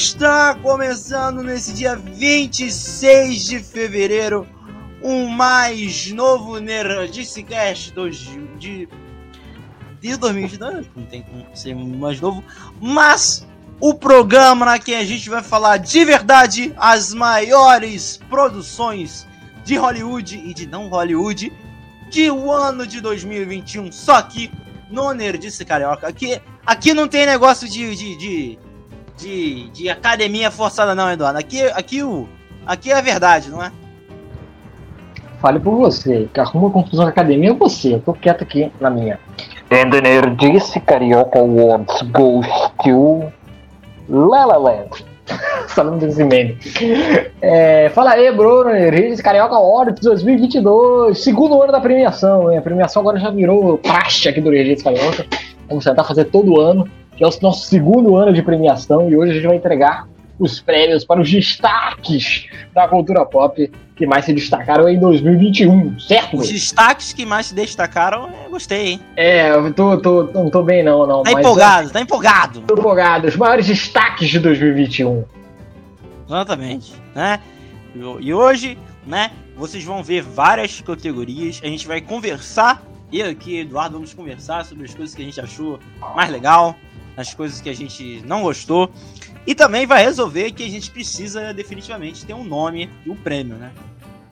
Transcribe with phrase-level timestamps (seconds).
[0.00, 4.48] Está começando nesse dia 26 de fevereiro
[5.02, 7.92] um mais novo Nerdice Cast
[8.58, 8.88] de,
[10.00, 12.42] de 2022, não tem como ser mais novo,
[12.80, 13.46] mas
[13.78, 19.28] o programa que a gente vai falar de verdade as maiores produções
[19.66, 21.52] de Hollywood e de não Hollywood
[22.08, 24.50] de o ano de 2021, só aqui
[24.90, 26.08] no Nerdice Carioca.
[26.08, 28.58] Aqui, aqui não tem negócio de, de, de,
[29.20, 31.38] de, de academia forçada não, Eduardo.
[31.38, 32.28] Aqui, aqui, o,
[32.66, 33.70] aqui é a verdade, não é?
[35.40, 38.90] Fale por você, que arruma confusão na academia é você, eu tô quieto aqui na
[38.90, 39.18] minha.
[39.70, 42.46] And the Nerdice Carioca wants goes
[42.84, 43.32] to
[44.08, 45.04] La La Land.
[45.68, 46.58] Falando desse meme.
[47.40, 52.58] É, fala aí, Bruno, Nerdice Carioca Awards 2022, segundo ano da premiação, hein?
[52.58, 55.24] A premiação agora já virou praxe aqui do Nerdice Carioca.
[55.68, 59.32] Vamos tentar fazer todo ano, que é o nosso segundo ano de premiação, e hoje
[59.32, 60.08] a gente vai entregar
[60.38, 66.38] os prêmios para os destaques da cultura pop que mais se destacaram em 2021, certo?
[66.38, 69.00] Os destaques que mais se destacaram, eu gostei, hein?
[69.14, 71.22] É, eu tô, tô, não tô bem não, não.
[71.22, 72.60] Tá empolgado, tá empolgado.
[72.62, 73.28] Tô empolgado.
[73.28, 75.22] Os maiores destaques de 2021.
[76.26, 77.40] Exatamente, né?
[78.20, 83.94] E hoje, né, vocês vão ver várias categorias, a gente vai conversar, eu aqui, Eduardo,
[83.94, 85.78] vamos conversar sobre as coisas que a gente achou
[86.14, 86.74] mais legal,
[87.20, 88.92] as coisas que a gente não gostou.
[89.46, 93.56] E também vai resolver que a gente precisa definitivamente ter um nome e um prêmio,
[93.56, 93.72] né?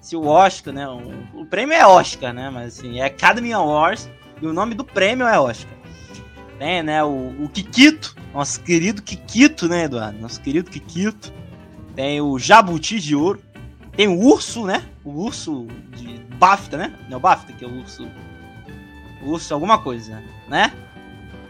[0.00, 0.88] Se o Oscar, né?
[0.88, 2.50] O, o prêmio é Oscar, né?
[2.50, 4.08] Mas assim, é Academy Awards
[4.40, 5.76] e o nome do prêmio é Oscar.
[6.58, 7.02] Tem, né?
[7.04, 10.18] O, o Kikito, nosso querido Kikito, né, Eduardo?
[10.18, 11.32] Nosso querido Kikito.
[11.94, 13.40] Tem o Jabuti de Ouro.
[13.96, 14.84] Tem o Urso, né?
[15.04, 16.94] O Urso de BAFTA, né?
[17.08, 18.08] Não é BAFTA, que é o Urso.
[19.24, 20.72] Urso alguma coisa, né?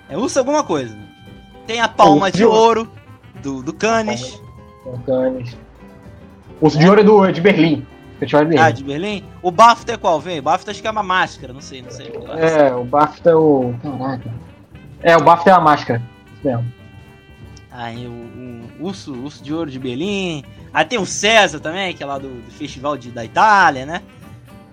[0.09, 0.97] É Urso alguma coisa.
[1.69, 2.91] Tem a Palma de Ouro
[3.43, 4.41] do, do Cannes.
[4.87, 5.55] Do Cannes.
[6.63, 7.87] O de ouro é do, de Berlim.
[8.19, 8.65] Festival de Berlim.
[8.65, 9.25] Ah, de Berlim?
[9.43, 10.39] O BAFTA é qual, vem?
[10.39, 12.11] O BAFTA acho que é uma máscara, não sei, não sei.
[12.39, 13.75] É, o BAFTA é o.
[13.83, 14.31] Caraca.
[15.03, 16.03] É, o BAFTA é a máscara.
[16.33, 16.73] Isso mesmo.
[17.71, 20.43] Aí o, o Urso, Urso de Ouro de Berlim.
[20.73, 24.03] Aí tem o César também, que é lá do, do Festival de, da Itália, né?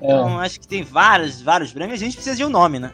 [0.01, 0.05] É.
[0.05, 2.01] Então acho que tem vários, vários prêmios.
[2.01, 2.89] A gente precisa de um nome, né?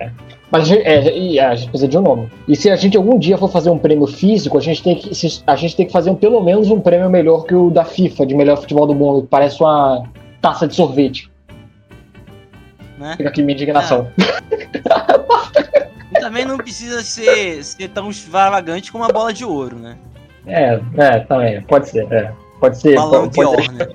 [0.00, 0.10] É.
[0.52, 2.30] Mas é, a gente precisa de um nome.
[2.46, 5.10] E se a gente algum dia for fazer um prêmio físico, a gente tem que,
[5.46, 8.26] a gente tem que fazer um, pelo menos um prêmio melhor que o da FIFA,
[8.26, 10.02] de melhor futebol do mundo, que parece uma
[10.42, 11.32] taça de sorvete.
[12.98, 13.14] Né?
[13.16, 14.06] Fica aqui minha indignação.
[16.14, 19.96] e também não precisa ser, ser tão extravagante como a bola de ouro, né?
[20.46, 22.12] É, é, também, pode ser.
[22.12, 22.30] É.
[22.60, 22.96] Pode ser.
[22.96, 23.88] Balão pode, pode ser, né?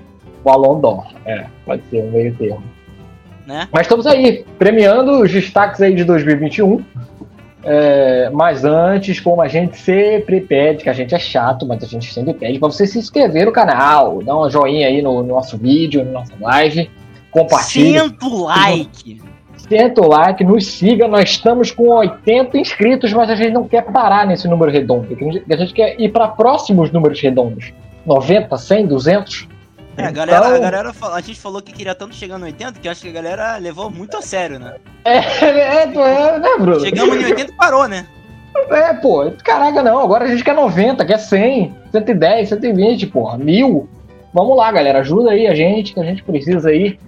[0.44, 2.64] Balão d'Or, é, pode ser um meio termo.
[3.48, 3.70] Né?
[3.72, 6.84] Mas estamos aí, premiando os destaques aí de 2021.
[7.64, 11.88] É, mas antes, como a gente sempre pede, que a gente é chato, mas a
[11.88, 15.36] gente sempre pede para você se inscrever no canal, dar uma joinha aí no, no
[15.36, 16.90] nosso vídeo, na nossa live,
[17.32, 18.00] compartilhe.
[18.00, 19.22] Senta o like!
[19.58, 21.08] Senta o like, nos siga.
[21.08, 25.08] Nós estamos com 80 inscritos, mas a gente não quer parar nesse número redondo.
[25.50, 27.74] A gente quer ir para próximos números redondos:
[28.06, 29.48] 90, 100, 200.
[29.98, 30.56] É, a galera, então...
[30.56, 33.10] a galera, a gente falou que queria tanto chegar no 80 que eu acho que
[33.10, 34.76] a galera levou muito a sério, né?
[35.04, 36.80] É, é, é né, Bruno?
[36.82, 38.06] Chegamos em 80 e parou, né?
[38.70, 43.90] É, pô, caraca, não, agora a gente quer 90, quer 100, 110, 120, porra, mil.
[44.34, 47.00] Vamos lá, galera, ajuda aí a gente, que a gente precisa aí.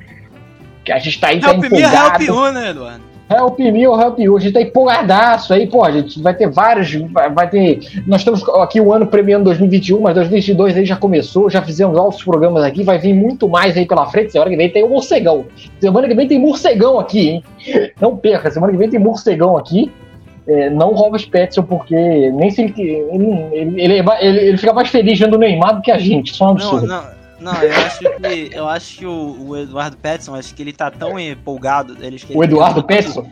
[0.84, 2.20] Que a gente tá aí, tá help empolgado.
[2.20, 3.09] Me, help you, né, Eduardo?
[3.30, 4.36] Help me ou help you.
[4.36, 8.22] A gente tá empolgadaço aí, pô, a gente vai ter vários, vai, vai, ter, nós
[8.22, 12.64] estamos aqui o ano premiando 2021, mas 2022 aí já começou, já fizemos altos programas
[12.64, 15.46] aqui, vai vir muito mais aí pela frente, semana que vem tem o morcegão.
[15.80, 17.44] Semana que vem tem morcegão aqui, hein?
[18.02, 19.92] Não perca, semana que vem tem morcegão aqui.
[20.48, 24.90] É, não Robert Pattinson, porque nem se ele ele, ele, ele, ele, ele fica mais
[24.90, 26.88] feliz vendo o Neymar do que a gente, só um absurdo.
[26.88, 27.19] Não, não.
[27.39, 30.91] Não, eu acho que, eu acho que o, o Eduardo Petson, acho que ele tá
[30.91, 31.97] tão empolgado.
[32.01, 33.31] Ele, o Eduardo Petson?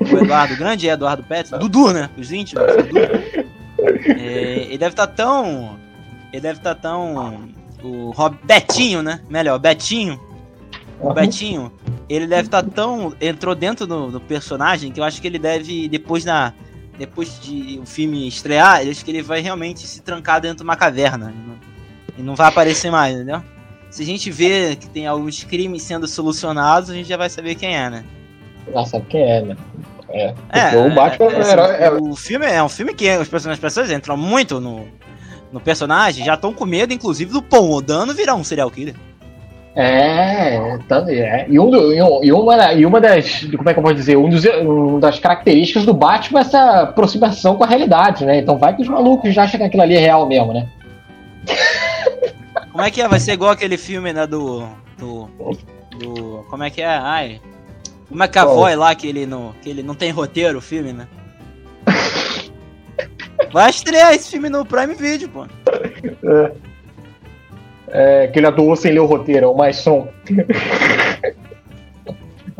[0.00, 1.58] O Eduardo, grande Eduardo Petson.
[1.58, 2.08] Dudu, né?
[2.16, 2.98] Os íntimos, Dudu.
[4.18, 5.78] É, ele deve estar tá tão.
[6.32, 7.48] Ele deve estar tá tão.
[7.82, 9.20] O Rob, Betinho, né?
[9.28, 10.20] Melhor, Betinho.
[11.00, 11.12] O.
[11.12, 11.72] Betinho,
[12.08, 13.14] ele deve estar tá tão.
[13.20, 16.52] Entrou dentro do, do, personagem que eu acho que ele deve, depois na.
[16.98, 20.62] Depois de o filme estrear, eu acho que ele vai realmente se trancar dentro de
[20.62, 21.32] uma caverna.
[22.20, 23.42] E não vai aparecer mais, entendeu?
[23.90, 27.54] Se a gente vê que tem alguns crimes sendo solucionados, a gente já vai saber
[27.54, 28.04] quem é, né?
[28.72, 29.56] Já sabe quem é, né?
[30.10, 33.26] É, é o Batman é, é, herói, é, O filme é um filme que as
[33.26, 34.86] pessoas, as pessoas entram muito no,
[35.50, 38.94] no personagem, já estão com medo, inclusive, do Pom Odano virar um serial killer.
[39.74, 41.46] É, tá- é.
[41.48, 43.44] E, um, do- e um- e uma, e uma das.
[43.56, 44.16] Como é que eu posso dizer?
[44.18, 48.38] Um dos, um das características do Batman é essa aproximação com a realidade, né?
[48.38, 50.68] Então vai que os malucos já acham que aquilo ali é real mesmo, né?
[52.72, 53.08] Como é que é?
[53.08, 54.66] Vai ser igual aquele filme, né, do.
[54.98, 55.28] Do.
[55.98, 56.86] do como é que é?
[56.86, 57.40] Ai.
[58.10, 61.06] O McAvoy lá, que ele, não, que ele não tem roteiro, o filme, né?
[63.52, 65.46] Vai estrear esse filme no Prime Video, pô.
[67.88, 70.08] É, que ele atuou sem ler o roteiro, é o mais som.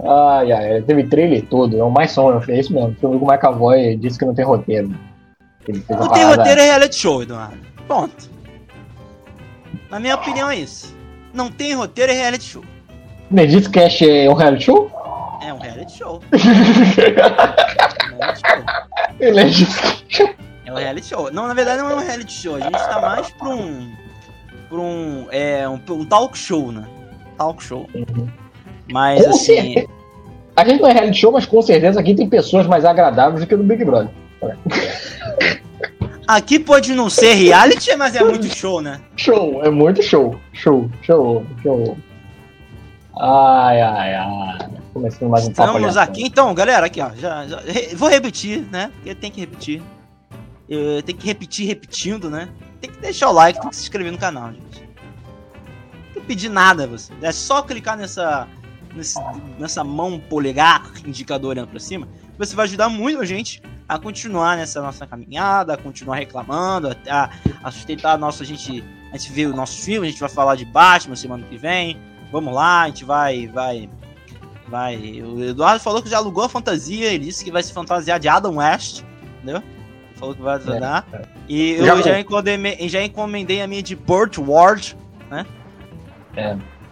[0.04, 2.90] ai, ai, teve trailer todo, é o mais som, é isso mesmo.
[2.90, 4.90] O filme com o McAvoy disse que não tem roteiro.
[5.68, 7.58] Ele fez Não tem roteiro é reality show, Eduardo.
[7.86, 8.29] Ponto.
[9.90, 10.94] Na minha opinião é isso.
[11.34, 12.64] Não tem roteiro é reality show.
[13.30, 14.90] Nerdist Cash é um reality show?
[15.42, 16.20] É um reality show.
[19.18, 19.64] É um reality
[20.08, 20.28] show.
[20.66, 21.32] É um reality show.
[21.32, 22.56] Não, na verdade não é um reality show.
[22.56, 23.92] A gente tá mais pra um.
[24.68, 25.26] pra um.
[25.30, 26.86] É, um, um talk show, né?
[27.36, 27.88] Talk show.
[28.90, 29.44] Mas Com assim.
[29.44, 29.88] certeza.
[30.56, 33.46] A gente não é reality show, mas com certeza aqui tem pessoas mais agradáveis do
[33.46, 34.10] que no Big Brother.
[36.30, 39.00] Aqui pode não ser reality, mas é muito show, né?
[39.16, 40.38] Show, é muito show.
[40.52, 41.98] Show, show, show.
[43.20, 44.58] Ai, ai, ai.
[44.94, 47.10] Começando mais um papo Estamos aqui, então, galera, aqui, ó.
[47.16, 47.60] Já, já-
[47.96, 48.92] vou repetir, né?
[48.94, 49.82] Porque tem que repetir.
[50.68, 52.48] Eu tenho que repetir repetindo, né?
[52.80, 54.82] Tem que deixar o like, tem que se inscrever no canal, gente.
[54.82, 57.12] Não tem que pedir nada você.
[57.22, 58.46] É só clicar nessa,
[58.94, 59.18] nesse-
[59.58, 62.06] nessa mão polegar indicador olhando pra cima.
[62.38, 67.28] Você vai ajudar muito a gente a continuar nessa nossa caminhada, a continuar reclamando, a,
[67.64, 68.44] a, sustentar a nossa.
[68.44, 71.44] A gente, a gente vê o nosso filme, a gente vai falar de Batman semana
[71.50, 71.98] que vem.
[72.30, 73.90] Vamos lá, a gente vai, vai,
[74.68, 74.96] vai.
[75.22, 78.28] O Eduardo falou que já alugou a fantasia, ele disse que vai se fantasiar de
[78.28, 79.02] Adam West,
[79.42, 79.60] entendeu?
[80.14, 81.04] Falou que vai ajudar.
[81.48, 84.96] E eu Já- já, encomendei, já encomendei a minha de Burt Ward.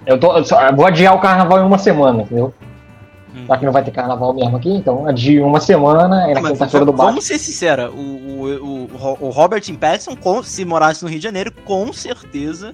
[0.04, 2.52] Eu, tô, eu só- eu vou adiar o carnaval em uma semana, entendeu?
[3.38, 3.44] Hum.
[3.46, 6.84] Já que não vai ter carnaval mesmo aqui, então adio uma semana, é na quinta-feira
[6.84, 7.10] do Batman.
[7.10, 11.52] Vamos ser sinceros, o, o, o, o- Robert Pattinson, se morasse no Rio de Janeiro,
[11.64, 12.72] com certeza,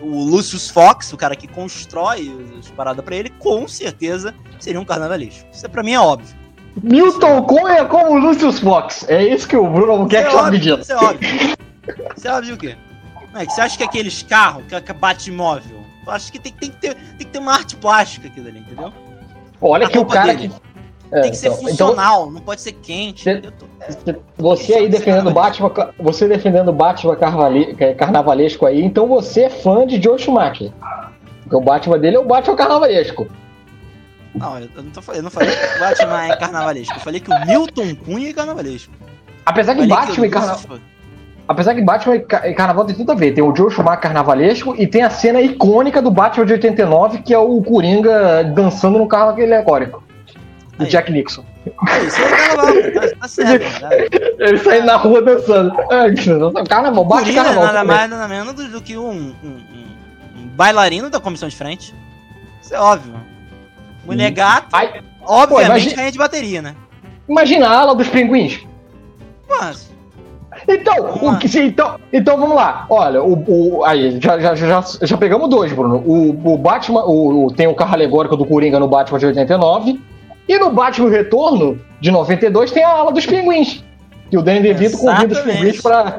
[0.00, 4.84] o Lucius Fox, o cara que constrói as paradas pra ele, com certeza seria um
[4.84, 5.46] carnavalesco.
[5.52, 6.34] Isso pra mim é óbvio.
[6.82, 9.06] Milton Cunha é como o Lucius Fox.
[9.08, 10.80] É isso que o Bruno Isso é tá óbvio, pedindo.
[10.80, 11.28] Isso é óbvio.
[12.16, 12.76] Você é óbvio o quê?
[13.32, 16.38] Não é que você acha que aqueles carros, que, que bate imóvel, eu acho que
[16.38, 18.92] tem, tem, que ter, tem que ter uma arte plástica aquilo ali, entendeu?
[19.68, 20.48] Olha A que o cara dele.
[20.50, 20.74] que.
[21.12, 23.22] É, tem que ser então- funcional, não pode ser quente.
[23.22, 23.52] Cê- entendeu?
[23.88, 29.86] então, você aí defendendo Batman, você defendendo Batman carnavale- carnavalesco aí, então você é fã
[29.86, 30.72] de Joe Schumacher.
[31.42, 33.28] Porque o Batman dele é o Batman carnavalesco.
[34.34, 36.94] Não, eu não, tô, eu não falei que o Batman é carnavalesco.
[36.94, 38.92] Eu falei que o Milton Cunha é carnavalesco.
[39.46, 40.78] Apesar que Batman o e carnaval.
[41.46, 43.32] Apesar que Batman e Ca- Carnaval tem tudo a ver.
[43.32, 47.34] Tem o Joe Schumacher carnavalesco e tem a cena icônica do Batman de 89, que
[47.34, 50.02] é o Coringa dançando no carro alegórico.
[50.78, 50.90] Do Aí.
[50.90, 51.44] Jack Nixon.
[51.86, 53.64] É, isso é carnaval, tá, tá certo.
[53.80, 53.90] Tá?
[54.46, 55.72] Ele saindo na rua dançando.
[55.92, 57.64] É, carnaval, bate Coringa carnaval.
[57.66, 57.96] nada também.
[57.96, 61.94] mais nada menos do, do que um, um- um- um bailarino da comissão de frente.
[62.62, 63.14] Isso é óbvio.
[64.06, 66.74] Mulher gata, Ai, obviamente imagina- ganha de bateria, né?
[67.28, 68.66] imagina a ala dos pinguins.
[69.48, 69.90] Mas,
[70.66, 71.36] Então, Vamos o lá.
[71.36, 72.86] que, então, então vamos lá.
[72.88, 75.96] Olha, o, o- aí, já, já, já, já pegamos dois, Bruno.
[76.06, 80.00] O, o Batman, o, o- tem o carro alegórico do Coringa no Batman de 89.
[80.48, 83.84] E no Batman Retorno, de 92, tem a ala dos pinguins.
[84.30, 86.18] Que o Danny DeVito convida os pinguins pra,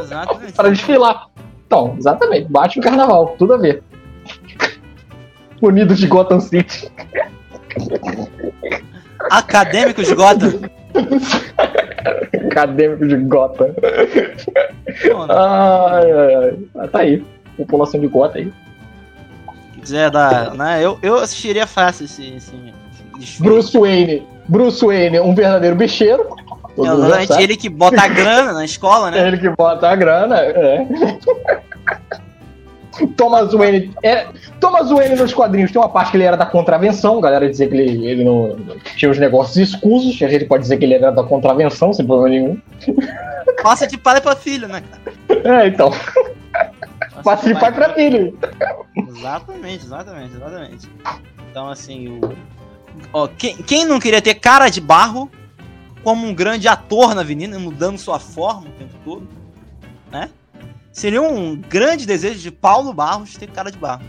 [0.00, 0.52] exatamente.
[0.56, 1.26] para desfilar.
[1.66, 2.50] Então, exatamente.
[2.50, 3.82] Batman Carnaval, tudo a ver.
[5.62, 6.90] Unidos de Gotham City.
[9.30, 10.60] Acadêmicos de Gotham.
[12.50, 13.16] Acadêmico de
[13.64, 13.74] né?
[15.28, 16.58] Ai, ai, ai.
[16.78, 17.24] Ah, Tá aí.
[17.56, 18.52] População de Gotham aí.
[19.80, 20.78] quiser dar, né?
[20.84, 22.52] Eu, eu assistiria fácil esse, esse.
[23.40, 24.26] Bruce Wayne.
[24.48, 26.28] Bruce Wayne, um verdadeiro bicheiro.
[26.74, 29.28] Todo É ele que bota a grana na escola, É né?
[29.28, 30.40] ele que bota a grana.
[30.40, 30.86] É.
[33.16, 33.94] Thomas Wayne.
[34.02, 34.26] É,
[34.60, 37.18] Thomas Wayne nos quadrinhos tem uma parte que ele era da contravenção.
[37.18, 38.56] A galera dizia que ele, ele não
[38.96, 40.20] tinha os negócios escusos.
[40.22, 42.60] A gente pode dizer que ele era da contravenção, sem problema nenhum.
[43.62, 45.62] Passa de pai pra filho, né, cara?
[45.62, 45.90] É, então.
[45.90, 48.38] Passa Passa de pai pra filho.
[48.96, 50.90] Exatamente, exatamente, exatamente.
[51.50, 52.20] Então, assim, o.
[53.12, 55.30] Ó, quem, quem não queria ter cara de barro
[56.02, 59.28] como um grande ator na avenida, mudando sua forma o tempo todo,
[60.10, 60.28] né?
[60.92, 64.02] Seria um grande desejo de Paulo Barros ter cara de barro.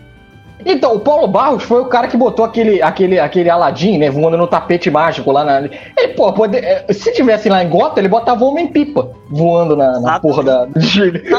[0.66, 4.38] Então, o Paulo Barros foi o cara que botou aquele, aquele, aquele Aladim, né, voando
[4.38, 5.62] no tapete mágico lá na.
[5.62, 10.00] Ele, pô, pode, é, se tivesse lá em Gota, ele botava o Homem-Pipa voando na,
[10.00, 10.68] na porra da.
[10.68, 10.74] Tá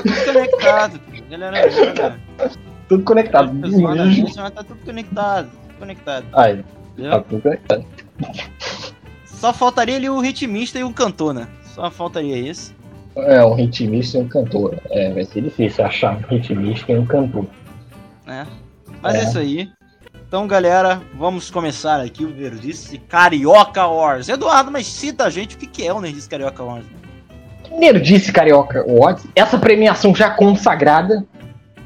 [0.02, 1.68] tudo conectado, galera.
[1.68, 2.20] galera.
[2.88, 3.60] tudo conectado.
[3.60, 5.50] Tá tudo conectado.
[5.50, 6.26] Tudo conectado.
[6.32, 6.64] Aí,
[6.98, 7.86] tá tudo conectado.
[9.24, 11.48] Só faltaria ali o ritmista e o cantor, né?
[11.74, 12.74] Só faltaria isso.
[13.16, 14.78] É, um ritmista e um cantor.
[14.90, 17.46] É, vai ser difícil achar um ritmista e um cantor.
[18.26, 18.44] É.
[19.00, 19.70] Mas é, é isso aí.
[20.26, 24.28] Então, galera, vamos começar aqui o Nerdice Carioca Wars.
[24.28, 26.84] Eduardo, mas cita a gente o que é o Nerdice Carioca Wars.
[27.70, 31.24] Nerdice Carioca Wars, essa premiação já consagrada.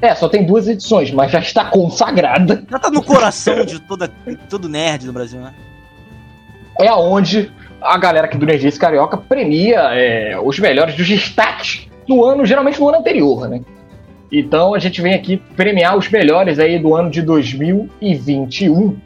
[0.01, 2.63] É, só tem duas edições, mas já está consagrada.
[2.69, 4.07] Já tá no coração de toda,
[4.49, 5.53] todo nerd do Brasil, né?
[6.79, 12.23] É onde a galera aqui do Nerdice Carioca premia é, os melhores dos destaques do
[12.23, 13.61] ano, geralmente no ano anterior, né?
[14.31, 18.97] Então a gente vem aqui premiar os melhores aí do ano de 2021.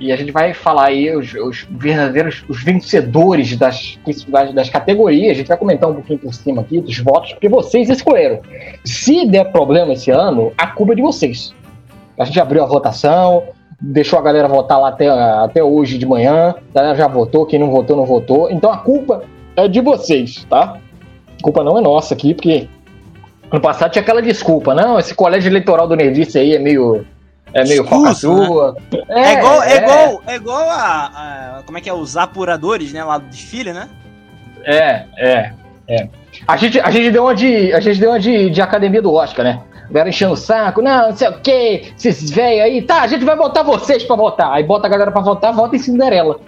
[0.00, 5.32] E a gente vai falar aí os, os verdadeiros os vencedores das, das, das, categorias.
[5.32, 8.40] A gente vai comentar um pouquinho por cima aqui dos votos, porque vocês escolheram.
[8.84, 11.54] Se der problema esse ano, a culpa é de vocês.
[12.18, 13.44] A gente abriu a votação,
[13.84, 16.54] deixou a galera votar lá até, até hoje de manhã.
[16.70, 18.50] A galera já votou, quem não votou, não votou.
[18.50, 19.24] Então a culpa
[19.56, 20.78] é de vocês, tá?
[21.38, 22.68] A culpa não é nossa aqui, porque
[23.52, 27.04] no passado tinha aquela desculpa, não, esse colégio eleitoral do Nerdice aí é meio.
[27.52, 28.76] É meio falcatrua.
[28.90, 28.98] Né?
[29.10, 31.94] É, é, igual, é, é, igual, é igual a, a, Como é que é?
[31.94, 33.04] Os apuradores, né?
[33.04, 33.88] Lá do desfile, né?
[34.64, 35.52] É, é,
[35.86, 36.08] é.
[36.48, 37.72] A gente, a gente deu uma de.
[37.72, 39.60] A gente deu uma de, de academia do Oscar, né?
[39.90, 43.24] Galera enchendo o saco, não, não sei o que, esses velhos aí, tá, a gente
[43.24, 44.52] vai botar vocês pra votar.
[44.52, 46.40] Aí bota a galera pra votar, vota em Cinderela.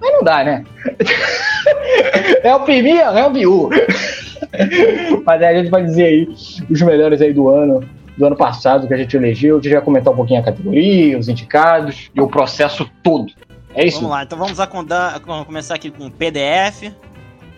[0.00, 0.64] Mas não dá, né?
[2.42, 3.70] é o Pimia, é o Biu.
[5.24, 6.28] Mas aí a gente vai dizer aí
[6.70, 7.82] os melhores aí do ano,
[8.16, 9.58] do ano passado que a gente elegeu.
[9.58, 13.32] A gente vai comentar um pouquinho a categoria, os indicados e o processo todo.
[13.74, 13.98] É isso?
[13.98, 16.92] Vamos lá, então vamos acordar, começar aqui com PDF.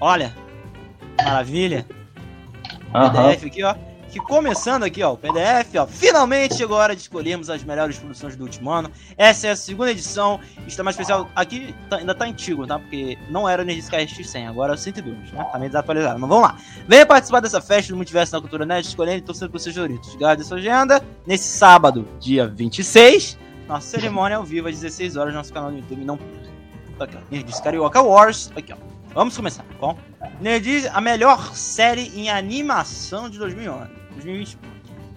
[0.01, 0.33] Olha,
[1.23, 1.85] maravilha.
[2.93, 3.75] PDF aqui, ó
[4.17, 7.99] que começando aqui, ó, o PDF, ó, finalmente chegou a hora de escolhermos as melhores
[7.99, 8.91] produções do último ano.
[9.17, 11.29] Essa é a segunda edição, está mais especial.
[11.37, 12.79] Aqui tá, ainda tá antigo, tá?
[12.79, 15.45] Porque não era o Nerdcast 100, agora é o 102, né?
[15.53, 16.19] Tá meio desatualizado.
[16.19, 16.57] Mas vamos lá.
[16.89, 20.15] Venha participar dessa festa do Multiverso na Cultura Nerd, escolhendo e torcendo por seus favoritos.
[20.15, 21.05] Guarde sua agenda.
[21.27, 25.77] Nesse sábado, dia 26, nossa cerimônia ao vivo às 16 horas no nosso canal do
[25.77, 26.05] YouTube.
[26.05, 26.19] Não.
[26.99, 27.21] Tá aqui, ó.
[27.31, 28.51] Nerdice Carioca Wars.
[28.57, 28.77] Aqui, ó.
[29.13, 29.97] Vamos começar com
[30.41, 34.06] Nerdice, a melhor série em animação de 2011.
[34.17, 34.59] 2021.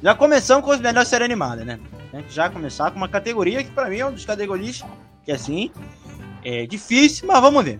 [0.01, 1.79] Já começamos com as melhores séries animadas, né?
[2.29, 4.83] Já começar com uma categoria que para mim é um dos categorias
[5.25, 5.71] que assim
[6.43, 7.79] é difícil, mas vamos ver.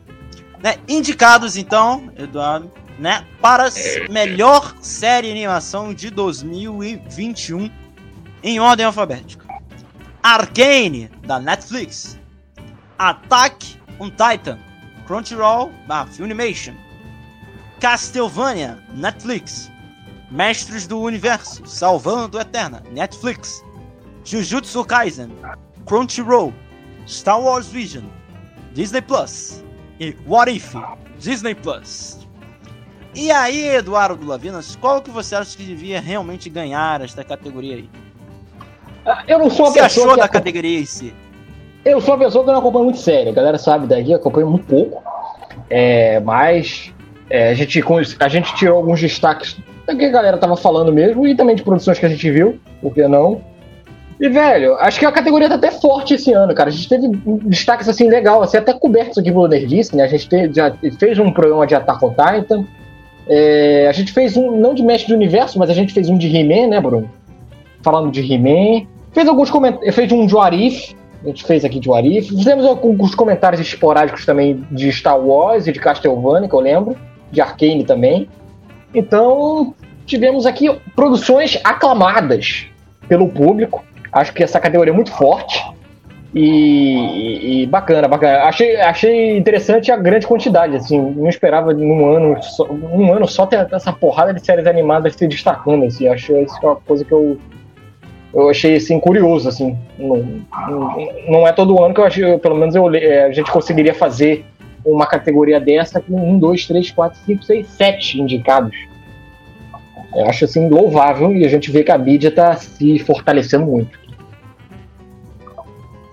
[0.62, 0.76] Né?
[0.88, 3.70] Indicados então, Eduardo, né, para
[4.10, 7.72] melhor série animação de 2021
[8.44, 9.46] em ordem alfabética.
[10.22, 12.20] Arcane da Netflix.
[12.98, 14.60] Attack on Titan,
[15.08, 16.74] Crunchyroll da Funimation.
[17.80, 19.72] Castlevania, Netflix.
[20.32, 23.64] Mestres do Universo, Salvando Eterna, Netflix,
[24.24, 25.32] Jujutsu Kaisen,
[25.86, 26.54] Crunchyroll,
[27.08, 28.04] Star Wars Vision,
[28.74, 29.64] Disney Plus
[30.00, 30.76] e What If,
[31.18, 32.20] Disney Plus.
[33.16, 37.90] E aí, Eduardo Lavinas, qual que você acha que devia realmente ganhar esta categoria aí?
[39.06, 39.90] Ah, eu não sou a pessoa.
[39.90, 41.14] Você achou da categoria em si?
[41.84, 43.32] Eu sou uma pessoa que não acompanha muito sério.
[43.32, 45.02] A galera sabe daqui, acompanha muito pouco.
[45.70, 46.94] É, mas
[47.30, 47.82] é, a, gente,
[48.20, 49.58] a gente tirou alguns destaques
[49.94, 52.60] do que a galera tava falando mesmo e também de produções que a gente viu,
[52.82, 53.42] por que não?
[54.20, 56.70] E, velho, acho que a categoria tá até forte esse ano, cara.
[56.70, 57.08] A gente teve
[57.46, 60.04] destaques assim legal, assim, até cobertos aqui pelo Nerdice, né?
[60.04, 62.66] A gente teve, já fez um programa de Attack on Titan.
[63.28, 66.18] É, a gente fez um, não de Mestre do Universo, mas a gente fez um
[66.18, 67.10] de He-Man, né, Bruno?
[67.82, 68.88] Falando de He-Man.
[69.14, 72.28] Fez alguns comentários, fez um de Warif, a gente fez aqui de Warif.
[72.28, 76.98] Fizemos alguns comentários esporádicos também de Star Wars e de Castlevania, que eu lembro.
[77.32, 78.28] De Arcane também.
[78.94, 79.74] Então,
[80.06, 82.66] tivemos aqui produções aclamadas
[83.08, 83.84] pelo público.
[84.12, 85.64] Acho que essa categoria é muito forte.
[86.34, 88.44] E, e, bacana, bacana.
[88.44, 93.48] Achei, achei interessante a grande quantidade, assim, não esperava num ano, só, um ano só
[93.48, 97.40] ter essa porrada de séries animadas se destacando, assim, achei isso uma coisa que eu,
[98.32, 100.18] eu achei, assim, curioso, assim, não,
[100.70, 103.96] não, não é todo ano que eu achei, pelo menos eu, é, a gente conseguiria
[103.96, 104.46] fazer
[104.86, 108.76] uma categoria dessa com um, dois, três, quatro, cinco, seis, sete indicados.
[110.16, 114.00] Eu acho assim louvável e a gente vê que a mídia está se fortalecendo muito.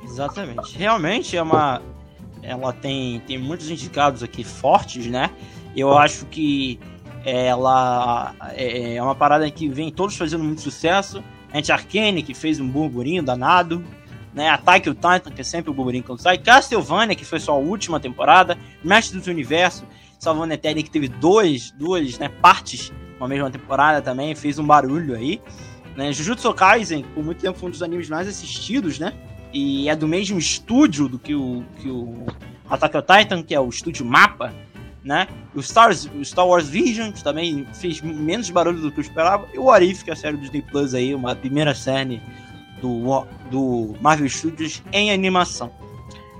[0.04, 0.76] Exatamente.
[0.76, 1.82] Realmente é uma.
[2.42, 5.30] Ela tem, tem muitos indicados aqui fortes, né?
[5.74, 6.78] Eu acho que
[7.24, 11.22] ela é, é uma parada que vem todos fazendo muito sucesso.
[11.52, 13.84] A gente Arcane, que fez um burburinho danado.
[14.36, 14.50] Né?
[14.50, 16.38] Attack o Titan, que é sempre o quando sai.
[16.38, 18.56] Castlevania, que foi sua última temporada.
[18.84, 19.86] Mestre do Universo,
[20.18, 25.16] Salvando Eterna, que teve dois, duas né, partes uma mesma temporada também, fez um barulho
[25.16, 25.40] aí.
[25.96, 26.12] Né?
[26.12, 29.14] Jujutsu Kaisen, por muito tempo, foi um dos animes mais assistidos, né?
[29.52, 32.26] E é do mesmo estúdio do que o, que o
[32.68, 34.54] Attack on Titan, que é o estúdio Mapa,
[35.02, 35.26] né?
[35.54, 39.46] O, Stars, o Star Wars Vision, que também fez menos barulho do que eu esperava.
[39.54, 42.20] E o Arif, que é a série do Disney Plus aí, uma primeira série
[42.80, 45.70] do, do Marvel Studios em animação.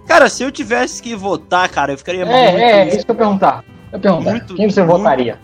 [0.07, 2.63] Cara, se eu tivesse que votar, cara, eu ficaria é, muito...
[2.63, 3.65] É, isso que eu perguntar.
[3.93, 4.31] Eu perguntar.
[4.31, 5.39] Muito, Quem você muito, votaria?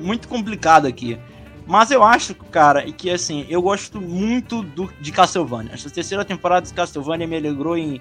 [0.00, 1.18] Muito complicado aqui.
[1.66, 5.72] Mas eu acho, cara, que assim, eu gosto muito do, de Castlevania.
[5.74, 8.00] Essa terceira temporada de Castlevania me alegrou em,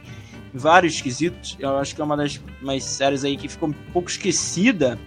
[0.54, 1.58] em vários quesitos.
[1.60, 5.00] Eu acho que é uma das mais séries aí que ficou um pouco esquecida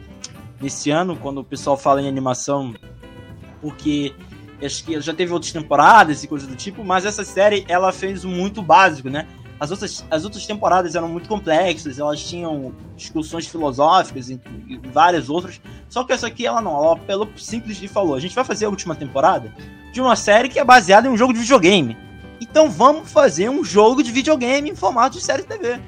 [0.61, 2.75] nesse ano, quando o pessoal fala em animação,
[3.61, 4.13] porque
[4.63, 8.25] acho que já teve outras temporadas e coisas do tipo, mas essa série ela fez
[8.25, 9.27] muito básico, né?
[9.61, 15.29] As outras, as outras temporadas eram muito complexas, elas tinham discussões filosóficas e, e várias
[15.29, 15.61] outras.
[15.89, 18.67] Só que essa aqui ela não, ela pelo simples e falou: a gente vai fazer
[18.67, 19.53] a última temporada
[19.93, 21.97] de uma série que é baseada em um jogo de videogame.
[22.41, 25.81] Então vamos fazer um jogo de videogame em formato de série TV.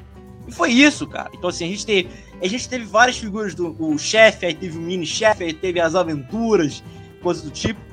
[0.48, 1.30] E foi isso, cara.
[1.32, 2.08] Então assim, a gente teve,
[2.42, 5.94] a gente teve várias figuras do chefe, aí teve o mini chefe, aí teve as
[5.94, 6.82] aventuras,
[7.22, 7.89] coisas do tipo.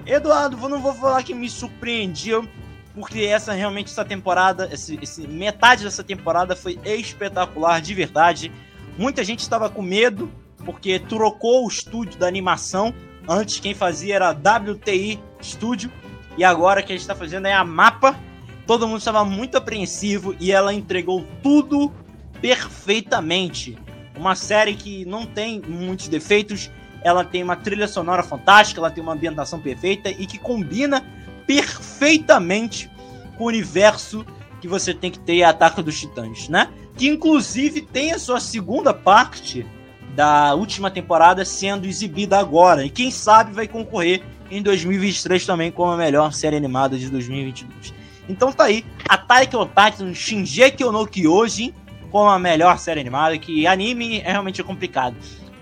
[0.05, 2.47] Eduardo, eu não vou falar que me surpreendeu,
[2.95, 8.53] porque essa realmente essa temporada, esse, esse, metade dessa temporada foi espetacular de verdade.
[8.99, 10.31] Muita gente estava com medo
[10.65, 12.95] porque trocou o estúdio da animação.
[13.29, 15.91] Antes quem fazia era WTI Studio
[16.37, 18.19] e agora que a gente está fazendo é a Mapa.
[18.67, 21.93] Todo mundo estava muito apreensivo e ela entregou tudo
[22.41, 23.77] perfeitamente.
[24.17, 26.71] Uma série que não tem muitos defeitos,
[27.03, 31.05] ela tem uma trilha sonora fantástica, ela tem uma ambientação perfeita e que combina
[31.47, 32.91] perfeitamente
[33.37, 34.25] com o universo
[34.61, 36.69] que você tem que ter a Ataque dos Titãs, né?
[36.97, 39.67] Que inclusive tem a sua segunda parte
[40.15, 42.85] da última temporada sendo exibida agora.
[42.85, 47.95] E quem sabe vai concorrer em 2023 também como a melhor série animada de 2022.
[48.29, 51.73] Então tá aí, Attack on Titan Shingeki no Kyojin
[52.11, 55.17] como a melhor série animada, que anime é realmente complicado.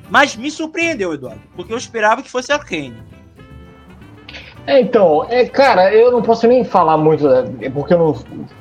[0.08, 2.94] Mas me surpreendeu, Eduardo, porque eu esperava que fosse Arcane.
[4.66, 8.16] É, então, é, cara, eu não posso nem falar muito, é, porque eu não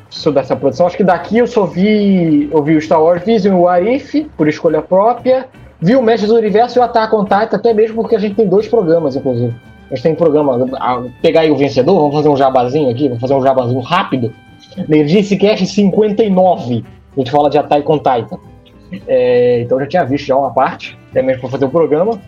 [0.10, 0.86] sou dessa produção.
[0.86, 4.48] Acho que daqui eu só vi, eu vi o Star Wars Vision o Arif, por
[4.48, 5.48] escolha própria
[5.84, 8.36] viu o Mestre do Universo e o Attack on Titan, até mesmo porque a gente
[8.36, 9.54] tem dois programas, inclusive.
[9.92, 13.08] A gente tem um programa, a, pegar aí o vencedor, vamos fazer um jabazinho aqui,
[13.10, 14.34] vamos fazer um jabazinho rápido.
[14.88, 16.86] Nerdice Cast 59,
[17.16, 18.38] a gente fala de Attack on Titan.
[19.08, 22.20] É, então eu já tinha visto já uma parte, até mesmo para fazer o programa.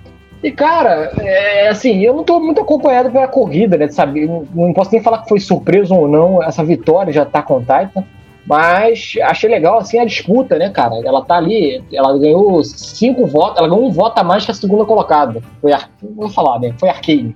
[0.45, 3.87] E cara, é, assim, eu não tô muito acompanhado pela corrida, né?
[3.87, 4.27] Sabe?
[4.27, 8.03] Não, posso nem falar que foi surpresa ou não essa vitória de Attack on Titan.
[8.45, 10.93] Mas achei legal assim a disputa, né, cara?
[11.03, 14.53] Ela tá ali, ela ganhou cinco votos, ela ganhou um voto a mais que a
[14.53, 15.41] segunda colocada.
[15.59, 15.71] Foi,
[16.15, 16.75] vou falar, né?
[16.77, 17.35] Foi Arcane.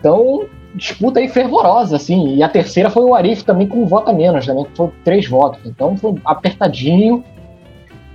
[0.00, 2.36] Então, disputa aí fervorosa, assim.
[2.36, 4.70] E a terceira foi o Arif também com um voto a menos, também, né?
[4.74, 5.60] foi três votos.
[5.66, 7.22] Então foi apertadinho.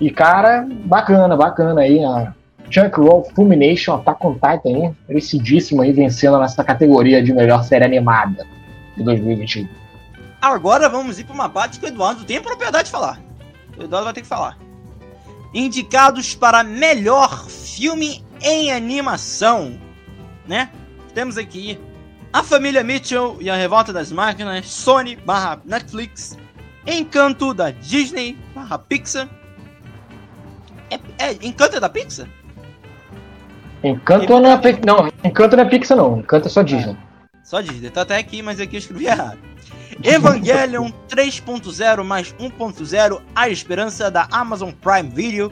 [0.02, 2.04] E, cara, bacana, bacana aí.
[2.04, 2.34] A
[2.74, 8.48] Chunk Roll Fulmination Attack on Titan merecidíssimo aí, vencendo nessa categoria de melhor série animada
[8.98, 9.68] de 2021.
[10.42, 13.22] Agora vamos ir para uma parte que o Eduardo tem propriedade de falar.
[13.78, 14.58] O Eduardo vai ter que falar.
[15.54, 19.80] Indicados para melhor filme em animação,
[20.48, 20.72] né?
[21.14, 21.80] Temos aqui
[22.34, 26.36] A Família Mitchell e a Revolta das Máquinas, Sony barra Netflix,
[26.88, 29.30] Encanto da Disney barra Pixar.
[30.90, 32.28] É, é Encanto é da Pixar?
[33.84, 36.94] Encanto não é, não, Encanto não é Pixar não, Encanto é só Disney.
[36.94, 39.38] É, só Disney, tá até aqui, mas aqui eu escrevi errado.
[40.04, 45.52] Evangelion 3.0 mais 1.0, A Esperança da Amazon Prime Video,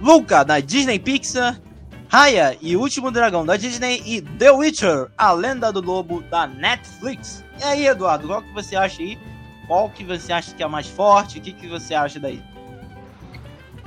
[0.00, 1.60] Luca da Disney Pixar,
[2.08, 6.46] Raya e o Último Dragão da Disney e The Witcher, A Lenda do Lobo da
[6.46, 7.44] Netflix.
[7.60, 9.18] E aí, Eduardo, qual que você acha aí?
[9.66, 11.38] Qual que você acha que é mais forte?
[11.38, 12.42] O que, que você acha daí?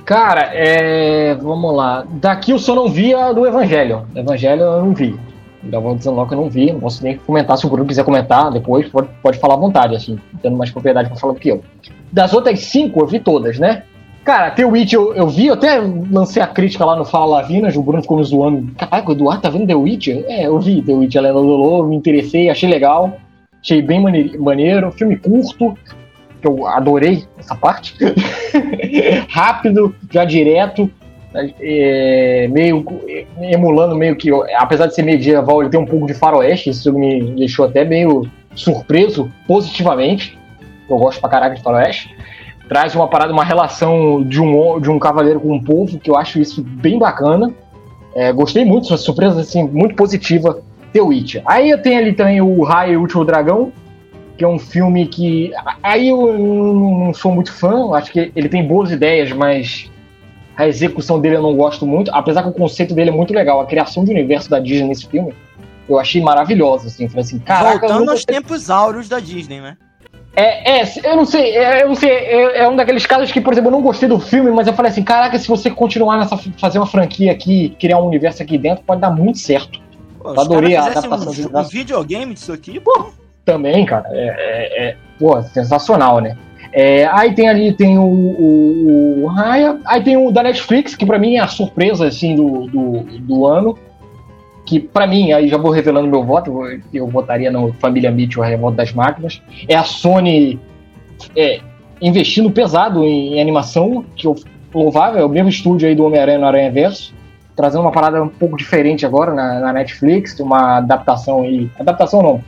[0.04, 1.34] Cara, é.
[1.36, 2.04] Vamos lá.
[2.10, 4.06] Daqui eu só não vi a do Evangelho.
[4.14, 5.18] Evangelho eu não vi.
[5.70, 6.72] Já vou dizendo logo que eu não vi.
[6.72, 7.56] Não posso nem comentar.
[7.56, 11.08] Se o grupo quiser comentar depois, pode, pode falar à vontade, assim, tendo mais propriedade
[11.08, 11.62] pra falar do que eu.
[12.12, 13.82] Das outras cinco, eu vi todas, né?
[14.24, 15.78] Cara, The Witch eu, eu vi, eu até
[16.10, 18.72] lancei a crítica lá no Fala Lavinas, o Bruno ficou me zoando.
[18.74, 20.08] Caraca, o Eduardo tá vendo The Witch?
[20.08, 23.18] É, eu vi The Witch, ela Lolo, me interessei, achei legal.
[23.62, 24.00] Achei bem
[24.38, 25.76] maneiro, filme curto,
[26.44, 27.96] que eu adorei essa parte.
[29.30, 30.90] Rápido, já direto,
[31.60, 32.84] é, meio
[33.40, 37.34] emulando meio que, apesar de ser medieval, ele tem um pouco de faroeste, isso me
[37.34, 40.38] deixou até meio surpreso positivamente.
[40.88, 42.14] Eu gosto pra caraca de faroeste.
[42.68, 46.16] Traz uma parada, uma relação de um, de um cavaleiro com um povo, que eu
[46.16, 47.52] acho isso bem bacana.
[48.14, 50.62] É, gostei muito, surpresa assim, muito positiva.
[50.92, 51.36] The Witch.
[51.44, 53.72] Aí eu tenho ali também o Raio e o Último Dragão,
[54.36, 55.52] que é um filme que.
[55.82, 59.90] Aí eu não sou muito fã, acho que ele tem boas ideias, mas
[60.56, 63.60] a execução dele eu não gosto muito, apesar que o conceito dele é muito legal.
[63.60, 65.34] A criação de universo da Disney nesse filme
[65.88, 67.08] eu achei maravilhosa, assim.
[67.08, 67.86] Falei assim, caraca.
[67.86, 69.76] Voltando aos tempos áureos da Disney, né?
[70.36, 73.40] É, é, eu não sei, é, eu não sei, é, é, um daqueles casos que,
[73.40, 76.18] por exemplo, eu não gostei do filme, mas eu falei assim, caraca, se você continuar
[76.18, 79.80] nessa, fazer uma franquia aqui, criar um universo aqui dentro, pode dar muito certo.
[80.18, 83.12] Pô, eu adorei a adaptação um, um videogame disso aqui, pô.
[83.44, 86.36] Também, cara, é, é, é pô, sensacional, né?
[86.72, 91.06] É, aí tem ali, tem o, o, o Raya, aí tem o da Netflix, que
[91.06, 93.78] para mim é a surpresa, assim, do, do, do ano,
[94.66, 96.52] que para mim, aí já vou revelando meu voto,
[96.92, 100.58] eu votaria no Família Mitchell, a Revolta das Máquinas, é a Sony
[101.36, 101.60] é,
[102.00, 104.34] investindo pesado em, em, animação, que eu
[104.74, 107.14] louvável, é o mesmo estúdio aí do Homem-Aranha no Aranha Verso,
[107.54, 112.42] trazendo uma parada um pouco diferente agora na, na Netflix, uma adaptação aí, adaptação não,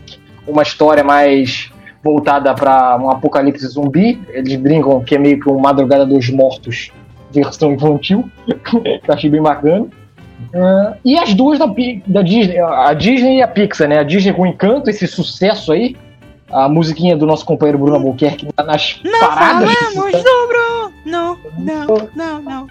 [0.46, 1.70] uma história mais
[2.02, 4.20] voltada para um apocalipse zumbi.
[4.28, 6.90] Eles brincam que é meio que um Madrugada dos Mortos
[7.30, 9.86] versão infantil, que eu achei bem bacana.
[10.54, 11.66] Uh, e as duas da,
[12.06, 13.98] da Disney, a Disney e a Pixar, né?
[13.98, 15.96] A Disney com Encanto, esse sucesso aí,
[16.50, 19.72] a musiquinha do nosso companheiro Bruno Albuquerque tá nas não paradas.
[19.74, 20.92] Falamos do Bruno!
[21.04, 22.66] Não, não, não, não.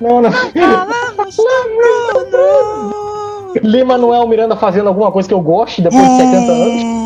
[0.00, 0.32] Não, não.
[0.32, 3.25] Falamos do Bruno!
[3.62, 6.96] Lima Manuel Miranda fazendo alguma coisa que eu goste depois de 70 anos.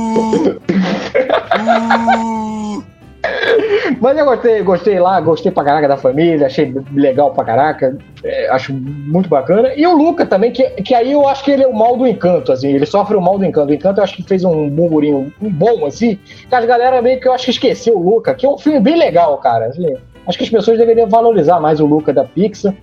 [4.00, 8.48] Mas eu gostei, gostei lá, gostei pra caraca da família, achei legal pra caraca, é,
[8.48, 9.74] acho muito bacana.
[9.74, 12.06] E o Luca também, que, que aí eu acho que ele é o mal do
[12.06, 13.70] encanto, assim, ele sofre o mal do encanto.
[13.70, 17.28] O encanto eu acho que fez um burburinho bom, assim, que as galera meio que
[17.28, 19.66] eu acho que esqueceu o Luca, que é um filme bem legal, cara.
[19.66, 19.94] Assim,
[20.26, 22.74] acho que as pessoas deveriam valorizar mais o Luca da Pixar.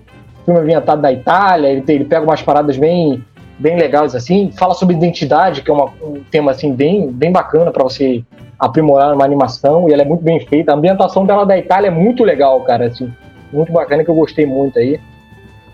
[0.45, 3.23] Filme ambientado da Itália, ele, tem, ele pega umas paradas bem
[3.59, 7.71] bem legais assim, fala sobre identidade, que é uma, um tema assim bem, bem bacana
[7.71, 8.23] para você
[8.59, 10.71] aprimorar uma animação e ela é muito bem feita.
[10.71, 13.11] A ambientação dela da Itália é muito legal, cara, assim,
[13.51, 14.99] muito bacana que eu gostei muito aí.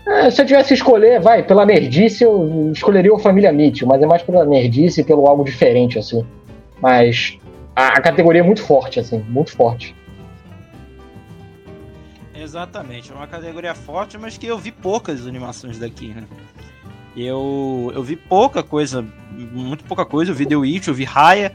[0.06, 4.02] É, se eu tivesse que escolher, vai, pela nerdice, eu escolheria o Família Mitchell, mas
[4.02, 6.24] é mais pela nerdice e pelo algo diferente, assim.
[6.80, 7.38] Mas
[7.74, 9.94] a, a categoria é muito forte, assim, muito forte.
[12.34, 16.24] Exatamente, é uma categoria forte, mas que eu vi poucas animações daqui, né?
[17.16, 20.30] Eu, eu vi pouca coisa, muito pouca coisa.
[20.30, 21.54] Eu vi The Witch, eu vi Raya,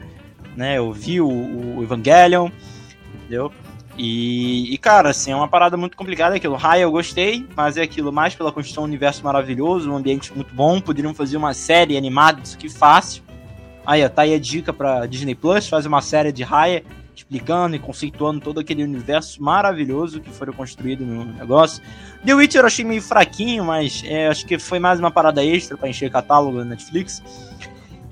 [0.56, 0.78] né?
[0.78, 2.48] Eu vi o, o Evangelion,
[3.14, 3.52] entendeu?
[3.96, 6.56] E, e, cara, assim, é uma parada muito complicada aquilo.
[6.56, 10.80] Raya eu gostei, mas é aquilo mais pela construção universo maravilhoso, um ambiente muito bom.
[10.80, 13.22] Poderiam fazer uma série animada disso aqui fácil.
[13.84, 16.82] Aí, ó, tá aí a dica pra Disney Plus, fazer uma série de Raya
[17.20, 21.82] explicando e conceituando todo aquele universo maravilhoso que foi construído no negócio.
[22.24, 25.76] The Witcher eu achei meio fraquinho, mas é, acho que foi mais uma parada extra
[25.76, 27.22] para encher catálogo da Netflix.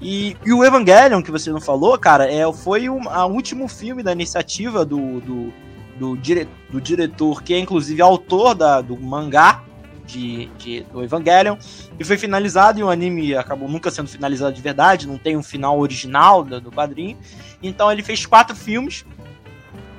[0.00, 4.12] E, e, o Evangelion, que você não falou, cara, é, foi o último filme da
[4.12, 5.52] iniciativa do, do,
[5.98, 9.64] do, dire, do diretor, que é inclusive autor da, do mangá
[10.08, 11.56] de, de, do Evangelion,
[11.98, 15.42] e foi finalizado, e o anime acabou nunca sendo finalizado de verdade, não tem um
[15.42, 17.16] final original do, do quadrinho.
[17.62, 19.04] Então ele fez quatro filmes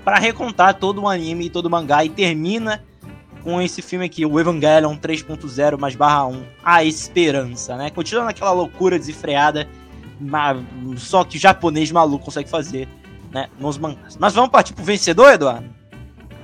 [0.04, 2.84] para recontar todo o anime e todo o mangá, e termina
[3.44, 7.90] com esse filme aqui, o Evangelion 3.0 mais barra 1, A Esperança, né?
[7.90, 9.68] Continuando aquela loucura desenfreada,
[10.98, 12.90] só que japonês maluco consegue fazer,
[13.32, 13.48] né?
[13.58, 14.18] Nos mangás.
[14.18, 15.79] Mas vamos partir pro vencedor, Eduardo?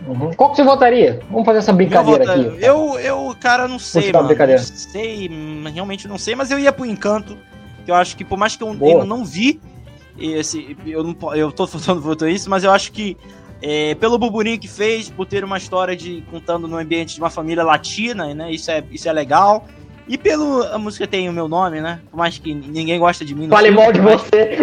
[0.07, 0.33] Uhum.
[0.33, 1.19] Qual que você votaria?
[1.29, 2.63] Vamos fazer essa brincadeira aqui.
[2.63, 4.29] Eu, eu, cara, não sei, mano.
[4.29, 5.29] Não sei,
[5.73, 7.37] realmente não sei, mas eu ia pro Encanto,
[7.83, 9.59] que eu acho que por mais que eu ainda não vi,
[10.17, 13.17] esse, eu, não, eu tô falando isso, mas eu acho que
[13.61, 17.29] é, pelo burburinho que fez, por ter uma história de contando no ambiente de uma
[17.29, 18.51] família latina, né?
[18.51, 19.65] Isso é, isso é legal.
[20.07, 21.99] E pelo a música tem o meu nome, né?
[22.11, 23.49] Por mais que ninguém gosta de mim.
[23.49, 24.57] Fale mal de mas, você.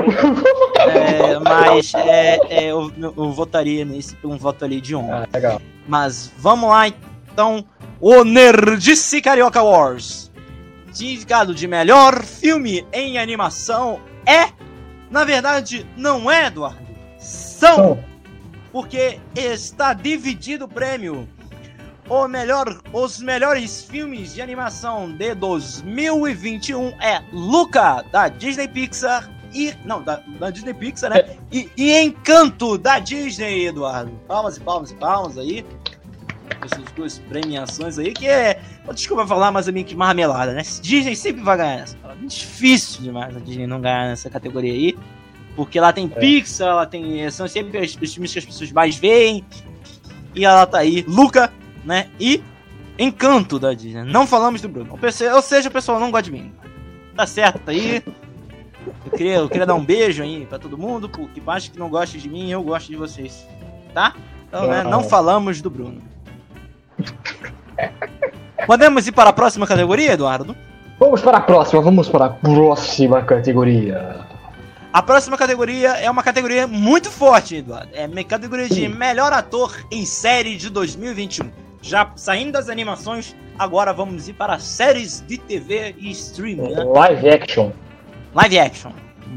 [0.78, 5.24] É, mas é, é, eu, eu, votaria nesse por um voto ali de honra.
[5.24, 5.62] Ah, legal.
[5.88, 7.64] Mas vamos lá, então.
[8.00, 10.30] o Nerdice Carioca Wars.
[10.88, 14.48] Indicado de melhor filme em animação é.
[15.10, 16.78] Na verdade, não é, Eduardo.
[17.18, 17.98] São.
[18.70, 21.28] Porque está dividido o prêmio.
[22.08, 29.74] O melhor, os melhores filmes de animação de 2021 é Luca, da Disney Pixar, e.
[29.84, 31.18] Não, da, da Disney Pixar, né?
[31.18, 31.36] É.
[31.52, 34.12] E, e Encanto, da Disney, Eduardo.
[34.26, 35.64] Palmas e palmas e palmas aí
[36.64, 38.60] essas duas premiações aí, que é.
[38.94, 40.62] Desculpa falar, mas é meio que marmelada, né?
[40.80, 41.96] Disney sempre vai ganhar essa.
[42.04, 44.96] É difícil demais a Disney não ganhar nessa categoria aí.
[45.56, 46.20] Porque lá tem é.
[46.20, 47.28] Pixar, ela tem.
[47.30, 49.44] São sempre os, os filmes que as pessoas mais veem.
[50.34, 51.04] E ela tá aí.
[51.06, 51.52] Luca,
[51.84, 52.08] né?
[52.18, 52.42] E
[52.98, 54.04] Encanto da Disney.
[54.04, 54.98] Não falamos do Bruno.
[55.34, 56.52] Ou seja, o pessoal não gosta de mim.
[57.16, 58.02] Tá certo, tá aí.
[59.04, 61.88] Eu queria, eu queria dar um beijo aí pra todo mundo, porque acho que não
[61.88, 63.46] gosta de mim, eu gosto de vocês.
[63.94, 64.14] Tá?
[64.48, 66.02] Então, né, não falamos do Bruno.
[68.66, 70.56] Podemos ir para a próxima categoria, Eduardo?
[70.98, 74.26] Vamos para a próxima, vamos para a próxima categoria.
[74.92, 77.90] A próxima categoria é uma categoria muito forte, Eduardo.
[77.94, 81.50] É a categoria de melhor ator em série de 2021.
[81.82, 86.70] Já saindo das animações, agora vamos ir para séries de TV e streaming.
[86.70, 86.84] Né?
[86.84, 87.72] Live action.
[88.34, 88.92] Live action.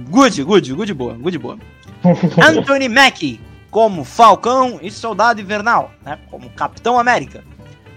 [0.10, 1.58] Good, good, good boa, good boa.
[2.47, 3.41] Anthony Mackie
[3.75, 6.17] como Falcão e Soldado Invernal, né?
[6.29, 7.43] Como Capitão América.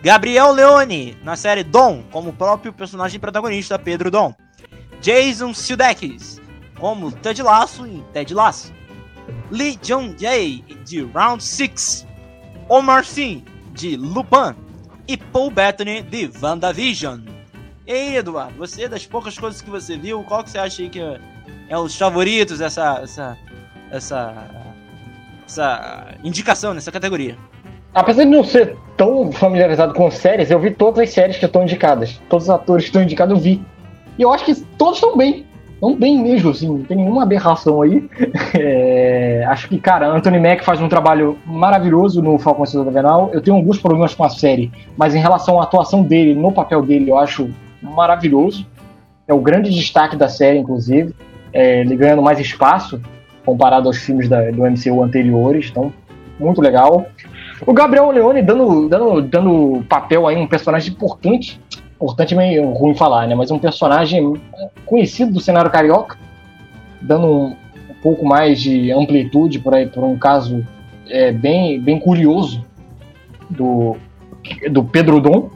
[0.02, 4.34] Gabriel Leone, na série Dom, como o próprio personagem protagonista Pedro Dom.
[5.00, 6.40] Jason Sudeikis,
[6.80, 8.72] como Ted Lasso em Ted Lasso.
[9.52, 12.06] Lee Jung Jae, de Round 6.
[12.68, 13.44] Omar Sy,
[13.78, 14.54] de Lupin.
[15.06, 17.20] E Paul Bettany, de WandaVision.
[17.86, 21.00] E aí, Eduardo, você, das poucas coisas que você viu, qual que você acha que
[21.00, 21.18] é,
[21.70, 23.38] é os favoritos dessa, essa,
[23.90, 24.68] essa
[25.48, 27.36] essa indicação nessa categoria.
[27.94, 31.62] Apesar de não ser tão familiarizado com séries, eu vi todas as séries que estão
[31.62, 32.20] indicadas.
[32.28, 33.62] Todos os atores que estão indicados eu vi.
[34.18, 35.46] E eu acho que todos estão bem.
[35.78, 38.08] Estão bem mesmo, assim, não tem nenhuma aberração aí.
[38.58, 43.30] É, acho que, cara, Anthony Mack faz um trabalho maravilhoso no Falcão Cidadão Venal.
[43.32, 46.82] Eu tenho alguns problemas com a série, mas em relação à atuação dele, no papel
[46.82, 48.66] dele, eu acho maravilhoso.
[49.28, 51.14] É o grande destaque da série, inclusive.
[51.52, 53.00] É, ele ganhando mais espaço
[53.44, 55.92] comparado aos filmes da, do MCU anteriores, então
[56.40, 57.06] muito legal.
[57.66, 61.60] O Gabriel Leone dando, dando, dando papel aí, um personagem importante,
[61.98, 63.34] importante é meio ruim falar, né?
[63.34, 64.34] Mas um personagem
[64.86, 66.16] conhecido do cenário carioca,
[67.00, 67.56] dando um,
[68.02, 70.64] pouco mais de amplitude por aí, por um caso
[71.08, 72.64] é, bem, bem curioso
[73.50, 73.96] do,
[74.70, 75.50] do Pedro Dom.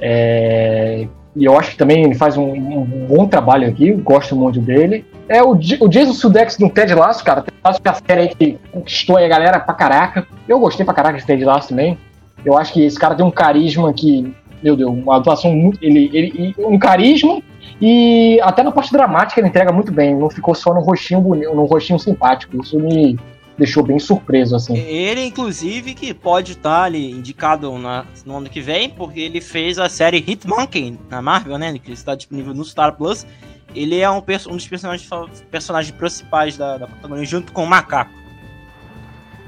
[0.00, 4.60] É, e eu acho que também ele faz um, um bom trabalho aqui, gosto muito
[4.60, 5.04] dele.
[5.28, 7.42] É o, o Jason Sudeikis no Ted Lasso, cara.
[7.42, 10.26] Ted Lasso é a série aí que conquistou a galera pra caraca.
[10.48, 11.98] Eu gostei pra caraca de Ted Lasso também.
[12.44, 15.78] Eu acho que esse cara tem um carisma que, meu Deus, uma atuação muito.
[15.82, 17.42] Ele, ele, um carisma
[17.78, 20.16] e até na parte dramática ele entrega muito bem.
[20.16, 22.56] Não ficou só no rostinho bonito, no rostinho simpático.
[22.62, 23.18] Isso me
[23.58, 24.74] deixou bem surpreso, assim.
[24.74, 29.78] Ele, inclusive, que pode estar ali indicado na, no ano que vem, porque ele fez
[29.78, 31.78] a série Hitmonkey na Marvel, né?
[31.78, 33.26] Que está disponível no Star Plus.
[33.74, 35.10] Ele é um, um dos personagens,
[35.50, 38.10] personagens principais da, da protagonista, junto com o Macaco.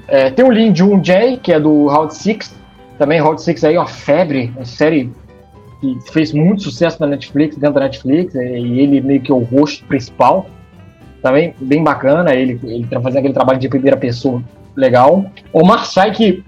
[0.07, 2.66] É, tem o Lin Jun Jae, que é do Round 6.
[2.97, 5.11] Também Round 6 aí, uma febre, uma série
[5.79, 9.43] que fez muito sucesso na Netflix, dentro da Netflix, e ele meio que é o
[9.43, 10.47] rosto principal
[11.21, 14.41] também bem bacana, ele, ele tá fazendo aquele trabalho de primeira pessoa
[14.75, 15.25] legal.
[15.51, 16.43] O Marçai, que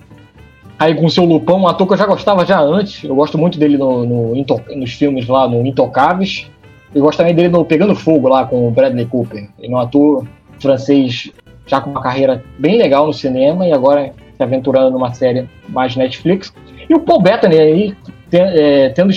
[0.77, 3.59] aí com seu Lupão, um ator que eu já gostava já antes, eu gosto muito
[3.59, 6.49] dele no, no nos filmes lá, no Intocáveis.
[6.93, 9.49] Eu gosto também dele no Pegando Fogo lá com o Bradley Cooper.
[9.59, 10.25] Ele é um ator
[10.59, 11.31] francês
[11.67, 15.97] já com uma carreira bem legal no cinema e agora se aventurando numa série mais
[15.97, 16.53] Netflix.
[16.89, 17.97] E o Paul Bettany aí,
[18.31, 19.13] é, tendo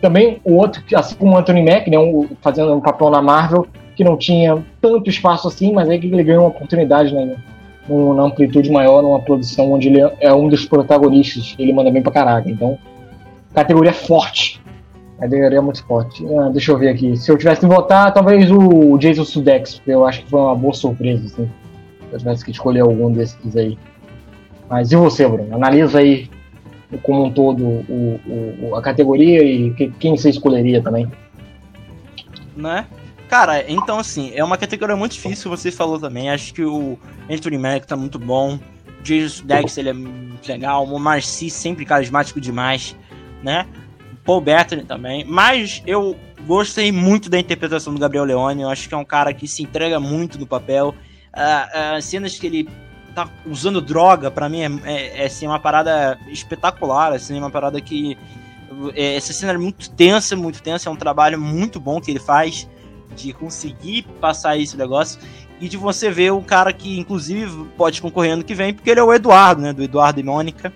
[0.00, 3.68] também o outro, assim como o Anthony Mack, né, um, fazendo um papel na Marvel,
[3.94, 7.36] que não tinha tanto espaço assim, mas aí que ele ganhou uma oportunidade né,
[7.88, 12.10] numa amplitude maior, numa produção onde ele é um dos protagonistas, ele manda bem pra
[12.10, 12.50] caraca.
[12.50, 12.76] Então,
[13.54, 14.60] categoria forte.
[15.20, 16.26] Categoria muito forte.
[16.36, 17.16] Ah, deixa eu ver aqui.
[17.16, 20.74] Se eu tivesse que votar, talvez o Jason Sudex, eu acho que foi uma boa
[20.74, 21.48] surpresa, assim.
[22.08, 23.78] Se eu tivesse que escolher algum desses aí.
[24.68, 25.54] Mas e você, Bruno?
[25.54, 26.28] Analisa aí
[27.02, 28.20] como um todo o,
[28.60, 31.10] o, a categoria e quem você escolheria também.
[32.56, 32.86] Né?
[33.28, 36.30] Cara, então assim, é uma categoria muito difícil, você falou também.
[36.30, 36.98] Acho que o
[37.30, 38.58] Anthony Mack tá muito bom.
[39.02, 40.84] Jesus Dex, ele é muito legal.
[40.84, 42.96] O Marcy sempre carismático demais,
[43.42, 43.66] né?
[44.24, 45.24] Paul Bettany também.
[45.24, 48.62] Mas eu gostei muito da interpretação do Gabriel Leone.
[48.62, 50.94] Eu acho que é um cara que se entrega muito no papel.
[51.36, 52.68] Uh, uh, cenas que ele
[53.16, 57.12] tá usando droga, para mim, é, é, é assim, uma parada espetacular.
[57.12, 58.16] Assim, uma parada que
[58.94, 60.90] é, essa cena é muito tensa, muito tensa.
[60.90, 62.68] É um trabalho muito bom que ele faz
[63.16, 65.18] de conseguir passar esse negócio
[65.58, 69.00] e de você ver o cara que, inclusive, pode concorrer ano que vem, porque ele
[69.00, 69.72] é o Eduardo, né?
[69.72, 70.70] Do Eduardo e Mônica,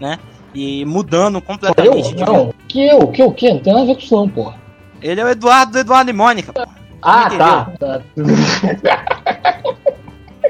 [0.00, 0.20] né?
[0.54, 2.14] E mudando completamente.
[2.20, 2.26] Eu?
[2.26, 3.52] Não, que eu, que eu, que?
[3.52, 4.54] Não tem nada a ver com isso, não, porra.
[5.02, 6.78] Ele é o Eduardo do Eduardo e Mônica, porra.
[7.02, 7.72] Ah, tá.
[7.78, 8.02] tá.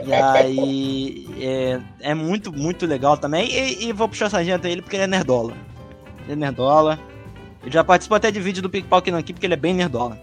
[0.04, 3.48] E aí é, é, muito, muito legal também.
[3.50, 5.54] E, e vou puxar essa gente ele porque ele é nerdola.
[6.24, 6.98] Ele é nerdola.
[7.62, 10.18] Ele já participou até de vídeo do Pickpocket aqui porque ele é bem nerdola.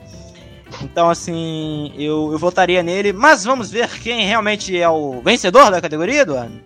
[0.81, 3.13] Então, assim, eu, eu votaria nele.
[3.13, 6.59] Mas vamos ver quem realmente é o vencedor da categoria, Eduardo?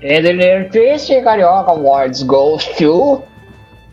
[0.00, 3.22] Ele Triste Carioca Awards goes to...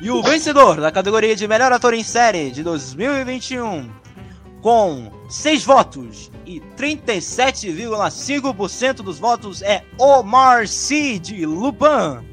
[0.01, 3.87] E o vencedor da categoria de melhor ator em série de 2021,
[4.61, 12.25] com 6 votos e 37,5% dos votos, é Omar Sy de Lupin.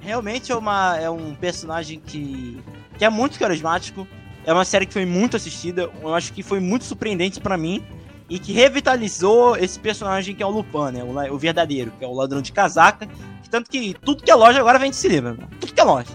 [0.00, 2.60] Realmente é, uma, é um personagem que,
[2.98, 4.08] que é muito carismático
[4.44, 7.82] é uma série que foi muito assistida, eu acho que foi muito surpreendente para mim
[8.28, 11.04] e que revitalizou esse personagem que é o Lupin, né?
[11.04, 13.08] O, o, verdadeiro, que é o ladrão de casaca.
[13.50, 16.08] Tanto que tudo que é loja agora vende esse livro, tudo que é loja.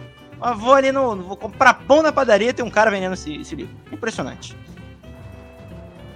[0.44, 1.16] Eu vou ali no.
[1.18, 3.76] Vou comprar pão na padaria tem um cara vendendo esse, esse livro.
[3.92, 4.56] Impressionante.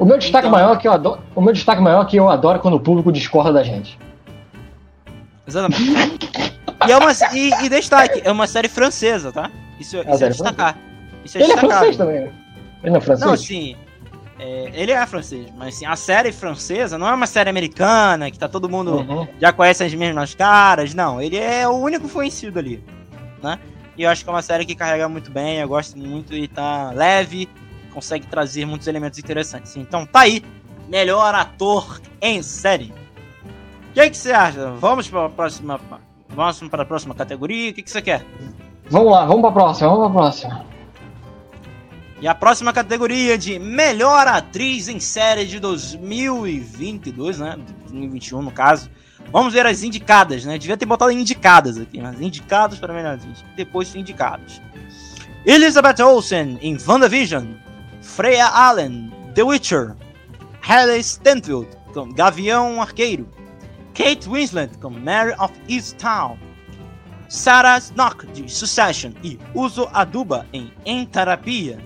[0.01, 1.21] O meu destaque então, maior é que eu adoro.
[1.35, 3.99] O meu destaque maior é que eu adoro quando o público discorda da gente.
[5.45, 5.79] Exatamente.
[6.87, 9.51] e, é uma, e, e destaque, é uma série francesa, tá?
[9.79, 10.75] Isso, é, isso é destacar.
[11.23, 12.31] Isso é ele é francês também, né?
[12.81, 13.29] Ele não é francês?
[13.29, 13.75] Não, sim.
[14.39, 18.39] É, ele é francês, mas assim, a série francesa não é uma série americana que
[18.39, 19.27] tá todo mundo uhum.
[19.39, 21.21] já conhece as mesmas caras, não.
[21.21, 22.83] Ele é o único conhecido ali,
[23.43, 23.59] né?
[23.95, 26.47] E eu acho que é uma série que carrega muito bem, eu gosto muito e
[26.47, 27.47] tá leve,
[27.91, 29.75] consegue trazer muitos elementos interessantes.
[29.77, 30.43] Então tá aí,
[30.87, 32.93] melhor ator em série.
[33.89, 34.71] O que, que você acha?
[34.71, 35.79] Vamos para a próxima,
[36.29, 37.71] vamos para a próxima categoria?
[37.71, 38.25] O que, que você quer?
[38.89, 40.65] Vamos lá, vamos para a próxima, vamos para a próxima.
[42.21, 47.57] E a próxima categoria de melhor atriz em série de 2022, né?
[47.85, 48.91] 2021 no caso.
[49.31, 50.57] Vamos ver as indicadas, né?
[50.57, 53.43] Devia ter botado indicadas aqui, mas indicados para melhor atriz.
[53.55, 54.61] Depois indicados.
[55.45, 57.45] Elizabeth Olsen em WandaVision.
[58.01, 59.95] Freya Allen, The Witcher.
[60.61, 63.27] Halle Stanfield com Gavião Arqueiro.
[63.93, 66.37] Kate Winslet com Mary of Easttown.
[67.29, 71.79] Sarah Snook de Succession e Uso Aduba em Em Terapia.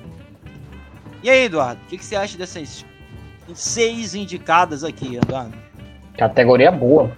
[1.21, 2.85] E aí, Eduardo, o que, que, você acha dessas
[3.53, 5.53] seis indicadas aqui, Eduardo?
[6.17, 7.15] Categoria boa.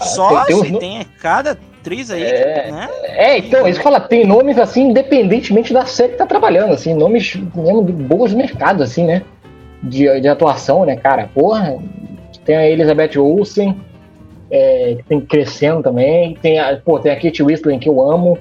[0.00, 2.88] Só tem, tem, tem cada atriz aí, é, né?
[3.04, 7.34] É, então, isso fala, tem nomes assim, independentemente da série que tá trabalhando, assim, nomes
[7.54, 9.22] mesmo de bons mercados, assim, né?
[9.82, 11.28] De, de atuação, né, cara?
[11.34, 11.78] Porra,
[12.44, 13.76] tem a Elizabeth Olsen,
[14.50, 18.38] é, que tem crescendo também, tem a, pô, tem a Kate Winslet, que eu amo.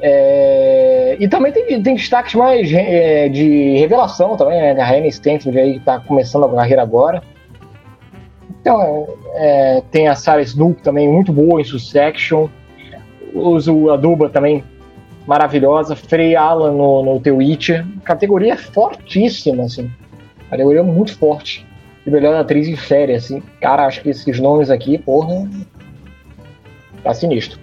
[0.00, 4.80] É, e também tem, tem destaques mais é, de revelação também, né?
[4.80, 7.22] A Renée Stanfield aí que tá começando a carreira agora.
[8.60, 12.48] Então, é, tem a Sarah Snook também, muito boa em Succession.
[13.34, 14.62] Uso a Duba também,
[15.26, 15.96] maravilhosa.
[15.96, 17.84] Frey Alan no, no The Witcher.
[18.04, 19.90] Categoria fortíssima, assim.
[20.48, 21.66] Categoria muito forte.
[22.04, 23.42] De melhor atriz em série, assim.
[23.60, 25.48] Cara, acho que esses nomes aqui, porra.
[27.02, 27.58] Tá sinistro.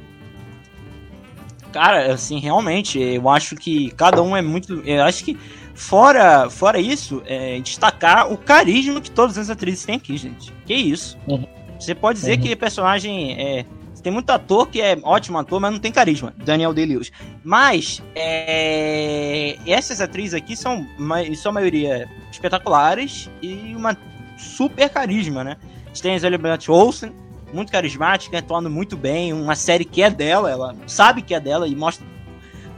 [1.71, 4.81] Cara, assim, realmente, eu acho que cada um é muito.
[4.85, 5.37] Eu acho que,
[5.73, 10.51] fora, fora isso, é, destacar o carisma que todas as atrizes têm aqui, gente.
[10.65, 11.17] Que isso.
[11.27, 11.45] Uhum.
[11.79, 12.41] Você pode dizer uhum.
[12.41, 13.33] que personagem.
[13.39, 13.65] É,
[14.01, 16.33] tem muito ator que é ótimo ator, mas não tem carisma.
[16.37, 17.11] Daniel Day-Lewis.
[17.43, 20.85] Mas, é, essas atrizes aqui são,
[21.25, 23.97] em sua maioria, espetaculares e uma
[24.37, 25.57] super carisma, né?
[25.85, 27.13] A gente tem a Elizabeth Olsen,
[27.53, 31.67] muito carismática, atuando muito bem, uma série que é dela, ela sabe que é dela
[31.67, 32.05] e mostra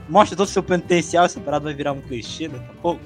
[0.08, 3.00] mostra todo o seu potencial, essa parada vai virar um clichê daqui a pouco.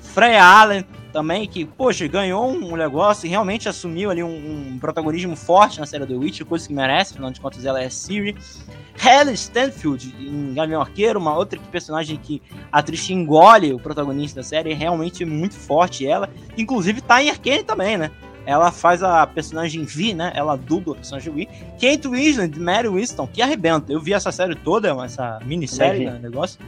[0.00, 0.84] Freya Allen
[1.16, 5.86] também, que, poxa, ganhou um negócio e realmente assumiu ali um, um protagonismo forte na
[5.86, 8.36] série The Witch, coisa que merece, afinal de contas ela é Siri.
[9.02, 14.44] Halle Stanfield, em Gavião Arqueiro, uma outra personagem que a atriz engole o protagonista da
[14.44, 16.28] série, é realmente muito forte ela.
[16.54, 18.10] Inclusive tá em Arcane também, né?
[18.44, 20.32] ela faz a personagem Vi, né?
[20.34, 21.48] Ela dubla a personagem Vi.
[21.80, 23.90] Kate Winslet, Mary Winston, que arrebenta.
[23.90, 26.60] Eu vi essa série toda, essa minissérie, né, negócio.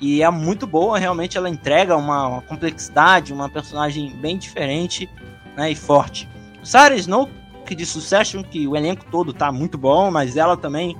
[0.00, 5.08] E é muito boa, realmente ela entrega uma, uma, complexidade, uma personagem bem diferente
[5.56, 6.28] né, e forte.
[6.62, 7.28] Sarah Snow,
[7.66, 10.96] que de Succession, que o elenco todo tá muito bom, mas ela também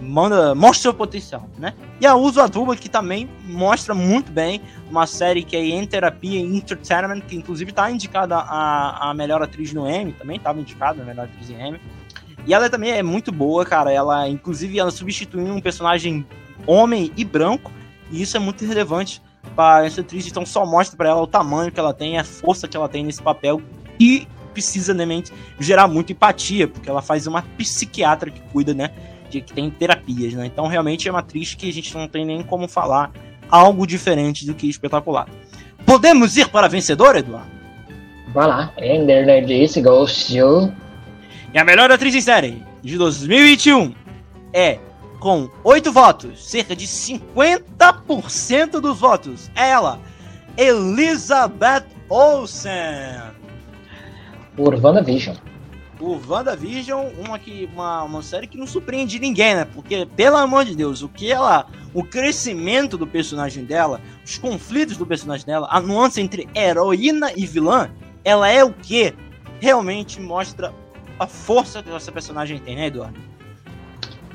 [0.00, 1.72] manda, mostra seu potencial, né?
[2.00, 6.38] E a Uso Aduba, que também mostra muito bem uma série que é em terapia
[6.38, 11.02] e entertainment, que inclusive tá indicada a, a melhor atriz no Emmy, também estava indicada
[11.02, 11.80] a melhor atriz em Emmy.
[12.46, 13.90] E ela também é muito boa, cara.
[13.90, 16.26] Ela, inclusive, ela substituiu um personagem
[16.66, 17.72] homem e branco,
[18.10, 19.22] E isso é muito relevante
[19.54, 22.66] para essa atriz, então só mostra para ela o tamanho que ela tem, a força
[22.66, 23.60] que ela tem nesse papel
[23.98, 28.90] e precisa realmente gerar muita empatia, porque ela faz uma psiquiatra que cuida, né,
[29.28, 30.46] de que tem terapias, né?
[30.46, 33.10] Então realmente é uma atriz que a gente não tem nem como falar
[33.50, 35.28] algo diferente do que espetacular.
[35.84, 37.50] Podemos ir para a vencedora, Eduardo?
[38.32, 38.72] Vai lá.
[38.76, 40.72] There this goes to...
[41.52, 43.94] E a melhor atriz em série de 2021
[44.52, 44.78] é,
[45.24, 49.98] com 8 votos, cerca de 50% dos votos, é ela,
[50.54, 53.22] Elizabeth Olsen.
[54.54, 55.34] Por WandaVision.
[55.98, 59.64] O WandaVision, uma, que, uma, uma série que não surpreende ninguém, né?
[59.64, 61.68] Porque, pelo amor de Deus, o que ela.
[61.94, 67.46] O crescimento do personagem dela, os conflitos do personagem dela, a nuance entre heroína e
[67.46, 67.88] vilã,
[68.22, 69.14] ela é o que
[69.58, 70.70] realmente mostra
[71.18, 73.33] a força que essa personagem tem, né, Eduardo?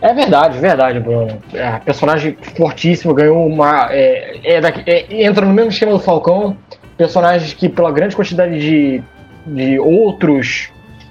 [0.01, 1.41] É verdade, verdade, Bruno.
[1.53, 3.91] É, personagem fortíssimo, ganhou uma.
[3.91, 6.55] É, é, é, entra no mesmo esquema do Falcão.
[6.97, 9.03] Personagens que, pela grande quantidade de,
[9.45, 10.69] de outros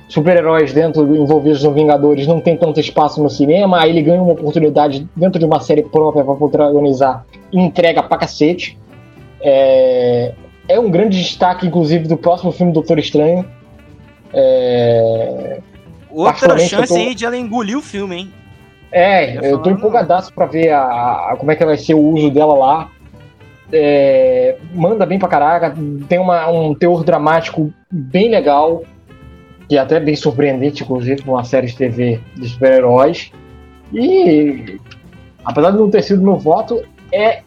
[0.09, 4.33] super-heróis dentro envolvidos no Vingadores não tem tanto espaço no cinema, aí ele ganha uma
[4.33, 8.79] oportunidade dentro de uma série própria para protagonizar e entrega pra cacete.
[9.41, 10.33] É,
[10.67, 13.45] é um grande destaque, inclusive, do próximo filme Doutor Estranho.
[14.33, 15.61] É,
[16.11, 16.97] Outra chance tô...
[16.97, 18.33] aí de ela engolir o filme, hein?
[18.91, 20.83] É, eu, eu tô empolgadaço pra ver a,
[21.33, 22.91] a, como é que vai ser o uso dela lá.
[23.71, 25.75] É, manda bem pra caraca,
[26.09, 28.83] tem uma, um teor dramático bem legal
[29.69, 33.31] que é até bem surpreendente, inclusive, uma série de TV de super-heróis.
[33.93, 34.81] E,
[35.45, 36.83] apesar de não ter sido meu voto,
[37.13, 37.43] é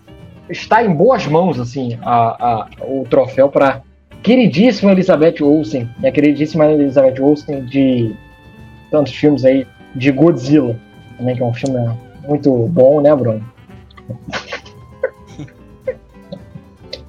[0.50, 3.82] está em boas mãos, assim, a, a o troféu para
[4.22, 8.16] queridíssima Elizabeth Olsen, minha queridíssima Elizabeth Olsen de
[8.92, 9.66] tantos filmes aí,
[9.96, 10.76] de Godzilla,
[11.22, 11.96] também que é um filme
[12.28, 13.46] muito bom, né, Bruno?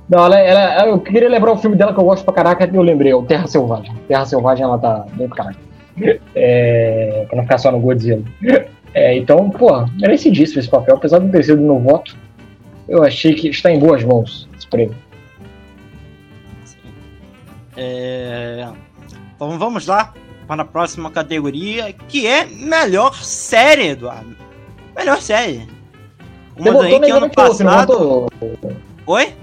[0.09, 2.83] Não, ela, ela, eu queria lembrar um filme dela que eu gosto pra caraca, eu
[2.83, 3.95] lembrei, o Terra Selvagem.
[4.07, 5.59] Terra Selvagem, ela tá bem pra caraca.
[6.35, 8.23] É, pra não ficar só no Godzilla.
[8.93, 12.15] É, então, pô, merecidíssimo esse papel, apesar de não ter sido meu voto,
[12.87, 14.95] eu achei que está em boas mãos esse prêmio.
[17.75, 18.69] É...
[19.35, 20.13] Então vamos lá
[20.53, 24.37] para a próxima categoria, que é melhor série, Eduardo.
[24.95, 25.67] Melhor série.
[26.57, 28.27] Uma Você votou que ano passado...
[29.07, 29.35] Oi?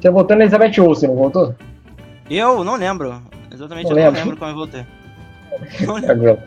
[0.00, 1.54] Você votou na Elizabeth Olsen, não votou?
[2.30, 3.20] Eu não lembro.
[3.52, 4.12] Exatamente, não eu lembro.
[4.12, 4.86] não lembro como eu votei.
[5.86, 6.38] Não lembro.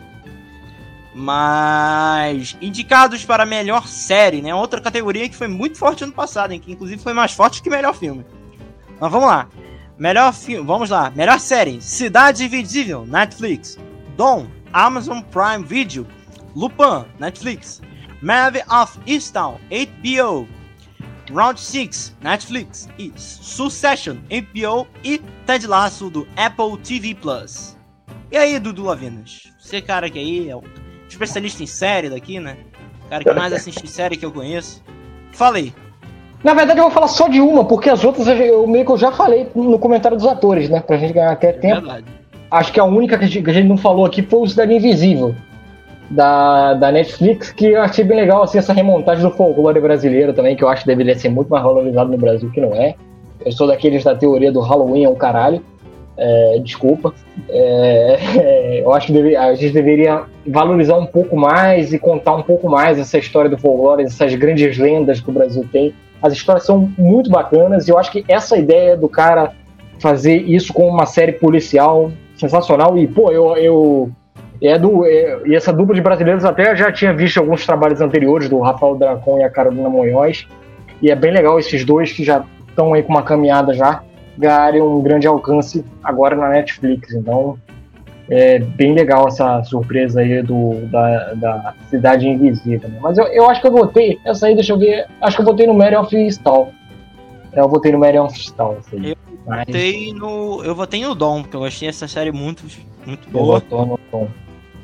[1.15, 4.53] Mas indicados para melhor série, né?
[4.53, 6.59] Outra categoria que foi muito forte ano passado, hein?
[6.59, 8.25] que inclusive foi mais forte que melhor filme.
[8.99, 9.47] Mas vamos lá.
[9.97, 11.09] Melhor filme, vamos lá.
[11.15, 13.79] Melhor série: Cidade Invisível, Netflix.
[14.18, 16.05] Dom, Amazon Prime Video.
[16.55, 17.82] Lupin, Netflix.
[18.22, 20.47] Mave of Easttown, HBO.
[21.32, 27.78] Round 6, Netflix, e Succession, HBO e Ted Lasso do Apple TV Plus.
[28.32, 29.43] E aí, Dudu Lavinas?
[29.59, 30.63] Você, cara, que aí é o
[31.07, 32.57] especialista em série daqui, né?
[33.05, 34.82] O cara que mais assiste série que eu conheço.
[35.34, 35.74] Falei.
[36.43, 38.97] Na verdade, eu vou falar só de uma, porque as outras eu meio que eu
[38.97, 40.80] já falei no comentário dos atores, né?
[40.80, 41.82] Pra gente ganhar até tempo.
[41.82, 42.16] Verdade.
[42.49, 45.35] Acho que a única que a gente não falou aqui foi o Cidade Invisível
[46.09, 50.55] da, da Netflix, que eu achei bem legal assim, essa remontagem do folclore brasileiro também,
[50.55, 52.95] que eu acho que deveria ser muito mais valorizado no Brasil, que não é.
[53.45, 55.61] Eu sou daqueles da teoria do Halloween é um caralho.
[56.19, 57.13] É, desculpa.
[57.49, 62.35] É, é, eu acho que deve, a gente deveria valorizar um pouco mais e contar
[62.35, 65.93] um pouco mais essa história do folclore, essas grandes lendas que o Brasil tem.
[66.21, 69.53] As histórias são muito bacanas e eu acho que essa ideia do cara
[69.99, 72.97] fazer isso com uma série policial sensacional.
[72.97, 74.11] E, pô, eu, eu
[74.61, 78.49] é do, é, e essa dupla de brasileiros até já tinha visto alguns trabalhos anteriores
[78.49, 80.47] do Rafael Dracon e a Carolina Monhóis.
[81.01, 84.01] E é bem legal esses dois que já estão aí com uma caminhada já
[84.38, 87.13] ganharem um grande alcance agora na Netflix.
[87.13, 87.57] Então
[88.29, 92.89] é bem legal essa surpresa aí do, da, da Cidade Invisível.
[92.89, 92.99] Né?
[93.01, 95.45] Mas eu, eu acho que eu votei, essa aí deixa eu ver, acho que eu
[95.45, 96.71] votei no Mary of Stall.
[97.53, 98.77] Eu votei no Mary of Stall.
[98.91, 99.26] Eu.
[99.47, 100.63] Votei no.
[100.63, 102.63] Eu votei no Dom, porque eu achei essa série muito,
[103.05, 103.63] muito boa.
[103.71, 104.27] Eu no Dom.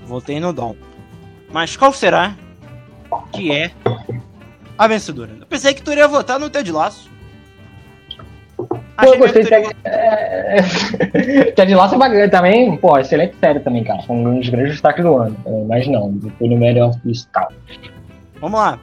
[0.05, 0.75] Votei no Dom.
[1.51, 2.35] Mas qual será
[3.31, 3.71] que é
[4.77, 5.31] a vencedora?
[5.39, 7.11] Eu pensei que tu iria votar no Ted Laço.
[8.57, 9.75] Pô, eu gostei de Ted...
[9.83, 10.61] É...
[11.51, 12.77] Ted Laço é bacana também.
[12.77, 14.01] Pô, excelente série também, cara.
[14.03, 15.37] Foi um dos grandes destaques do ano.
[15.67, 17.51] Mas não, foi no melhor fiscal.
[18.39, 18.79] Vamos lá.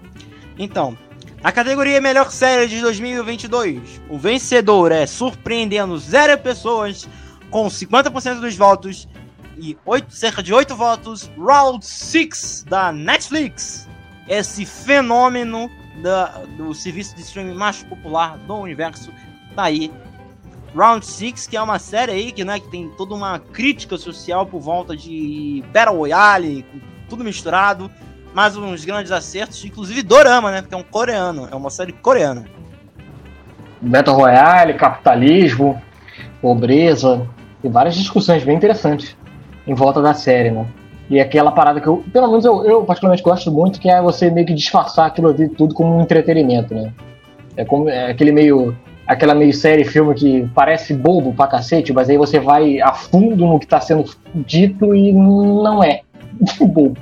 [0.59, 0.97] Então,
[1.43, 4.01] a categoria Melhor Série de 2022.
[4.11, 7.09] O vencedor é Surpreendendo Zero Pessoas,
[7.51, 9.09] com 50% dos votos
[9.57, 13.89] e 8, cerca de 8 votos, Round 6 da Netflix.
[14.29, 15.71] Esse fenômeno
[16.03, 16.27] da,
[16.59, 19.11] do serviço de streaming mais popular do universo.
[19.57, 19.91] Tá aí.
[20.75, 24.47] Round 6, que é uma série aí que, né, que tem toda uma crítica social
[24.47, 26.65] por volta de Battle Royale,
[27.09, 27.91] tudo misturado,
[28.35, 32.45] mas uns grandes acertos, inclusive Dorama, né, porque é um coreano, é uma série coreana.
[33.81, 35.81] Battle Royale, capitalismo,
[36.41, 37.27] pobreza,
[37.63, 39.17] e várias discussões bem interessantes
[39.67, 40.67] em volta da série, né?
[41.09, 44.31] E aquela parada que eu, pelo menos eu, eu particularmente gosto muito, que é você
[44.31, 46.93] meio que disfarçar aquilo ali tudo como um entretenimento, né?
[47.57, 48.77] É como é aquele meio
[49.07, 53.45] aquela meio série filme que parece bobo pra cacete, mas aí você vai a fundo
[53.45, 54.05] no que tá sendo
[54.35, 56.03] dito e não é
[56.61, 56.97] bobo.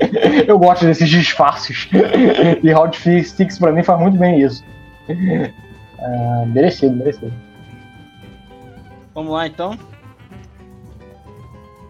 [0.46, 1.88] Eu gosto desses disfarces.
[2.62, 4.64] e Round Six pra mim faz muito bem isso.
[6.00, 7.32] Ah, merecido, merecido.
[9.14, 9.78] Vamos lá então.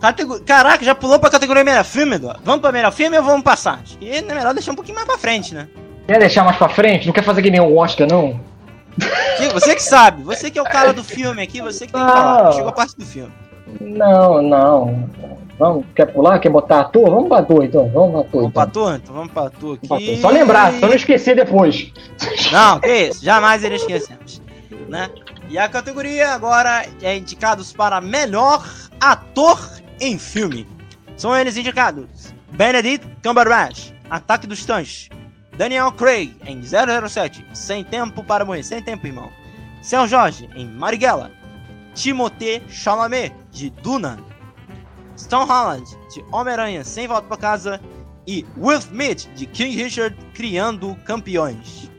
[0.00, 0.40] Catego...
[0.40, 2.42] Caraca, já pulou pra categoria melhor filme, Eduardo?
[2.44, 3.80] Vamos pra melhor filme ou vamos passar?
[3.82, 5.66] Acho que é melhor deixar um pouquinho mais pra frente, né?
[6.06, 7.06] Quer deixar mais pra frente?
[7.06, 8.38] Não quer fazer que nem o Oscar, não?
[9.52, 12.12] Você que sabe, você que é o cara do filme aqui, você que tem que
[12.12, 12.52] falar.
[12.52, 13.32] Chegou a parte do filme.
[13.80, 15.08] Não, não.
[15.58, 16.38] Vamos, quer pular?
[16.40, 17.08] Quer botar ator?
[17.10, 17.88] Vamos pra ator então.
[17.90, 18.30] Vamos pra ator.
[18.32, 18.50] Vamos então.
[18.50, 18.94] pra ator?
[18.96, 20.20] Então vamos pra ator aqui.
[20.20, 21.92] Só lembrar, só não esquecer depois.
[22.52, 24.42] Não, que isso, jamais irei esquecemos.
[24.88, 25.08] Né?
[25.48, 28.66] E a categoria agora é indicados para melhor
[29.00, 29.60] ator
[30.00, 30.66] em filme.
[31.16, 35.08] São eles indicados: Benedict Cumberbatch, Ataque dos Titãs,
[35.56, 39.30] Daniel Craig em 007, Sem Tempo para Morrer, Sem Tempo, irmão.
[39.80, 41.30] Céu Jorge em Marighella,
[41.94, 44.18] Timothée Chalamet de Duna,
[45.16, 47.80] Stone Holland de Homem-Aranha Sem Volta para Casa
[48.26, 51.90] e Will Smith de King Richard Criando Campeões.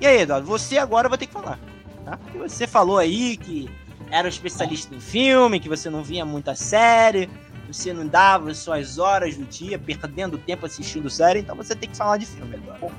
[0.00, 1.58] E aí, Eduardo, você agora vai ter que falar,
[2.04, 2.18] tá?
[2.18, 3.68] Porque você falou aí que
[4.10, 7.28] era um especialista em filme, que você não via muita série,
[7.66, 11.96] você não dava suas horas do dia perdendo tempo assistindo série, então você tem que
[11.96, 12.92] falar de filme agora.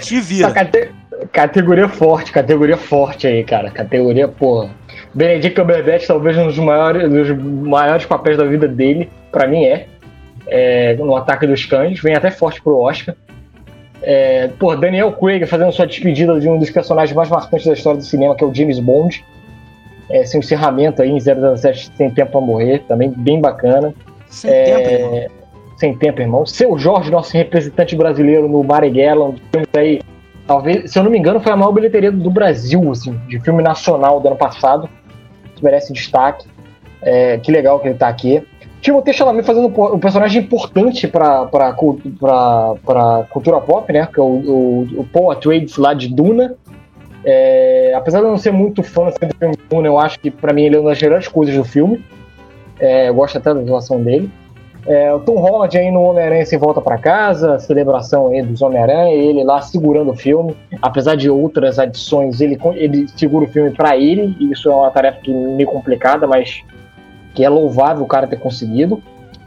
[0.00, 0.50] Te vira.
[0.52, 0.92] Cate
[1.32, 3.70] categoria forte, categoria forte aí, cara.
[3.70, 4.74] Categoria, porra.
[5.16, 9.86] Benedict Cumberbatch talvez um dos maiores, dos maiores papéis da vida dele, para mim é.
[10.46, 10.94] é.
[10.94, 13.16] No Ataque dos Cães, vem até forte pro Oscar.
[14.02, 17.98] É, pô, Daniel Craig fazendo sua despedida de um dos personagens mais marcantes da história
[17.98, 19.24] do cinema, que é o James Bond
[20.08, 23.94] é, seu encerramento aí em 007 Sem Tempo pra Morrer, também bem bacana.
[24.28, 25.26] Sem é, tempo, irmão.
[25.76, 26.46] Sem tempo, irmão.
[26.46, 30.00] Seu Jorge, nosso representante brasileiro no um filme aí,
[30.46, 33.62] talvez, se eu não me engano, foi a maior bilheteria do Brasil, assim, de filme
[33.62, 34.88] nacional do ano passado,
[35.56, 36.46] que merece destaque.
[37.02, 38.46] É, que legal que ele tá aqui.
[38.80, 44.06] Timothée Chalamet fazendo um personagem importante pra, pra, pra, pra cultura pop, né?
[44.06, 46.54] Que é o, o, o Paul Atreides lá de Duna.
[47.24, 50.52] É, apesar de eu não ser muito fã do filme Duna, eu acho que para
[50.52, 52.04] mim ele é uma das melhores coisas do filme.
[52.78, 54.30] É, eu gosto até da atuação dele.
[54.86, 59.12] É, o Tom Holland aí no Homem-Aranha sem volta para casa, celebração aí dos Homem-Aranha,
[59.12, 60.56] ele lá segurando o filme.
[60.80, 64.90] Apesar de outras adições, ele, ele segura o filme para ele, e isso é uma
[64.90, 66.62] tarefa que meio complicada, mas
[67.34, 69.02] que é louvável o cara ter conseguido.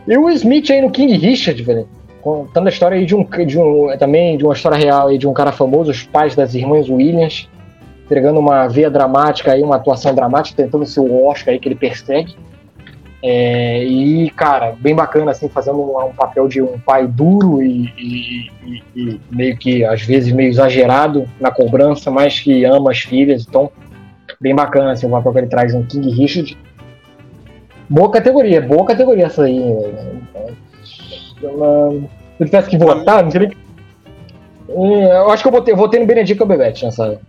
[0.06, 1.88] E o Smith aí no King Richard, velho,
[2.22, 5.28] contando a história aí de um, de um também de uma história real aí de
[5.28, 7.48] um cara famoso, os pais das irmãs Williams,
[8.06, 11.76] entregando uma veia dramática aí, uma atuação dramática, tentando ser o Oscar aí que ele
[11.76, 12.36] persegue.
[13.22, 17.94] É, e, cara, bem bacana, assim, fazendo um, um papel de um pai duro e,
[17.98, 23.00] e, e, e, meio que, às vezes, meio exagerado na cobrança, mas que ama as
[23.00, 23.46] filhas.
[23.48, 23.70] Então,
[24.40, 26.58] bem bacana, assim, o papel que ele traz no King Richard.
[27.90, 29.60] Boa categoria, boa categoria essa aí.
[31.40, 32.10] Se eu
[32.46, 33.52] tivesse que votar, não seria.
[34.70, 37.20] Hum, eu acho que eu votei, eu no Benedict Cumberbatch nessa,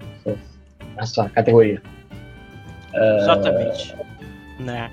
[0.99, 1.82] essa categoria.
[2.95, 3.95] Exatamente.
[3.95, 4.62] Uh...
[4.62, 4.91] Né?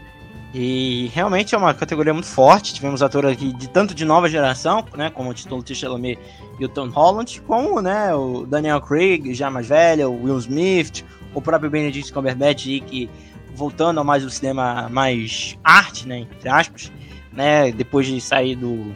[0.53, 2.73] E realmente é uma categoria muito forte.
[2.73, 6.17] Tivemos atores aqui de tanto de nova geração, né, como o Tito Chalamet
[6.59, 11.03] e o Tom Holland, como né, o Daniel Craig, já mais velho, o Will Smith,
[11.33, 13.09] o próprio Benedict Cumberbatch, que
[13.53, 16.91] voltando a mais o cinema mais arte, né, entre aspas,
[17.31, 18.93] né, depois de sair do,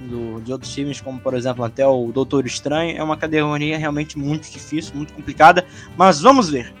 [0.00, 4.18] do, de outros filmes, como por exemplo até o Doutor Estranho, é uma categoria realmente
[4.18, 5.64] muito difícil, muito complicada,
[5.96, 6.72] mas vamos ver.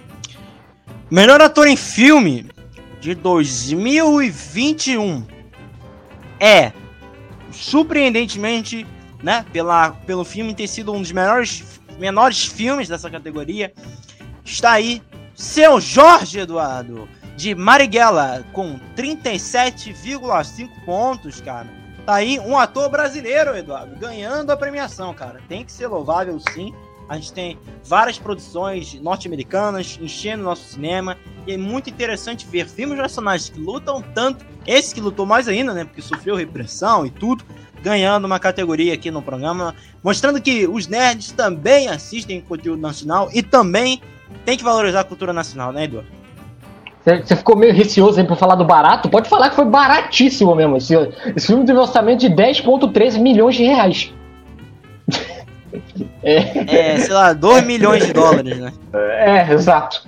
[1.10, 2.46] Melhor ator em filme
[3.04, 5.26] de 2021
[6.40, 6.72] é
[7.52, 8.86] surpreendentemente,
[9.22, 11.62] né, pela, pelo filme ter sido um dos melhores
[11.98, 13.74] menores filmes dessa categoria,
[14.42, 15.02] está aí
[15.34, 23.96] seu Jorge Eduardo de Marighella com 37,5 pontos, cara Tá aí um ator brasileiro, Eduardo,
[23.96, 25.40] ganhando a premiação, cara.
[25.48, 26.74] Tem que ser louvável, sim.
[27.08, 31.16] A gente tem várias produções norte-americanas enchendo o nosso cinema.
[31.46, 34.44] E é muito interessante ver filmes nacionais que lutam tanto.
[34.66, 35.84] Esse que lutou mais ainda, né?
[35.84, 37.44] Porque sofreu repressão e tudo.
[37.82, 43.42] ganhando uma categoria aqui no programa, mostrando que os nerds também assistem conteúdo nacional e
[43.42, 44.00] também
[44.46, 46.08] tem que valorizar a cultura nacional, né, Eduardo?
[47.04, 49.10] Você ficou meio receoso aí pra falar do barato?
[49.10, 50.78] Pode falar que foi baratíssimo mesmo.
[50.78, 50.94] Esse,
[51.36, 54.10] esse filme teve um orçamento de 10,13 milhões de reais.
[56.22, 56.92] É.
[56.92, 58.72] é, sei lá, 2 milhões de dólares, né?
[58.92, 60.06] É, exato.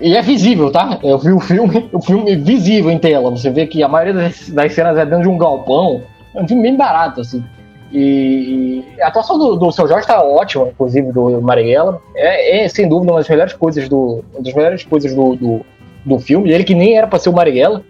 [0.00, 0.98] E é visível, tá?
[1.02, 3.30] Eu vi o filme, o filme é visível em tela.
[3.30, 6.02] Você vê que a maioria das, cenas é dentro de um galpão.
[6.34, 7.42] É um filme bem barato, assim.
[7.90, 12.00] E, e a atuação do, do seu Jorge tá ótima, inclusive, do Marighella.
[12.14, 15.66] É, é, sem dúvida, uma das melhores coisas do, uma das melhores coisas do, do,
[16.04, 16.50] do filme.
[16.50, 17.82] Ele que nem era pra ser o Marighella.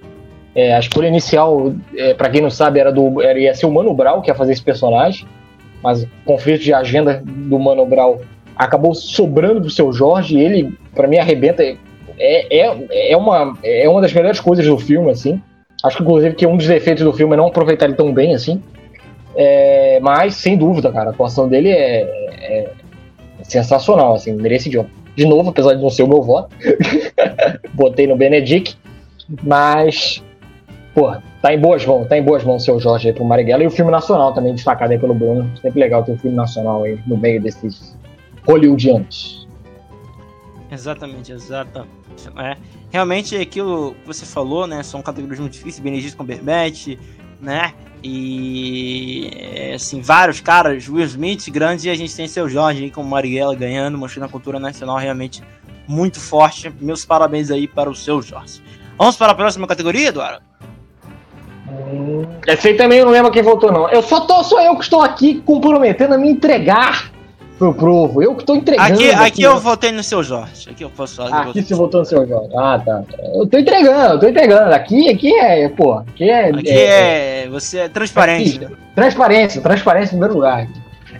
[0.55, 3.73] É, a escolha inicial, é, para quem não sabe, era do era, ia ser o
[3.73, 5.27] Mano Brown que ia fazer esse personagem
[5.85, 8.20] mas conflito de agenda do Mano Brown
[8.57, 11.62] acabou sobrando pro seu Jorge e ele, para mim, arrebenta.
[11.62, 11.76] É,
[12.18, 15.43] é, é, uma, é uma das melhores coisas do filme, assim.
[15.85, 18.35] Acho que, inclusive, que um dos defeitos do filme é não aproveitar ele tão bem,
[18.35, 18.62] assim.
[19.37, 22.01] É, mas, sem dúvida, cara, a atuação dele é,
[22.41, 22.70] é
[23.43, 24.89] sensacional, assim, merecidíssimo.
[25.14, 26.49] De novo, apesar de não ser o meu voto,
[27.74, 28.78] botei no Benedict,
[29.43, 30.24] mas
[30.95, 33.64] pô, tá em boas mãos, tá em boas mãos o seu Jorge aí pro Marighella
[33.64, 35.51] e o filme nacional também, destacado aí pelo Bruno.
[35.61, 37.97] Sempre legal ter um filme nacional aí no meio desses
[38.47, 39.47] hollywoodianos.
[40.70, 41.90] Exatamente, exatamente.
[42.36, 42.57] É,
[42.90, 44.82] realmente aquilo que você falou, né?
[44.82, 46.97] São categorias muito difíceis, Benedito Cumberbatch,
[47.40, 47.74] né?
[48.03, 53.03] E assim, vários caras, Will Smith, grandes, e a gente tem seu Jorge aí com
[53.03, 55.42] Marighella ganhando, mostrando a cultura nacional realmente
[55.86, 56.72] muito forte.
[56.80, 58.62] Meus parabéns aí para o seu Jorge.
[58.97, 60.42] Vamos para a próxima categoria, Eduardo?
[62.47, 63.89] Esse aí também eu não lembro quem votou, não.
[63.89, 67.11] Eu só tô, sou eu que estou aqui comprometendo a me entregar
[67.59, 68.23] pro provo.
[68.23, 68.93] Eu que estou entregando.
[68.93, 70.71] Aqui, aqui, aqui eu votei no seu Jorge.
[70.71, 71.49] Aqui eu posso falar.
[71.49, 72.51] Aqui você votou no seu Jorge.
[72.57, 73.03] Ah, tá.
[73.35, 74.75] Eu tô entregando, eu tô entregando.
[74.75, 75.95] Aqui, aqui é, pô.
[75.95, 76.49] Aqui é.
[76.51, 77.45] Aqui é.
[77.45, 78.65] é você é transparente.
[78.65, 80.69] Aqui, transparência, transparência em primeiro lugar.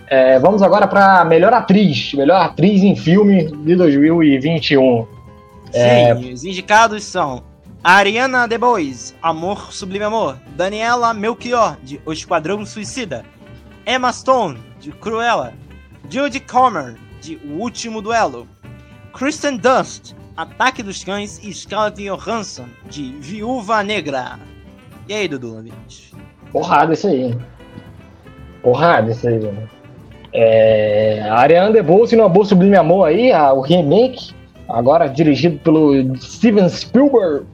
[0.07, 2.13] É, vamos agora para melhor atriz.
[2.13, 5.07] Melhor atriz em filme de 2021.
[5.71, 6.13] Sim, é...
[6.13, 7.43] os indicados são
[7.87, 10.39] Ariana DeBois, Amor Sublime Amor.
[10.55, 13.23] Daniela Melchior, de O Esquadrão Suicida.
[13.85, 15.53] Emma Stone, de Cruella.
[16.09, 18.47] Judy Comer, de O Último Duelo.
[19.13, 24.39] Kristen Dunst, Ataque dos Cães e Scarlett Johansson, de Viúva Negra.
[25.07, 26.11] E aí, Dudu Lavinte?
[26.51, 27.37] Porrada isso aí.
[28.63, 29.67] Porrada isso aí, né?
[30.33, 34.33] É, a Ariana DeBose no Amor Sublime Amor aí, a, o remake,
[34.67, 37.45] agora dirigido pelo Steven Spielberg,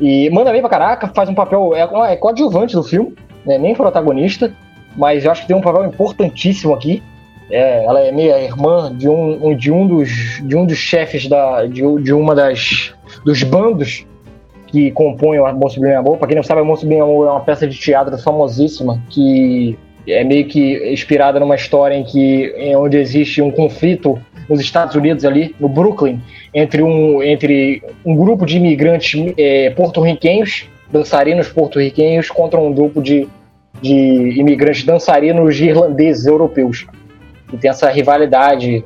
[0.00, 1.74] e manda bem pra caraca, faz um papel.
[1.74, 3.14] É, é coadjuvante do filme,
[3.44, 4.52] né, nem protagonista,
[4.96, 7.02] mas eu acho que tem um papel importantíssimo aqui.
[7.50, 11.66] É, ela é meia irmã de um, de um dos, de um dos chefes da,
[11.66, 14.06] de, de uma das dos bandos
[14.68, 16.16] que compõem o Amor Sublime Amor.
[16.16, 20.24] Pra quem não sabe, Amor Sublime Amor é uma peça de teatro famosíssima que é
[20.24, 25.24] meio que inspirada numa história em que em onde existe um conflito nos Estados Unidos
[25.24, 26.20] ali, no Brooklyn,
[26.52, 33.28] entre um, entre um grupo de imigrantes é, porto-riquenhos, dançarinos porto-riquenhos, contra um grupo de,
[33.80, 33.94] de
[34.38, 36.86] imigrantes dançarinos irlandeses europeus.
[37.52, 38.84] E tem essa rivalidade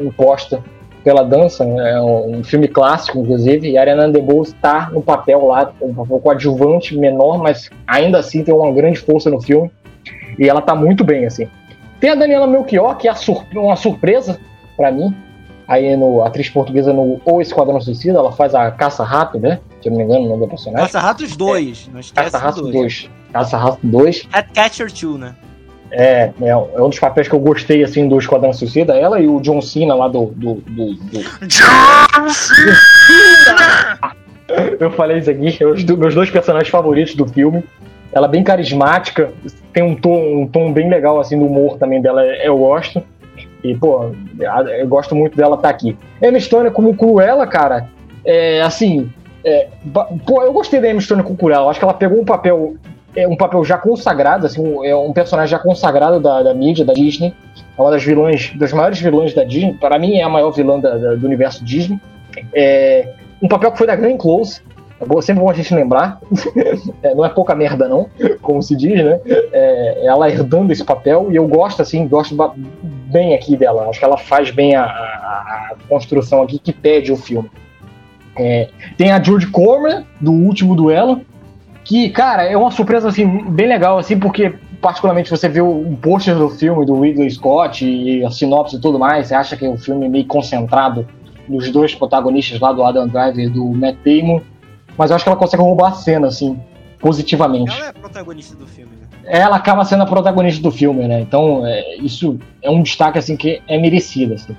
[0.00, 0.62] imposta
[1.06, 1.92] pela dança, né?
[1.92, 6.18] é um filme clássico, inclusive, e a Ariana DeBose está no papel lá, um papel
[6.18, 9.70] coadjuvante menor, mas ainda assim tem uma grande força no filme,
[10.38, 11.48] e ela está muito bem, assim.
[12.00, 13.14] Tem a Daniela Melchior, que é
[13.54, 14.38] uma surpresa
[14.76, 15.14] para mim,
[15.66, 19.60] aí no atriz portuguesa no O Esquadrão Suicida, ela faz a Caça-Rato, né?
[19.80, 20.86] Se eu não me engano, o nome da personagem.
[20.86, 21.92] Caça-Ratos 2, é.
[21.92, 23.10] não esquece Caça-Rato 2.
[23.32, 24.28] Caça-Rato 2.
[24.54, 25.34] Catcher 2, né?
[25.90, 28.94] É, é, é, um dos papéis que eu gostei, assim, do Esquadrão Suicida.
[28.94, 30.26] Ela e o John Cena lá do...
[30.26, 31.46] do, do, do...
[31.46, 32.76] John Cena!
[34.78, 37.64] eu falei isso aqui, é os meus dois personagens favoritos do filme.
[38.16, 39.30] Ela é bem carismática,
[39.74, 43.02] tem um tom, um tom bem legal, assim, do humor também dela, eu gosto.
[43.62, 44.10] E, pô,
[44.40, 45.94] eu gosto muito dela estar tá aqui.
[46.22, 47.90] Emma Stone como Cruella, cara,
[48.24, 49.12] é assim.
[49.44, 49.68] É,
[50.24, 51.68] pô, eu gostei da Emma Stone com Cruella.
[51.68, 52.76] Acho que ela pegou um papel.
[53.14, 56.86] É um papel já consagrado, assim, um, é um personagem já consagrado da, da mídia,
[56.86, 57.34] da Disney.
[57.76, 59.74] É uma das vilões, das maiores vilões da Disney.
[59.74, 62.00] Para mim, é a maior vilã da, da, do universo Disney.
[62.54, 63.12] É,
[63.42, 64.62] um papel que foi da Glenn Close,
[65.00, 66.20] é sempre bom a gente lembrar,
[67.02, 68.08] é, não é pouca merda não,
[68.40, 69.20] como se diz, né?
[69.26, 72.34] É, ela herdando esse papel e eu gosto assim, gosto
[72.82, 73.88] bem aqui dela.
[73.88, 77.50] Acho que ela faz bem a, a, a construção aqui que pede o filme.
[78.38, 81.20] É, tem a George Comer do último duelo,
[81.84, 86.36] que cara é uma surpresa assim bem legal assim porque particularmente você vê o pôster
[86.36, 89.68] do filme do Ridley Scott e a sinopse e tudo mais, você acha que é
[89.68, 91.06] um filme meio concentrado
[91.48, 94.40] nos dois protagonistas lá do Adam Driver e do Matt Damon
[94.96, 96.58] mas eu acho que ela consegue roubar a cena, assim.
[96.98, 97.70] positivamente.
[97.70, 99.06] Ela é a protagonista do filme, né?
[99.24, 101.20] Ela acaba sendo a protagonista do filme, né?
[101.20, 104.34] Então, é, isso é um destaque assim que é merecido.
[104.34, 104.56] Assim.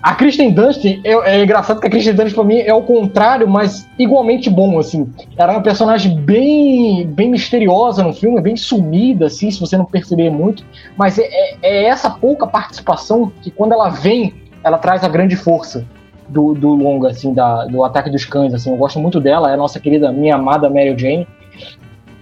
[0.00, 3.48] A Kristen Dunst, é, é, engraçado que a Kristen Dunst pra mim é o contrário,
[3.48, 5.12] mas igualmente bom, assim.
[5.36, 9.84] Ela é uma personagem bem, bem misteriosa no filme, bem sumida, assim, se você não
[9.84, 10.64] perceber muito.
[10.96, 15.36] Mas é, é, é essa pouca participação que quando ela vem, ela traz a grande
[15.36, 15.84] força
[16.28, 18.70] do, do longa, assim, da, do Ataque dos Cães, assim.
[18.70, 21.26] Eu gosto muito dela, é a nossa querida, minha amada Mary Jane.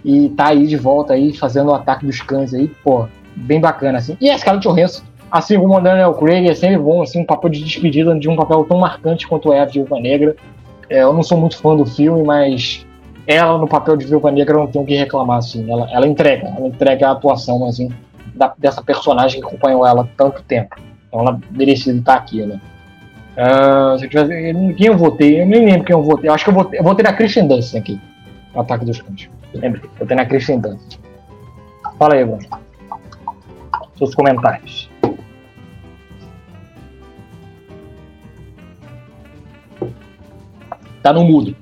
[0.04, 3.98] E tá aí de volta aí, fazendo o Ataque dos Cães aí, pô, bem bacana,
[3.98, 4.16] assim.
[4.20, 7.50] E a Scarlett Johansson, assim como o Daniel Craig, é sempre bom, assim, um papel
[7.50, 10.36] de despedida de um papel tão marcante quanto é a Viúva Negra.
[10.88, 12.86] É, eu não sou muito fã do filme, mas
[13.26, 15.68] ela no papel de Viúva Negra não tem o que reclamar, assim.
[15.70, 17.90] Ela, ela entrega, ela entrega a atuação, assim,
[18.34, 20.76] da, dessa personagem que acompanhou ela tanto tempo.
[21.08, 22.60] Então ela merecida estar aqui, né?
[23.36, 25.42] Uh, se eu tivesse, quem eu votei?
[25.42, 26.30] Eu nem lembro quem eu votei.
[26.30, 28.00] Eu acho que eu votei, eu votei na Christian Dunst aqui.
[28.54, 29.28] No Ataque dos Cães.
[29.52, 29.90] Lembrei.
[29.98, 30.98] Votei na Christian Dunst.
[31.98, 32.46] Fala aí, Bruno.
[33.98, 34.90] Seus comentários.
[41.02, 41.54] Tá no mudo.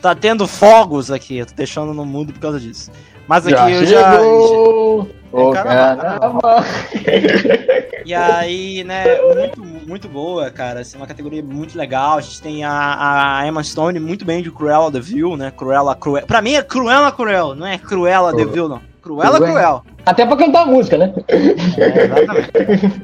[0.00, 2.92] Tá tendo fogos aqui, eu tô deixando no mudo por causa disso.
[3.26, 4.12] Mas aqui Já eu já.
[4.12, 5.10] chegou!
[5.52, 6.02] Caramba.
[6.02, 6.64] caramba!
[8.06, 9.02] E aí, né,
[9.34, 10.80] muito, muito boa, cara.
[10.80, 12.18] Assim, uma categoria muito legal.
[12.18, 15.50] A gente tem a, a Emma Stone muito bem de Cruella de Vil, né?
[15.50, 16.26] Cruella Cruel.
[16.26, 18.82] Pra mim é Cruella Cruel, não é Cruella de Vil, não.
[19.00, 19.52] Cruella Cruel.
[19.54, 19.82] Cruel.
[20.04, 21.14] Até pra cantar a música, né?
[21.28, 22.52] É, exatamente.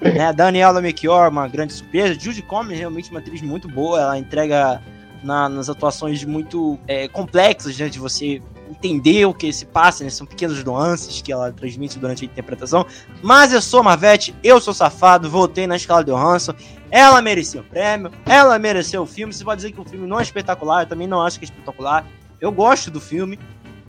[0.19, 2.21] né, Daniela Melchior, uma grande surpresa.
[2.21, 3.99] Judy Comer, realmente uma atriz muito boa.
[3.99, 4.83] Ela entrega
[5.25, 10.11] na- nas atuações muito é, complexas, né, de você entender o que se passa, né?
[10.11, 12.87] São pequenas nuances que ela transmite durante a interpretação.
[13.23, 16.55] Mas eu sou Marvete, eu sou safado, voltei na escala de Johansson.
[16.91, 19.33] Ela merecia o prêmio, ela mereceu o filme.
[19.33, 21.49] Você pode dizer que o filme não é espetacular, eu também não acho que é
[21.49, 22.07] espetacular.
[22.41, 23.39] Eu gosto do filme.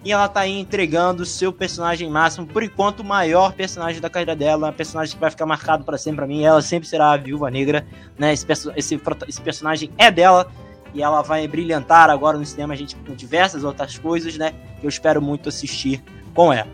[0.04, 4.10] E ela tá aí entregando o seu personagem máximo, por enquanto o maior personagem da
[4.10, 6.44] carreira dela, um personagem que vai ficar marcado para sempre pra mim.
[6.44, 7.86] Ela sempre será a Viúva Negra,
[8.18, 8.34] né?
[8.34, 10.52] Esse, perso- esse, esse personagem é dela
[10.94, 14.54] e ela vai brilhantar agora no cinema, a gente com diversas outras coisas, né?
[14.80, 16.68] Que eu espero muito assistir com ela.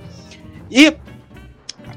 [0.71, 0.95] E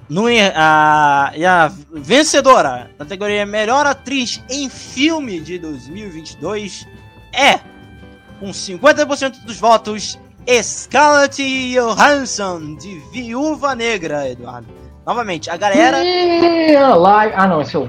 [0.09, 6.87] no, a, a vencedora da categoria Melhor Atriz em Filme de 2022
[7.33, 7.61] é,
[8.41, 10.19] com 50% dos votos,
[10.63, 11.43] Scarlett
[11.75, 14.67] Johansson, de Viúva Negra, Eduardo.
[15.07, 15.99] Novamente, a galera,
[16.97, 17.81] live- Ah, não, esse é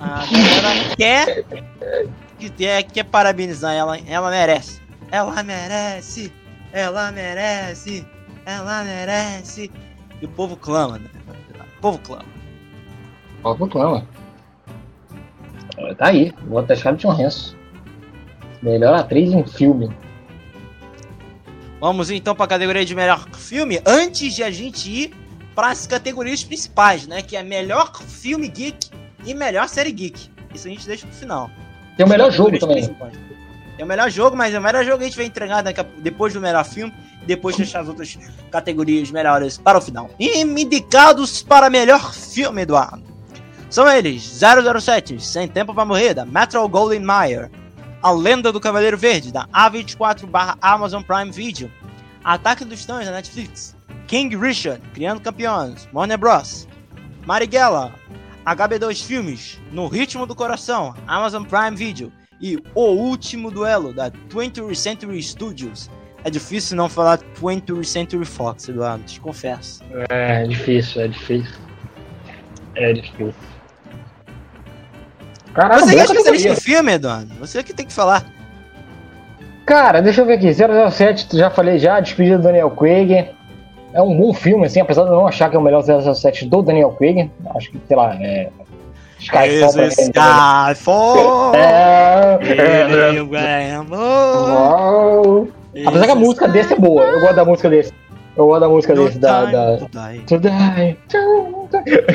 [0.00, 1.44] a galera quer,
[2.38, 4.80] quer, quer parabenizar ela, ela merece.
[5.10, 6.32] Ela merece,
[6.72, 8.06] ela merece,
[8.44, 9.70] ela merece.
[10.20, 11.08] E o povo clama, né?
[11.78, 12.38] O povo clama.
[13.44, 14.06] Ó, proclama.
[15.76, 17.56] É, Tá aí, vou até Scarlett Johansson.
[18.60, 19.90] Melhor atriz em filme.
[21.80, 25.14] Vamos então para a categoria de melhor filme, antes de a gente ir
[25.54, 27.22] para as categorias principais, né?
[27.22, 28.90] Que é melhor filme geek
[29.24, 30.28] e melhor série geek.
[30.52, 31.48] Isso a gente deixa pro final.
[31.98, 32.76] Tem o melhor jogo também.
[32.76, 33.12] principais.
[33.76, 35.62] É o melhor jogo, mas é o melhor jogo a gente vai entregar
[35.98, 36.94] depois do melhor filme,
[37.26, 38.16] depois deixar as outras
[38.50, 40.08] categorias melhores para o final.
[40.18, 43.02] E indicados para melhor filme, Eduardo.
[43.68, 47.50] São eles: 007, Sem Tempo para Morrer, da Metro Golden Mayer.
[48.00, 51.70] A Lenda do Cavaleiro Verde, da A24 barra Amazon Prime Video.
[52.22, 53.76] Ataque dos Titãs, da Netflix.
[54.06, 56.68] King Richard, Criando Campeões, Warner Bros.
[57.26, 57.92] Marighella,
[58.48, 62.10] HB2 Filmes, No Ritmo do Coração, Amazon Prime Video.
[62.40, 65.90] E O Último Duelo, da 20th Century Studios.
[66.24, 69.82] É difícil não falar 20th Century Fox, Eduardo, te confesso.
[70.08, 71.58] É difícil, é difícil.
[72.74, 73.34] É difícil.
[75.52, 77.34] Caralho, Você que é especialista em filme, Eduardo.
[77.34, 78.24] Você que tem que falar.
[79.66, 80.48] Cara, deixa eu ver aqui.
[80.54, 83.30] 007, já falei já, despedida do Daniel Craig.
[83.92, 86.46] É um bom filme, assim, apesar de eu não achar que é o melhor 007
[86.46, 87.30] do Daniel Craig.
[87.54, 88.48] Acho que, sei lá, é.
[89.18, 91.54] Skyfall é- Skyfall!
[91.54, 92.38] É.
[95.86, 97.92] Apesar que a música desse é boa, eu gosto da música desse.
[98.36, 99.44] Eu gosto da música desse, da.
[99.46, 99.76] da...
[100.26, 100.96] To die.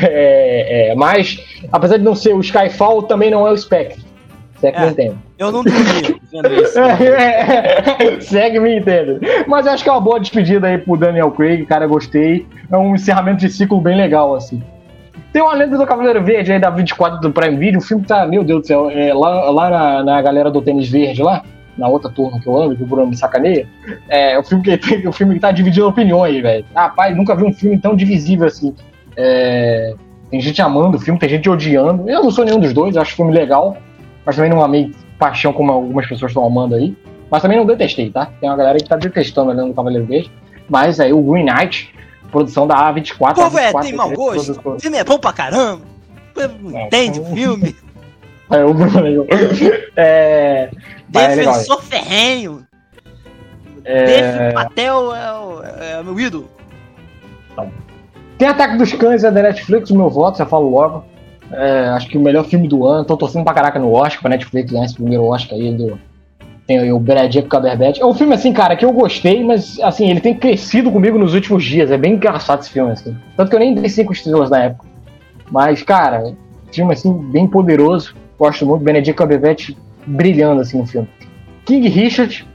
[0.01, 1.37] É, é, mas,
[1.71, 4.01] apesar de não ser o Skyfall, também não é o Spectre.
[4.59, 4.81] Se é que É.
[4.85, 5.15] me entende.
[5.43, 6.79] Eu não dormi vendo isso.
[8.21, 9.19] Segue me entende.
[9.47, 12.47] Mas acho que é uma boa despedida aí pro Daniel Craig, cara, gostei.
[12.71, 14.63] É um encerramento de ciclo bem legal, assim.
[15.33, 18.25] Tem uma lenda do Cavaleiro Verde aí da 24 do Prime Video, o filme tá,
[18.25, 21.43] meu Deus do céu, é, lá, lá na, na galera do Tênis Verde lá,
[21.75, 23.67] na outra turma que eu ando, que o Bruno me sacaneia,
[24.07, 24.77] é o filme que,
[25.07, 26.63] o filme que tá dividindo opiniões, velho.
[26.75, 28.75] Rapaz, nunca vi um filme tão divisível assim.
[29.17, 29.95] É,
[30.29, 32.07] tem gente amando o filme, tem gente odiando.
[32.07, 33.75] Eu não sou nenhum dos dois, acho o filme legal,
[34.23, 34.91] mas também não amei
[35.23, 36.93] paixão como algumas pessoas estão amando aí.
[37.31, 38.25] Mas também não detestei, tá?
[38.41, 40.29] Tem uma galera que tá detestando ali no Cavaleiro Verde.
[40.69, 41.93] Mas aí o Green Knight,
[42.29, 43.31] produção da A24.
[43.31, 44.61] O povo é, A24 tem mau é gosto.
[44.65, 45.81] O filme é bom pra caramba.
[46.61, 47.75] Não É, entende o então- filme.
[48.51, 49.25] É, o Bruno.
[49.95, 50.69] É.
[50.69, 50.69] É.
[51.09, 52.67] Defensor ferrenho.
[53.85, 56.49] É, Dave Patel é o, é o meu ídolo.
[58.37, 61.03] Tem Ataque dos Cães é da Netflix, o meu voto, já falo logo.
[61.53, 63.05] É, acho que o melhor filme do ano.
[63.05, 65.99] Tô torcendo pra caraca no Oscar, pra Netflix ganhar esse primeiro Oscar aí do.
[66.65, 67.99] Tem aí o Benedict Cumberbatch.
[67.99, 71.33] É um filme, assim, cara, que eu gostei, mas, assim, ele tem crescido comigo nos
[71.33, 71.91] últimos dias.
[71.91, 73.15] É bem engraçado esse filme, assim.
[73.35, 74.85] Tanto que eu nem dei cinco estrelas na época.
[75.51, 76.33] Mas, cara,
[76.71, 78.15] filme, assim, bem poderoso.
[78.39, 78.83] Gosto muito.
[78.83, 79.71] Benedict Cumberbatch
[80.07, 81.07] brilhando, assim, no filme.
[81.65, 82.47] King Richard,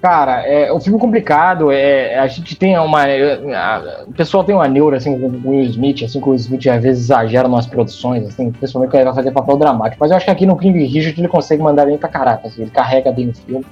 [0.00, 1.70] Cara, é um filme complicado.
[1.70, 3.02] É, a gente tem uma.
[3.04, 6.36] a- o pessoal tem uma neura assim com o Will Smith, assim, que o Will
[6.40, 9.98] Smith às vezes exagera nas produções, assim, principalmente quando ele vai fazer papel dramático.
[10.00, 12.62] Mas eu acho que aqui no King Richard ele consegue mandar bem pra caraca, assim,
[12.62, 13.66] ele carrega bem o filme.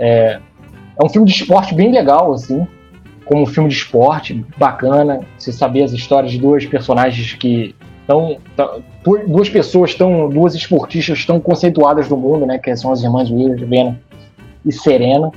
[0.00, 0.40] É,
[1.00, 2.66] é um filme de esporte bem legal, assim,
[3.24, 5.20] como um filme de esporte, bacana.
[5.38, 8.38] Você saber as histórias de duas personagens que estão.
[9.28, 10.28] Duas pessoas tão.
[10.28, 12.58] duas esportistas tão conceituadas do mundo, né?
[12.58, 13.96] Que são as irmãs Williams, Vena
[14.66, 15.30] e Serena.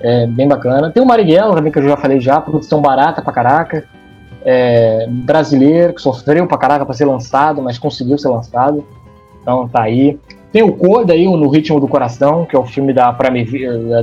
[0.00, 0.90] É bem bacana.
[0.90, 3.84] Tem o Marighella também, que eu já falei já, produção barata pra caraca.
[4.42, 8.84] É, brasileiro, que sofreu pra caraca pra ser lançado, mas conseguiu ser lançado.
[9.42, 10.18] Então tá aí.
[10.50, 13.44] Tem o Coda aí, o No Ritmo do Coração, que é o filme da Prime,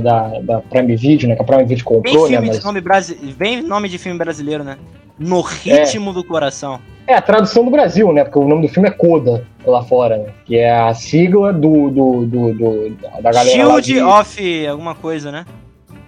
[0.00, 1.34] da, da Prime Video, né?
[1.34, 2.36] Que a Prime Video Bem comprou, né?
[2.36, 2.58] filme, Mas...
[2.58, 3.34] de nome.
[3.36, 4.78] Bem nome de filme brasileiro, né?
[5.18, 6.80] No ritmo do coração.
[7.08, 8.22] É a tradução do Brasil, né?
[8.22, 10.26] Porque o nome do filme é Coda lá fora, né?
[10.44, 12.90] Que é a sigla do, do, do, do-
[13.22, 13.64] da galera.
[13.66, 15.46] lá Shield de- of alguma coisa, né?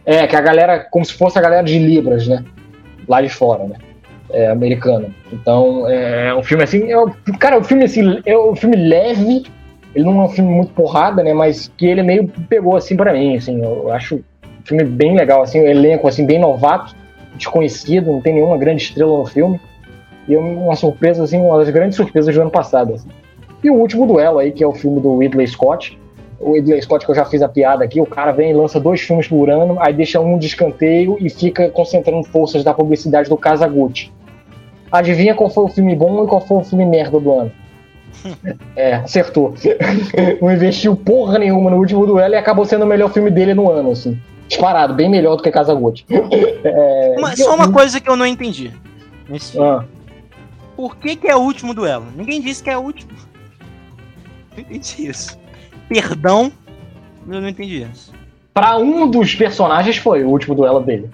[0.05, 2.45] É, que a galera, como se fosse a galera de Libras, né?
[3.09, 3.77] Lá de fora, né?
[4.31, 5.09] É, americana.
[5.33, 6.91] Então, é um filme assim.
[6.93, 9.45] É, um- cara, o filme assim, é um filme leve.
[9.95, 11.33] Ele não é um filme muito porrada, né?
[11.33, 13.59] Mas que ele meio pegou assim pra mim, assim.
[13.63, 16.95] Eu acho um filme bem legal, assim, um elenco assim bem novato,
[17.37, 19.59] desconhecido, não tem nenhuma grande estrela no filme.
[20.29, 22.95] E é uma surpresa, assim, uma das grandes surpresas do ano passado.
[22.95, 23.09] assim.
[23.63, 25.99] E o último duelo aí, que é o filme do Ridley Scott,
[26.39, 28.81] o Ridley Scott, que eu já fiz a piada aqui, o cara vem e lança
[28.81, 33.29] dois filmes por ano, aí deixa um de escanteio e fica concentrando forças da publicidade
[33.29, 34.11] do Casagutti.
[34.91, 37.53] Adivinha qual foi o filme bom e qual foi o filme merda do ano?
[38.77, 39.55] É, acertou.
[40.41, 43.71] Não investiu porra nenhuma no último duelo e acabou sendo o melhor filme dele no
[43.71, 44.19] ano, assim.
[44.49, 46.05] Disparado, bem melhor do que Casagutti.
[46.65, 48.73] É, Uma- só uma coisa que eu não entendi.
[49.29, 49.59] Nesse.
[49.61, 49.85] Ah,
[50.81, 52.07] Por que, que é o último duelo?
[52.17, 53.13] Ninguém disse que é o último.
[54.57, 55.39] Não entendi isso.
[55.91, 56.51] Perdão,
[57.29, 58.15] eu não entendi isso.
[58.55, 61.11] pra um dos personagens foi o último duelo dele.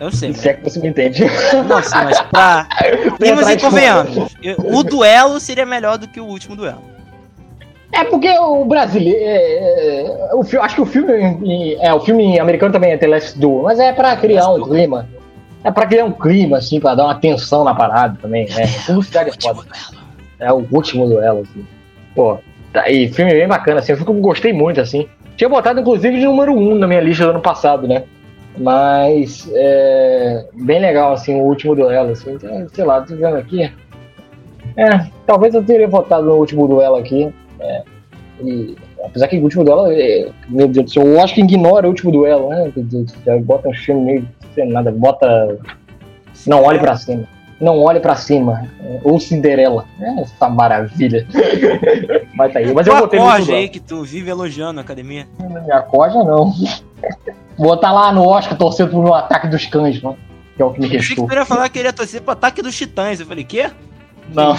[0.00, 0.32] Eu sei.
[0.32, 1.22] Se é que você me entende.
[1.68, 2.66] Não, sim, mas pra.
[3.20, 4.34] Vimos e convenhamos.
[4.72, 6.80] O duelo seria melhor do que o último duelo.
[7.92, 9.18] É porque o brasileiro.
[9.20, 10.00] é,
[10.30, 11.74] é, o, fi- acho que o filme.
[11.78, 15.06] É, o filme americano também é The Last Duel, mas é pra criar um clima.
[15.64, 18.66] É pra criar um clima, assim, pra dar uma tensão na parada também, né?
[18.86, 19.66] Publicidade é foda.
[20.38, 21.66] É o último duelo, assim.
[22.14, 22.38] Pô,
[22.72, 23.92] tá aí, filme bem bacana, assim.
[23.92, 25.08] Eu fico- gostei muito, assim.
[25.36, 28.04] Tinha botado, inclusive, de número 1 um na minha lista do ano passado, né?
[28.56, 32.34] Mas é bem legal, assim, o último duelo, assim.
[32.34, 33.72] Então, sei lá, tô vendo aqui.
[34.76, 37.32] É, talvez eu teria votado no último duelo aqui.
[37.58, 37.82] É,
[38.42, 38.76] e,
[39.06, 41.90] apesar que o último duelo, é, meu Deus do céu, eu acho que ignora o
[41.90, 42.72] último duelo, né?
[43.40, 45.58] Bota um filme meio sem nada, bota.
[46.46, 47.24] Não olhe pra cima.
[47.60, 48.68] Não olhe pra cima.
[48.80, 49.86] É, Ou Cinderela.
[50.00, 51.26] É, essa maravilha.
[52.34, 52.72] Mas tá aí.
[52.72, 55.26] Mas eu botei último aí que tu vive elogiando a academia?
[55.38, 55.62] duelo.
[55.62, 56.52] Minha corda não.
[57.56, 60.18] Botar lá no Oscar torcendo pro meu ataque dos cães, mano.
[60.56, 61.26] Que é o que me Eu achei que restou.
[61.26, 63.20] tu ia falar que ele ia torcer pro ataque dos titãs.
[63.20, 63.70] Eu falei, quê?
[64.32, 64.56] Não.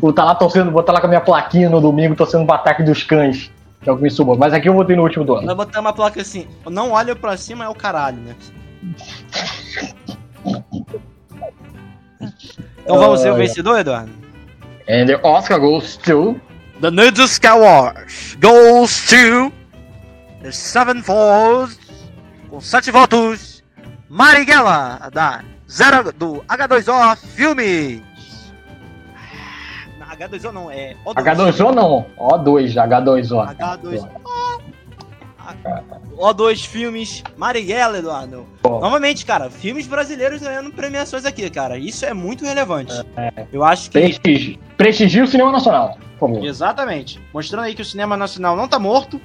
[0.00, 2.82] Vou tá lá torcendo, botar lá com a minha plaquinha no domingo, torcendo pro ataque
[2.82, 3.50] dos cães.
[3.80, 4.36] Que é o que me subiu.
[4.36, 5.46] Mas aqui eu votei no último do ano.
[5.46, 8.34] Vai botar uma placa assim, não olha pra cima é o caralho, né?
[12.82, 14.12] Então vamos ver o vencedor, Eduardo?
[14.88, 16.40] And the Oscar goes to.
[16.80, 19.52] The Nudes Skywars goes to
[20.42, 21.76] the Sevenfold
[22.48, 23.64] com sete votos.
[24.08, 28.05] Marighella da zero, do H2O Filmes.
[30.18, 31.24] Não, H2O não, é O2.
[31.24, 32.06] H2O não.
[32.18, 33.56] O2, H2O.
[33.56, 34.08] H2O.
[36.16, 38.46] O2 Filmes Marighella, Eduardo.
[38.64, 41.78] Novamente, cara, filmes brasileiros ganhando premiações aqui, cara.
[41.78, 42.92] Isso é muito relevante.
[43.52, 44.58] Eu acho que.
[44.76, 46.44] Prestigia o cinema nacional, por favor.
[46.44, 47.20] Exatamente.
[47.32, 49.20] Mostrando aí que o cinema nacional não tá morto.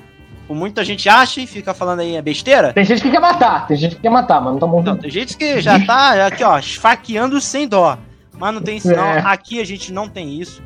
[0.47, 2.73] Como muita gente acha e fica falando aí é besteira.
[2.73, 4.85] Tem gente que quer matar, tem gente que quer matar, mas não tá morto.
[4.85, 7.97] Não, tem gente que já tá aqui, ó, esfaqueando sem dó.
[8.37, 9.05] Mas não tem não.
[9.15, 9.19] É.
[9.19, 10.61] Aqui a gente não tem isso.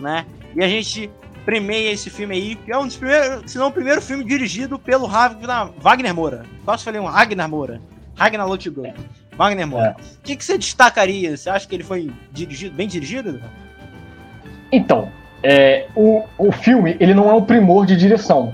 [0.00, 0.24] Né?
[0.56, 1.10] E a gente
[1.44, 4.78] premia esse filme aí, que é um dos primeiros, se não o primeiro filme dirigido
[4.78, 6.42] pelo Ragnar, Wagner Moura.
[6.64, 7.80] Quase falei um Ragnar Moura.
[8.14, 8.94] Ragnar Lothbrok.
[9.36, 9.96] Wagner Moura.
[9.98, 10.02] É.
[10.02, 11.36] O que, que você destacaria?
[11.36, 13.40] Você acha que ele foi dirigido, bem dirigido?
[14.70, 15.08] Então,
[15.42, 18.52] é, o, o filme, ele não é um primor de direção.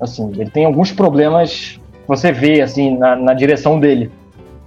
[0.00, 4.10] Assim, ele tem alguns problemas que você vê, assim, na, na direção dele.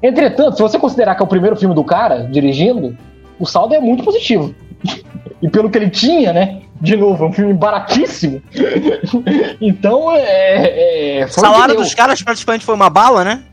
[0.01, 2.97] Entretanto, se você considerar que é o primeiro filme do cara dirigindo,
[3.37, 4.55] o saldo é muito positivo.
[5.41, 6.61] E pelo que ele tinha, né?
[6.81, 8.41] De novo, é um filme baratíssimo.
[9.61, 11.19] então, é.
[11.19, 13.43] é O foi salário dos caras praticamente foi uma bala, né?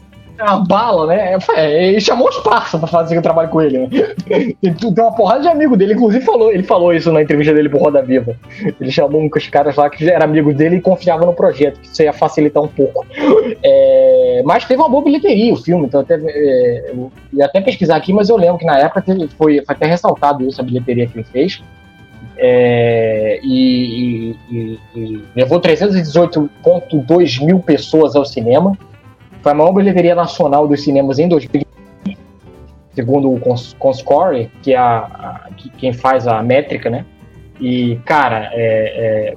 [0.43, 1.38] A bala, né?
[1.57, 3.88] É, ele chamou os parça pra fazer o trabalho com ele, né?
[4.61, 7.78] Tem, uma porrada de amigo dele, inclusive falou, ele falou isso na entrevista dele pro
[7.78, 8.34] Roda Viva.
[8.80, 11.86] Ele chamou dos caras lá que já era amigo dele e confiava no projeto, que
[11.86, 13.07] isso ia facilitar um pouco.
[13.62, 17.97] É, mas teve uma boa bilheteria o filme, então até, é, eu ia até pesquisar
[17.97, 21.07] aqui, mas eu lembro que na época teve- foi, foi até ressaltado isso, a bilheteria
[21.07, 21.62] que ele fez.
[22.38, 28.76] É, e, e- e- e levou 318,2 mil pessoas ao cinema.
[29.43, 31.66] Foi a maior bilheteria nacional dos cinemas em 2020,
[32.95, 37.05] segundo o Cons- Conscore, que é a, a- que- quem faz a métrica, né?
[37.61, 39.34] E, cara, é,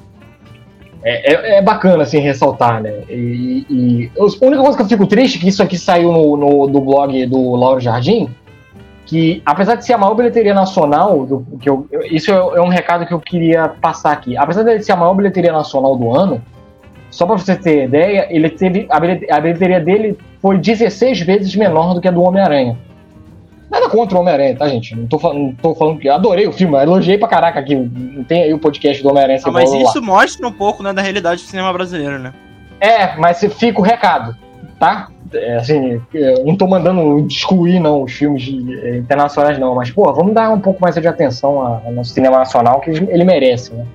[1.03, 3.03] é, é- é bacana, assim, ressaltar, né?
[3.09, 6.37] E, e a única coisa que eu fico triste é que isso aqui saiu no,
[6.37, 8.29] no, do blog do Lauro Jardim,
[9.05, 12.69] que apesar de ser a maior bilheteria nacional, do, que eu, isso é, é um
[12.69, 14.35] recado que eu queria passar aqui.
[14.37, 16.41] Apesar de ser a maior bilheteria nacional do ano,
[17.15, 21.55] só pra você ter ideia, ele teve a bilhete- a bilheteria dele foi 16 vezes
[21.55, 22.77] menor do que a do Homem-Aranha.
[23.71, 24.95] Nada contra o Homem-Aranha, tá, gente?
[24.95, 26.07] Não tô, falando- não tô falando que.
[26.07, 27.75] Adorei o filme, elogiei pra caraca aqui.
[27.75, 29.77] Não tem aí o podcast do Homem-Aranha Ah, mas lá.
[29.79, 32.33] isso mostra um pouco né, da realidade do cinema brasileiro, né?
[32.79, 34.35] É, mas fica o recado,
[34.79, 35.07] tá?
[35.33, 38.47] É, assim, eu não tô mandando excluir, não, os filmes
[38.83, 39.73] eh, internacionais, não.
[39.73, 43.23] Mas, pô, vamos dar um pouco mais de atenção ao nosso cinema nacional, que ele
[43.23, 43.85] merece, né?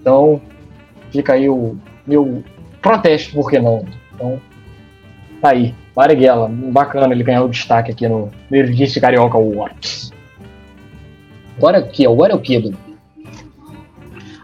[0.00, 0.40] Então,
[1.10, 1.76] fica aí o
[2.06, 2.42] meu
[2.80, 3.84] protesto, por que não?
[4.14, 4.40] Então,
[5.40, 5.74] tá aí.
[5.94, 10.12] Marighella, bacana ele ganhar o destaque aqui no Nerdice Carioca Awards.
[11.56, 12.06] Agora é o que?
[12.06, 12.76] Agora é o que, Edu?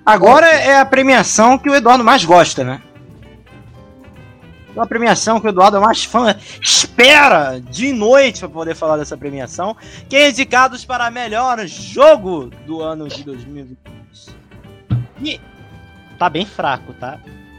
[0.05, 2.83] Agora é a premiação que o Eduardo mais gosta, né?
[4.75, 9.17] Uma premiação que o Eduardo é mais fã espera de noite para poder falar dessa
[9.17, 9.77] premiação,
[10.09, 14.37] que é indicados para melhor jogo do ano de 2022.
[15.21, 15.41] E
[16.19, 17.19] tá bem fraco, tá?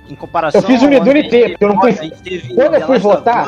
[0.10, 3.48] Em comparação Eu fiz ano Unidune T, porque eu não teve Quando eu fui votar-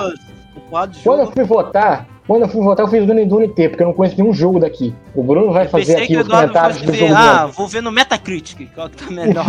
[1.03, 3.88] Quando eu fui votar, quando eu fui votar, eu fiz do Nindune T, porque eu
[3.88, 4.95] não conheço nenhum jogo daqui.
[5.14, 7.53] O Bruno vai Eu fazer aqui o os comentários do jogo ah, dele.
[7.57, 9.45] vou ver no Metacritic, qual que tá melhor.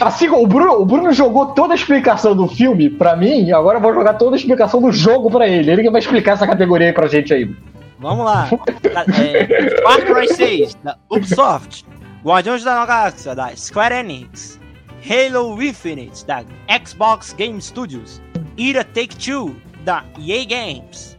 [0.00, 3.78] Assim, o Bruno, o Bruno jogou toda a explicação do filme pra mim, e agora
[3.78, 5.70] eu vou jogar toda a explicação do jogo pra ele.
[5.70, 7.54] Ele que vai explicar essa categoria aí pra gente aí.
[7.98, 8.48] Vamos lá.
[8.50, 11.84] É, Far Cry 6, da Ubisoft.
[12.24, 14.58] Guardiões da Galáxia, da Square Enix.
[15.04, 16.42] Halo Infinite, da
[16.82, 18.18] Xbox Game Studios.
[18.56, 21.18] Ira Take-Two, da EA Games.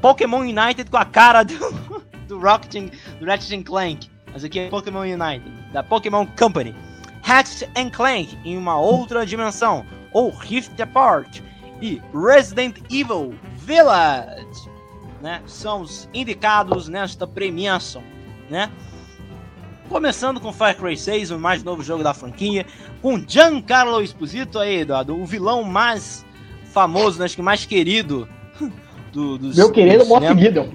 [0.00, 1.58] Pokémon United com a cara do,
[2.28, 4.08] do Rocket, do Ratchet Clank.
[4.32, 6.72] Mas aqui é Pokémon United, da Pokémon Company.
[7.22, 11.40] Ratchet and Clank em uma outra dimensão, ou Rift Apart.
[11.82, 14.70] E Resident Evil Village
[15.20, 18.04] né, são os indicados nesta premiação,
[18.48, 18.70] né?
[19.90, 22.64] Começando com Far Cry 6, o mais novo jogo da franquia,
[23.02, 26.24] com Giancarlo Esposito aí, Eduardo, o vilão mais
[26.72, 28.28] famoso, né, acho que mais querido
[29.12, 30.24] do, dos Meu querido do Moff.
[30.38, 30.68] Gideon.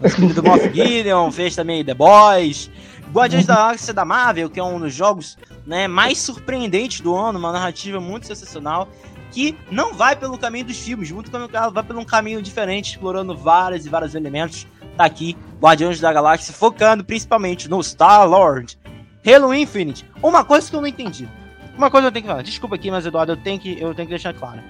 [0.00, 2.70] Nosso querido Moff Gideon, fez também The Boys.
[3.12, 5.36] Guardiões da Galáxia da Marvel, que é um dos jogos
[5.66, 8.88] né, mais surpreendentes do ano, uma narrativa muito sensacional,
[9.32, 12.92] que não vai pelo caminho dos filmes, muito pelo caminho, vai por um caminho diferente,
[12.92, 14.68] explorando vários e vários elementos.
[14.96, 18.78] Tá aqui, Guardiões da Galáxia, focando principalmente no Star-Lord.
[19.26, 21.28] Halo Infinite, uma coisa que eu não entendi.
[21.76, 23.94] Uma coisa que eu tenho que falar, desculpa aqui, mas Eduardo, eu tenho que, eu
[23.94, 24.60] tenho que deixar claro.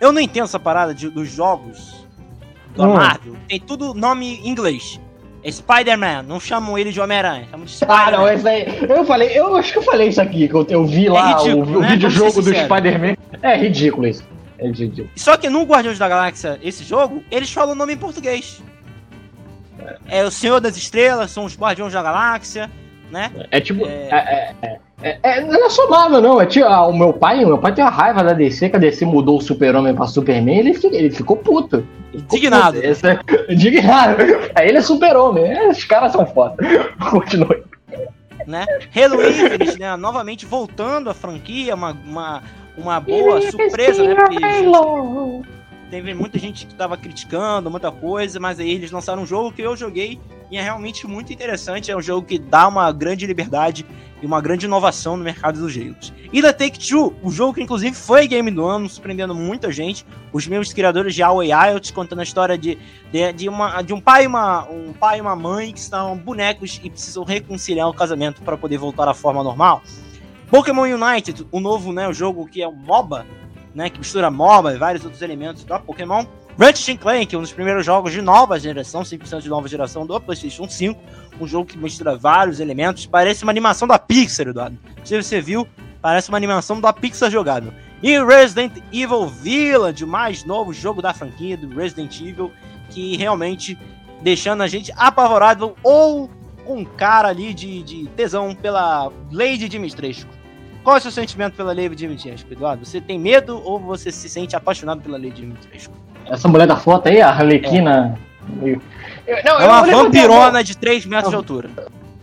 [0.00, 2.06] Eu não entendo essa parada de- dos jogos
[2.76, 2.94] da Hum.
[2.94, 5.00] Marvel, tem tudo nome em inglês.
[5.44, 8.64] É Spider-Man, não chamam ele de Homem-Aranha, chamam de Ah, não, esse aí.
[8.88, 11.74] Eu falei, eu acho que eu falei isso aqui, que eu, eu vi lá ridículo,
[11.74, 11.88] o, o né?
[11.88, 13.16] videojogo do Spider-Man.
[13.42, 14.22] É ridículo isso.
[14.58, 15.10] É ridículo.
[15.16, 18.62] Só que no Guardiões da Galáxia, esse jogo, eles falam o nome em português.
[20.08, 22.70] É o Senhor das Estrelas, são os Guardiões da Galáxia,
[23.10, 23.30] né?
[23.50, 23.86] É tipo.
[23.86, 24.08] É.
[24.10, 26.40] É, é, é, é- não é só Marvel, não.
[26.40, 28.76] É tipo, ah, o meu pai, o meu pai tem uma raiva da DC, que
[28.76, 31.86] a DC mudou o Super-Homem pra Superman, ele, fica- ele ficou puto.
[32.12, 32.74] Ficou Indignado.
[32.76, 32.86] puto.
[32.86, 33.18] Esse é-
[33.52, 34.16] indignado.
[34.54, 35.44] Aí ele é Super-Homem.
[35.44, 36.56] É, Os caras são foda.
[37.10, 37.62] Continue.
[38.46, 38.64] né?
[38.94, 39.96] Halo Infinite, né?
[39.96, 42.42] Novamente voltando à franquia, uma, uma,
[42.76, 44.14] uma boa surpresa, né?
[44.14, 44.44] Porque
[45.92, 49.60] teve muita gente que tava criticando, muita coisa, mas aí eles lançaram um jogo que
[49.60, 50.18] eu joguei
[50.50, 51.90] e é realmente muito interessante.
[51.90, 53.84] É um jogo que dá uma grande liberdade
[54.22, 56.10] e uma grande inovação no mercado dos jogos.
[56.32, 60.06] E da Take-Two, o jogo que inclusive foi game do ano, surpreendendo muita gente.
[60.32, 62.78] Os meus criadores de Away Out contando a história de,
[63.12, 66.16] de, de, uma, de um, pai e uma, um pai e uma mãe que estão
[66.16, 69.82] bonecos e precisam reconciliar o casamento para poder voltar à forma normal.
[70.48, 73.26] Pokémon United, o novo né, o jogo que é um MOBA,
[73.74, 76.24] né, que mistura MOBA e vários outros elementos da Pokémon.
[76.58, 80.68] Ratchet Clank, um dos primeiros jogos de nova geração, 100% de nova geração do PlayStation
[80.68, 81.00] 5,
[81.40, 84.78] um jogo que mistura vários elementos, parece uma animação da Pixar, Eduardo.
[85.02, 85.66] Se você viu,
[86.00, 87.72] parece uma animação da Pixar jogável.
[88.02, 92.52] E Resident Evil Village, o mais novo jogo da franquia do Resident Evil,
[92.90, 93.78] que realmente
[94.20, 96.30] deixando a gente apavorado ou
[96.66, 100.41] um cara ali de, de tesão pela Lady Dimitrescu.
[100.82, 102.84] Qual é o seu sentimento pela Lady Dimitrescu, Eduardo?
[102.84, 105.94] Você tem medo ou você se sente apaixonado pela Lady Dimitrescu?
[106.26, 108.18] Essa mulher da foto aí, a Arlequina.
[109.26, 111.70] É, não, é uma vampirona de 3 metros de altura.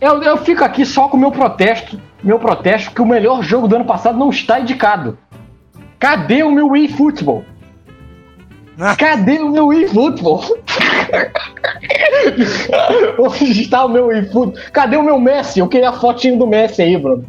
[0.00, 2.00] Eu, eu fico aqui só com o meu protesto.
[2.22, 5.18] Meu protesto que o melhor jogo do ano passado não está indicado.
[5.98, 7.44] Cadê o meu Wii Football?
[7.46, 7.49] Ah.
[8.96, 10.44] Cadê o meu Wii Football?
[13.18, 14.70] Onde está o meu eFoot?
[14.70, 15.60] Cadê o meu Messi?
[15.60, 17.24] Eu queria a fotinho do Messi aí, Bruno.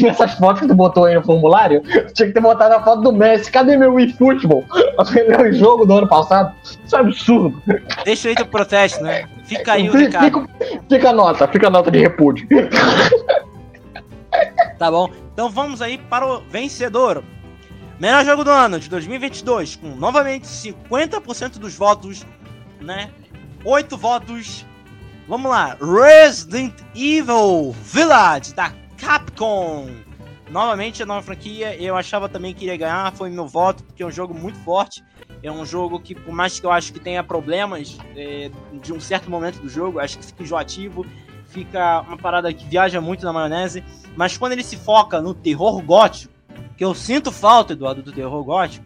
[0.00, 1.82] Nessas fotos que tu botou aí no formulário,
[2.14, 3.50] tinha que ter botado a foto do Messi.
[3.50, 4.64] Cadê meu eFootball?
[4.98, 6.54] O jogo do ano passado.
[6.62, 7.62] Isso é absurdo.
[8.04, 9.24] Deixa aí teu protesto, né?
[9.44, 10.48] Fica aí o fica, fica,
[10.88, 12.46] fica a nota, fica a nota de repúdio.
[14.78, 15.10] Tá bom.
[15.32, 17.22] Então vamos aí para o vencedor.
[18.00, 22.24] Melhor jogo do ano de 2022, com novamente 50% dos votos,
[22.80, 23.10] né?
[23.62, 24.64] 8 votos.
[25.28, 29.90] Vamos lá, Resident Evil Village da Capcom.
[30.48, 34.06] Novamente a nova franquia, eu achava também que iria ganhar, foi meu voto, porque é
[34.06, 35.04] um jogo muito forte.
[35.42, 39.00] É um jogo que, por mais que eu acho que tenha problemas é, de um
[39.00, 41.04] certo momento do jogo, acho que fica enjoativo,
[41.44, 43.84] fica uma parada que viaja muito na maionese,
[44.16, 46.39] mas quando ele se foca no terror gótico,
[46.80, 48.82] que eu sinto falta, Eduardo, do terror gótico,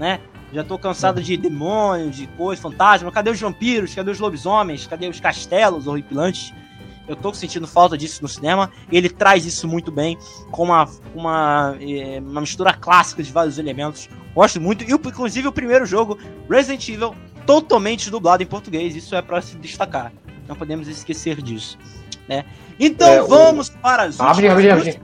[0.00, 0.18] né?
[0.52, 3.14] Já tô cansado de demônios, de coisas, fantasmas.
[3.14, 3.94] Cadê os vampiros?
[3.94, 4.84] Cadê os lobisomens?
[4.84, 6.52] Cadê os castelos horripilantes?
[7.06, 8.72] Eu tô sentindo falta disso no cinema.
[8.90, 10.18] Ele traz isso muito bem,
[10.50, 14.08] com uma, uma, é, uma mistura clássica de vários elementos.
[14.34, 14.82] Gosto muito.
[14.82, 16.18] E, inclusive, o primeiro jogo,
[16.50, 17.14] Resident Evil,
[17.46, 18.96] totalmente dublado em português.
[18.96, 20.12] Isso é para se destacar.
[20.48, 21.78] Não podemos esquecer disso.
[22.28, 22.44] Né?
[22.76, 23.78] Então, é, vamos o...
[23.78, 24.98] para as últimas...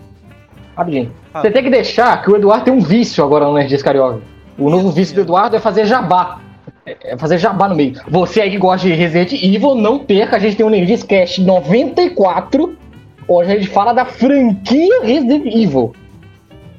[0.76, 1.42] Rapidinho, Rapidinho.
[1.42, 4.20] Você tem que deixar que o Eduardo tem um vício agora no Nerdis Carioca.
[4.58, 6.40] O novo vício do Eduardo é fazer jabá.
[6.84, 7.94] É fazer jabá no meio.
[8.08, 10.36] Você aí que gosta de Resident Evil, não perca.
[10.36, 12.76] A gente tem o Nerdis Cast 94,
[13.28, 15.92] onde a gente fala da franquia Resident Evil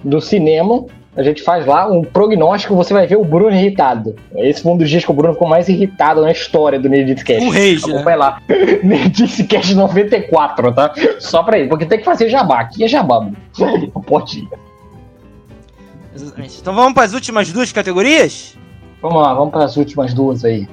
[0.04, 0.86] do cinema.
[1.16, 4.16] A gente faz lá um prognóstico, você vai ver o Bruno irritado.
[4.36, 7.46] Esse foi um dos dias que o Bruno ficou mais irritado na história do Nerdcast.
[7.46, 8.02] O rei, né?
[8.04, 8.42] Vai lá.
[8.84, 10.92] Nerdcast 94, tá?
[11.20, 12.62] Só pra ele, porque tem que fazer jabá.
[12.62, 13.28] Aqui é jabá,
[13.60, 14.50] Não pode ir.
[16.16, 16.60] Exatamente.
[16.60, 18.58] Então vamos para as últimas duas categorias?
[19.00, 20.68] Vamos lá, vamos para as últimas duas aí.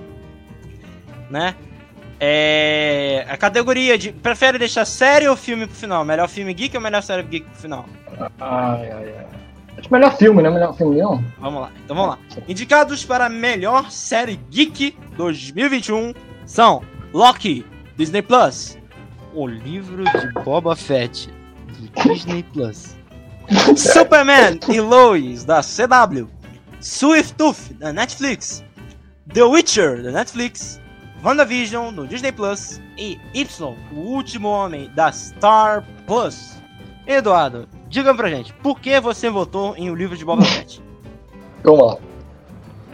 [1.28, 1.54] Né?
[2.18, 3.26] É...
[3.28, 4.12] A categoria de.
[4.12, 6.04] Prefere deixar série ou filme pro final?
[6.04, 7.86] Melhor filme geek ou melhor série geek pro final?
[8.38, 9.26] Ai, ai, ai.
[9.80, 10.50] Acho melhor filme, né?
[10.50, 11.24] Melhor filme não?
[11.38, 12.18] Vamos lá, então vamos lá.
[12.46, 16.12] Indicados para melhor série geek 2021
[16.44, 16.82] são
[17.14, 17.64] Loki,
[17.96, 18.76] Disney Plus,
[19.32, 21.30] O Livro de Boba Fett,
[21.66, 22.94] do Disney Plus,
[23.74, 26.28] Superman e Lois, da CW,
[26.78, 28.62] Swift Tooth, da Netflix,
[29.32, 30.78] The Witcher, da Netflix,
[31.24, 36.60] WandaVision, do Disney Plus e Y, o último homem, da Star Plus.
[37.06, 40.80] Eduardo, diga pra gente, por que você votou em O Livro de Boba Fett?
[41.62, 41.96] Vamos lá.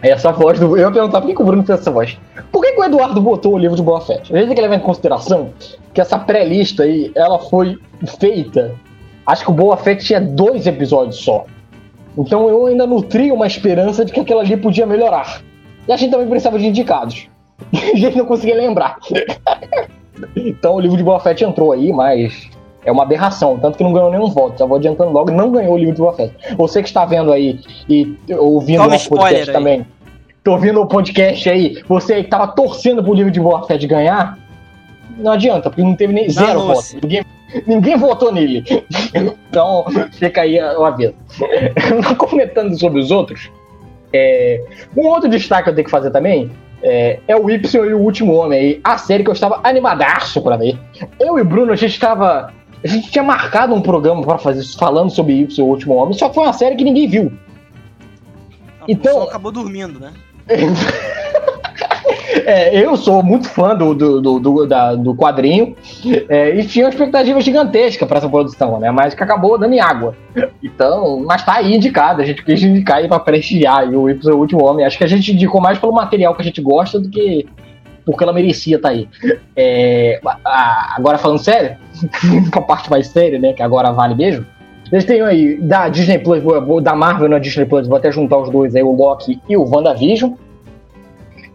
[0.02, 0.76] Essa voz do.
[0.76, 2.18] Eu ia perguntar por que o Bruno fez essa voz.
[2.50, 4.32] Por que, que o Eduardo botou o livro de Boa Fett?
[4.34, 5.52] A gente tem que levar em consideração
[5.94, 7.78] que essa pré-lista aí, ela foi
[8.18, 8.74] feita.
[9.26, 11.46] Acho que o Boa Fett tinha dois episódios só.
[12.16, 15.42] Então eu ainda nutria uma esperança de que aquilo ali podia melhorar.
[15.88, 17.28] E a gente também precisava de indicados.
[17.72, 18.98] a gente não conseguia lembrar.
[20.36, 22.50] então o livro de Boa Fett entrou aí, mas
[22.86, 24.58] é uma aberração, tanto que não ganhou nenhum voto.
[24.58, 26.32] Já vou adiantando logo, não ganhou o livro de Boa Fett.
[26.56, 29.54] Você que está vendo aí e ouvindo o nosso podcast aí.
[29.54, 29.86] também,
[30.44, 34.38] tô ouvindo o podcast aí, você que estava torcendo pro livro de Boa Fett ganhar,
[35.18, 36.94] não adianta, porque não teve nem zero votos.
[37.02, 37.24] Ninguém,
[37.66, 38.64] ninguém votou nele.
[39.12, 41.14] então, fica aí o aviso.
[42.16, 43.50] Comentando sobre os outros,
[44.12, 44.62] é,
[44.96, 46.50] um outro destaque que eu tenho que fazer também
[46.82, 50.40] é, é, o Y e o Último Homem aí, a série que eu estava animadaço
[50.40, 50.78] para ver.
[51.18, 52.52] Eu e Bruno, a gente estava
[52.86, 56.16] a gente tinha marcado um programa para fazer isso, falando sobre Y, o Último Homem,
[56.16, 57.32] só que foi uma série que ninguém viu.
[58.86, 59.14] então.
[59.14, 60.12] Só acabou dormindo, né?
[62.44, 65.74] É, eu sou muito fã do, do, do, do, da, do quadrinho
[66.28, 68.90] é, e tinha uma expectativa gigantesca para essa produção, né?
[68.92, 70.14] Mas que acabou dando em água.
[70.62, 72.22] Então, mas tá aí indicado.
[72.22, 74.86] A gente quis indicar aí pra prestigiar e o Y o Último Homem.
[74.86, 77.48] Acho que a gente indicou mais pelo material que a gente gosta do que
[78.06, 79.08] porque ela merecia estar tá aí.
[79.56, 81.76] É, a, agora falando sério,
[82.54, 83.52] uma parte mais séria, né?
[83.52, 84.46] Que agora vale beijo.
[84.92, 86.40] Eles têm aí da Disney Plus,
[86.82, 89.68] da Marvel na Disney Plus, vou até juntar os dois aí, o Loki e o
[89.68, 90.34] WandaVision.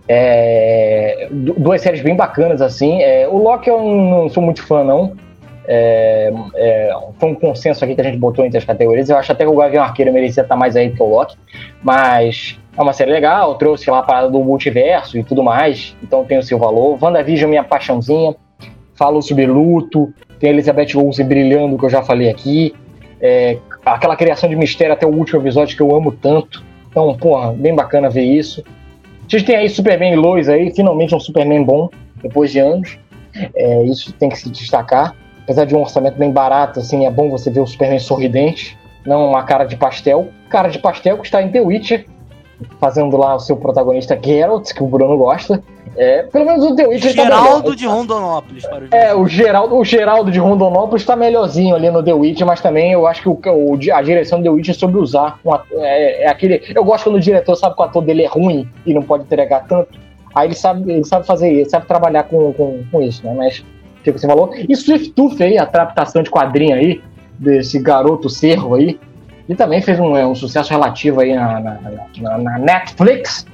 [0.10, 3.02] É, duas séries bem bacanas, assim.
[3.02, 5.14] É, o Loki eu não sou muito fã, não.
[5.68, 9.10] É, é, foi um consenso aqui que a gente botou entre as categorias.
[9.10, 11.36] Eu acho até que o Gavião Arqueiro merecia estar mais aí do que o Loki.
[11.84, 15.96] Mas é uma série legal, trouxe lá a parada do multiverso e tudo mais.
[16.04, 16.98] Então tem o seu valor.
[17.02, 18.36] WandaVision, minha paixãozinha.
[18.96, 20.14] Falou sobre luto.
[20.40, 22.74] Tem Elizabeth Olsen brilhando, que eu já falei aqui.
[23.22, 26.64] É, aquela criação de mistério até o último episódio que eu amo tanto.
[26.90, 28.64] Então, porra, bem bacana ver isso.
[29.32, 31.90] A gente tem aí Superman e Lois aí, finalmente um Superman bom,
[32.22, 33.00] depois de anos.
[33.56, 35.16] É, isso tem que se destacar.
[35.44, 39.26] Apesar de um orçamento bem barato, assim, é bom você ver o Superman sorridente, não
[39.28, 40.30] uma cara de pastel.
[40.50, 42.06] Cara de pastel que está em The Witcher,
[42.80, 45.62] fazendo lá o seu protagonista Geralt, que o Bruno gosta.
[45.98, 49.28] É, pelo menos o The Witcher tá Geraldo tá de Rondonópolis, para o É, o
[49.28, 53.22] Geraldo, o Geraldo de Rondonópolis tá melhorzinho ali no The Witcher, mas também eu acho
[53.22, 55.40] que o, o a direção do The Witcher soube usar.
[55.74, 56.62] é, é, aquele.
[56.74, 59.24] Eu gosto quando o diretor sabe que o ator dele é ruim e não pode
[59.24, 60.00] entregar tanto.
[60.34, 63.34] Aí ele sabe, ele sabe fazer isso, sabe trabalhar com, com, com isso, né?
[63.36, 63.66] Mas,
[64.04, 64.54] que você falou.
[64.56, 67.02] E Swift Tooth aí, a adaptação de quadrinho aí,
[67.38, 69.00] desse garoto cervo aí,
[69.48, 71.80] e também fez um, é, um sucesso relativo aí na, na,
[72.18, 73.46] na, na Netflix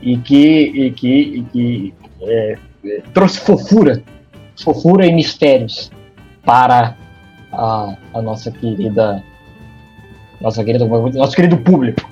[0.00, 2.58] e que, e que, e que é,
[3.12, 4.02] trouxe fofura,
[4.62, 5.90] fofura e mistérios
[6.44, 6.96] para
[7.52, 9.22] a, a nossa querida,
[10.40, 12.08] nossa querida, nosso querido público.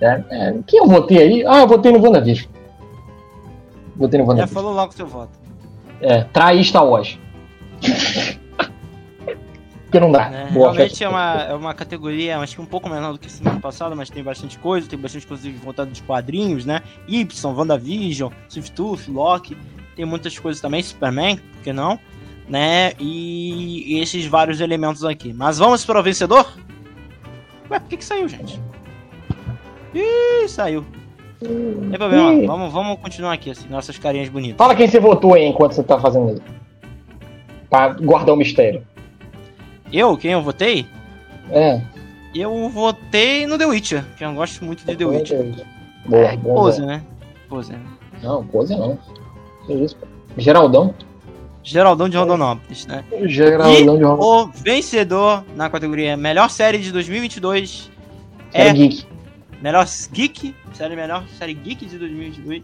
[0.00, 1.44] É, é, quem eu votei aí?
[1.46, 2.50] Ah, eu votei no WandaVision.
[3.96, 4.48] Votei no WandaVision.
[4.48, 5.45] Já falou logo o seu voto.
[6.00, 7.18] É, traí Star Wars.
[9.84, 10.30] Porque não dá.
[10.30, 13.60] É, realmente é uma, é uma categoria, acho que um pouco menor do que semana
[13.60, 16.82] passada, mas tem bastante coisa, tem bastante coisa voltada dos quadrinhos, né?
[17.06, 18.74] Y, WandaVision, Swift
[19.08, 19.56] Loki,
[19.94, 21.98] tem muitas coisas também, Superman, por que não?
[22.48, 22.92] Né?
[22.98, 25.32] E, e esses vários elementos aqui.
[25.32, 26.46] Mas vamos para o vencedor?
[27.70, 28.60] Ué, por que, que saiu, gente?
[29.94, 30.84] Ih, saiu.
[31.40, 34.56] Não tem problema, vamos, vamos continuar aqui, assim, nossas carinhas bonitas.
[34.56, 36.42] Fala quem você votou aí enquanto você tá fazendo isso.
[37.68, 38.82] Pra guardar o mistério.
[39.92, 40.16] Eu?
[40.16, 40.86] Quem eu votei?
[41.50, 41.80] É.
[42.34, 45.66] Eu votei no The Witcher, que eu gosto muito de The Witcher.
[46.06, 47.02] Boa, é, boa, pose, né?
[47.48, 47.72] Pose.
[47.72, 47.80] Né?
[48.22, 48.98] Não, pose não.
[49.66, 49.96] Que isso,
[50.36, 50.94] Geraldão.
[51.62, 53.04] Geraldão de Rondonópolis, né?
[53.24, 54.26] Geraldão e de Rondonópolis.
[54.26, 57.90] o vencedor na categoria Melhor Série de 2022
[58.52, 58.72] série é...
[58.72, 59.15] Geek.
[59.66, 62.62] Melhor Geek, série melhor série Geek de 2022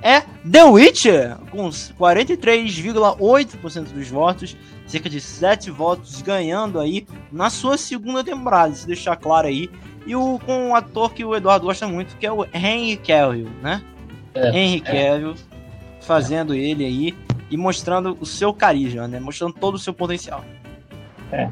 [0.00, 4.56] é The Witcher, com 43,8% dos votos,
[4.86, 9.68] cerca de 7 votos ganhando aí na sua segunda temporada, se deixar claro aí.
[10.06, 13.50] E o, com um ator que o Eduardo gosta muito, que é o Henry Cavill,
[13.60, 13.82] né?
[14.32, 15.10] É, Henry é.
[15.10, 15.34] Cavill, é.
[16.02, 16.58] fazendo é.
[16.58, 17.12] ele aí
[17.50, 19.18] e mostrando o seu carisma, né?
[19.18, 20.44] Mostrando todo o seu potencial.
[21.32, 21.50] É.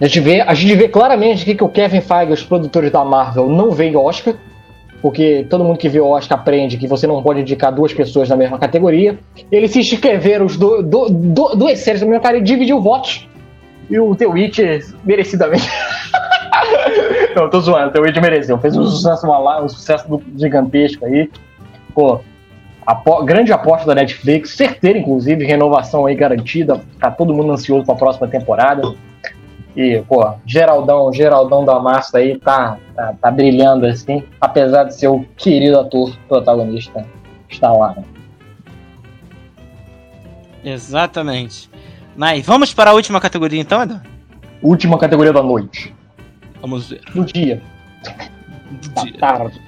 [0.00, 3.04] A gente vê, a gente vê claramente que, que o Kevin Feige, os produtores da
[3.04, 4.34] Marvel, não veem Oscar
[5.02, 8.36] porque todo mundo que o Oscar aprende que você não pode indicar duas pessoas na
[8.36, 9.18] mesma categoria.
[9.50, 13.28] Eles se inscreveram os do, do, do, duas séries na mesma categoria, dividiu votos.
[13.90, 15.68] E o The Witcher, merecidamente.
[17.34, 18.58] não, tô zoando, o The Witcher mereceu.
[18.58, 21.28] Fez um sucesso, um sucesso gigantesco aí.
[21.92, 22.20] Pô,
[23.24, 26.80] grande aposta da Netflix, certeira, inclusive, renovação aí garantida.
[27.00, 28.94] Tá todo mundo ansioso para a próxima temporada.
[29.74, 35.08] E, pô, Geraldão, Geraldão da Massa aí tá, tá, tá, brilhando assim, apesar de ser
[35.08, 37.06] o querido ator protagonista
[37.48, 37.94] está lá.
[37.94, 38.04] Né?
[40.64, 41.70] Exatamente.
[42.14, 44.00] Mas vamos para a última categoria então, Edu?
[44.60, 45.94] Última categoria da noite.
[46.60, 47.00] Vamos ver.
[47.14, 47.62] Do dia.
[48.70, 49.18] Do da dia.
[49.18, 49.60] tarde.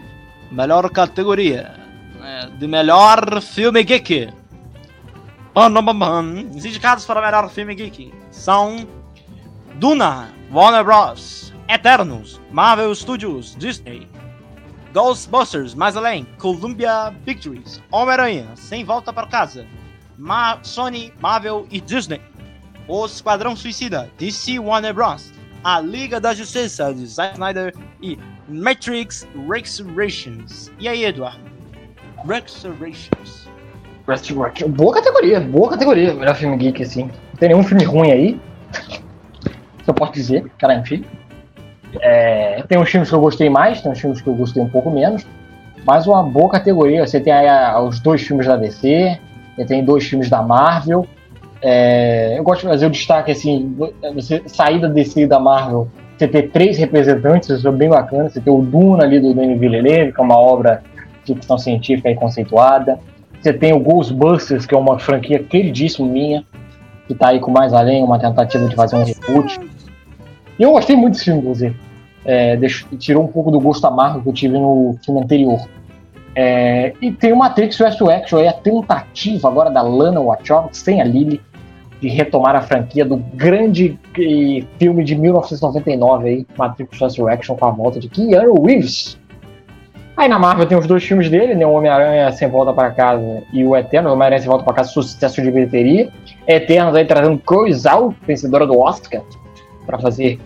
[0.52, 1.74] Melhor categoria.
[2.22, 4.28] É, de melhor filme geek.
[6.54, 8.86] Os indicados para melhor filme geek são
[9.78, 14.06] Duna, Warner Bros., Eternos, Marvel Studios, Disney,
[14.92, 19.66] Ghostbusters, Mais Além, Columbia Pictures, Homem-Aranha, Sem Volta para Casa,
[20.16, 22.20] Ma Sony, Marvel e Disney,
[22.86, 25.32] O Esquadrão Suicida, DC Warner Bros.,
[25.64, 28.16] A Liga da Justiça de Zack Snyder e
[28.48, 30.70] Matrix Resurrections.
[30.78, 31.40] E aí, Eduardo?
[32.28, 33.48] Resurrections.
[34.68, 36.14] Boa categoria, boa categoria.
[36.14, 37.04] Melhor filme geek, assim.
[37.04, 38.40] Não tem nenhum filme ruim aí
[39.84, 41.04] se eu posso dizer, cara, enfim.
[42.00, 44.68] É, tem uns filmes que eu gostei mais, tem uns filmes que eu gostei um
[44.68, 45.24] pouco menos.
[45.86, 47.06] Mas uma boa categoria.
[47.06, 49.18] Você tem aí a- os dois filmes da DC,
[49.54, 51.06] você tem dois filmes da Marvel.
[51.62, 53.76] É, eu gosto de fazer o destaque assim,
[54.14, 58.28] você sair da DC e da Marvel, você ter três representantes, isso é bem bacana.
[58.28, 60.82] Você tem o Duna ali do Denis Villeneuve, que é uma obra
[61.24, 62.98] de ficção científica e conceituada.
[63.40, 66.44] Você tem o Ghostbusters, que é uma franquia queridíssima minha,
[67.06, 69.58] que tá aí com mais além, uma tentativa de fazer um reboot.
[70.58, 71.76] E eu gostei muito desse filme, inclusive.
[72.24, 75.60] É, deixou- tirou um pouco do gosto amargo que eu tive no filme anterior.
[76.36, 81.00] É, e tem o Matrix Resurrection, Action, aí a tentativa agora da Lana Wachowski, sem
[81.00, 81.40] a Lily,
[82.00, 87.70] de retomar a franquia do grande eh, filme de 1999 aí, Matrix Resurrection, com a
[87.70, 89.18] volta de Keanu Reeves.
[90.16, 91.66] Aí na Marvel tem os dois filmes dele, né?
[91.66, 94.10] O Homem-Aranha Sem Volta para Casa e o Eterno.
[94.10, 96.08] O Homem-Aranha Sem Volta para Casa, sucesso de bilheteria.
[96.46, 99.22] Eternos aí trazendo Chloe Zhao, vencedora do Oscar,
[99.86, 100.38] para fazer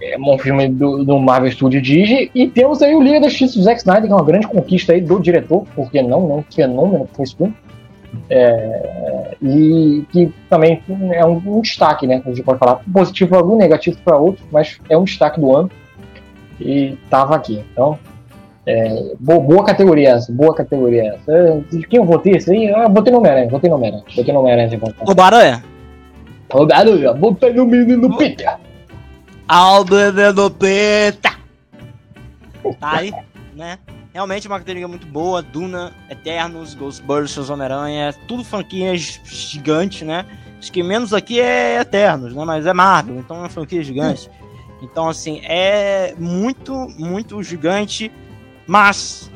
[0.00, 2.30] é, um filme do, do Marvel Studio Digi.
[2.34, 4.92] E temos aí o Liga da Justiça do Zack Snyder, que é uma grande conquista
[4.92, 7.54] aí do diretor, porque não, não, fenômeno que foi esse filme.
[8.28, 10.82] É, e que também
[11.12, 12.20] é um, um destaque, né?
[12.24, 15.54] A gente pode falar positivo para algum, negativo para outro, mas é um destaque do
[15.56, 15.70] ano.
[16.60, 17.62] E tava aqui.
[17.72, 17.98] Então,
[18.66, 21.32] é, boa, boa categoria essa, boa categoria essa.
[21.32, 22.72] É, De quem eu votei esse aí?
[22.72, 24.04] Ah, botei no Homem-Aranha, botei no Homem-Aranha.
[24.14, 24.96] Botei no Homem-Aranha de volta.
[25.00, 25.62] Ô, Baranha.
[26.52, 28.58] Homem-Aranha, botei no menino Peter.
[29.52, 29.96] Aldo
[30.56, 31.36] Peta.
[32.78, 33.12] Tá aí,
[33.52, 33.80] né?
[34.14, 35.42] Realmente uma categoria muito boa.
[35.42, 38.14] Duna, Eternos, Ghostbusters, Homem-Aranha.
[38.28, 40.24] Tudo franquias gigantes, né?
[40.56, 42.44] Acho que menos aqui é Eternos, né?
[42.44, 44.30] Mas é Marvel, então é uma franquia gigante.
[44.80, 48.12] Então, assim, é muito, muito gigante.
[48.68, 49.28] Mas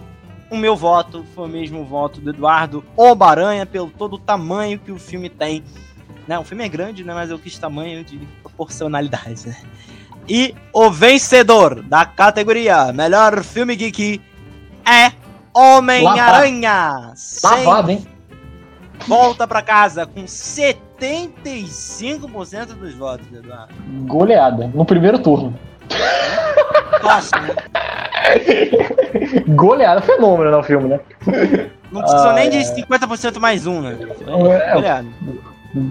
[0.49, 4.93] o meu voto foi o mesmo voto do Eduardo Obaranha, pelo todo o tamanho que
[4.93, 5.65] o filme tem.
[6.29, 6.39] Né?
[6.39, 7.13] O filme é grande, né?
[7.13, 9.57] Mas eu quis tamanho de proporcionalidade, né?
[10.29, 14.21] E o vencedor da categoria Melhor Filme Geek
[14.87, 15.13] é
[15.53, 17.13] Homem-Aranha.
[17.43, 18.07] Lavado, hein?
[19.07, 23.75] volta pra casa com 75% dos votos, Eduardo.
[24.07, 25.55] Goleada, no primeiro turno.
[27.01, 27.55] Fácil, né?
[29.49, 31.01] Goleada, fenômeno no filme, né?
[31.93, 32.63] Não precisou Ah, nem de é.
[32.63, 33.97] 50% mais um, né?
[34.27, 35.09] É, Olhado.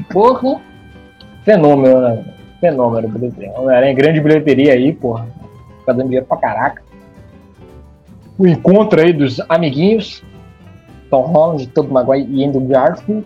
[0.09, 0.59] Porra,
[1.43, 2.23] fenômeno, né?
[2.63, 3.11] Fenômeno.
[3.57, 5.27] Homem-Aranha, grande bilheteria aí, porra.
[5.85, 6.81] Tá dando dinheiro pra caraca.
[8.37, 10.23] O encontro aí dos amiguinhos.
[11.09, 13.25] Tom Holland, Tobey Maguire e Andrew Garfield.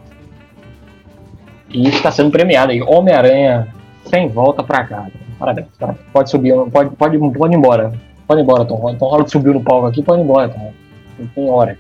[1.69, 2.81] E está sendo premiado aí.
[2.81, 3.67] Homem-Aranha
[4.05, 5.11] sem volta pra casa.
[5.37, 6.05] Parabéns, parabéns.
[6.11, 7.93] Pode subir, pode, pode, pode ir embora.
[8.25, 8.97] Pode ir embora, Tom Holland.
[8.97, 10.77] Tom Holland subiu no palco aqui, pode ir embora, Tom Holland.
[11.19, 11.77] Não tem hora.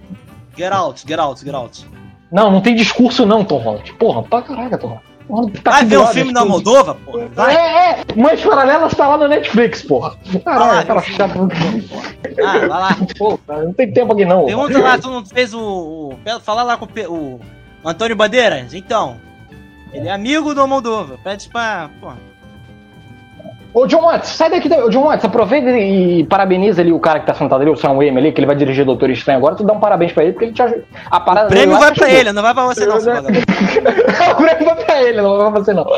[0.55, 1.87] Get out, get out, get out.
[2.31, 3.91] Não, não tem discurso não, Tom Holland.
[3.93, 5.06] Porra, pra caraca, Tom Holland.
[5.63, 7.27] Tá Vai ver o brother, filme da Moldova, porra?
[7.33, 7.55] Vai.
[7.55, 10.15] É, é, Mães Paralelas tá lá na Netflix, porra.
[10.37, 11.49] Ah, Caralho, cara eu- chato.
[12.45, 12.97] Ah, vai lá.
[13.17, 14.45] Pô, cara, não tem tempo aqui não.
[14.45, 15.59] Pergunta lá, tu não fez o.
[15.59, 17.41] o fala lá com o,
[17.83, 18.73] o Antônio Bandeiras?
[18.73, 19.19] Então.
[19.91, 21.17] Ele é amigo do Moldova.
[21.23, 21.89] Pede pra.
[21.99, 22.11] Pô.
[23.73, 24.67] Ô, John Watts, sai daqui.
[24.67, 27.75] da- Ô, John Watts, aproveita e parabeniza ali o cara que tá sentado ali, o
[27.75, 29.55] Sam Wayne ali, que ele vai dirigir Doutor Estranho agora.
[29.55, 30.83] Tu dá um parabéns pra ele, porque ele te ajuda.
[31.11, 34.65] A parada O prêmio vai pra ele, não vai pra você, não, seu o prêmio
[34.65, 35.85] vai pra ele, não vai pra você não.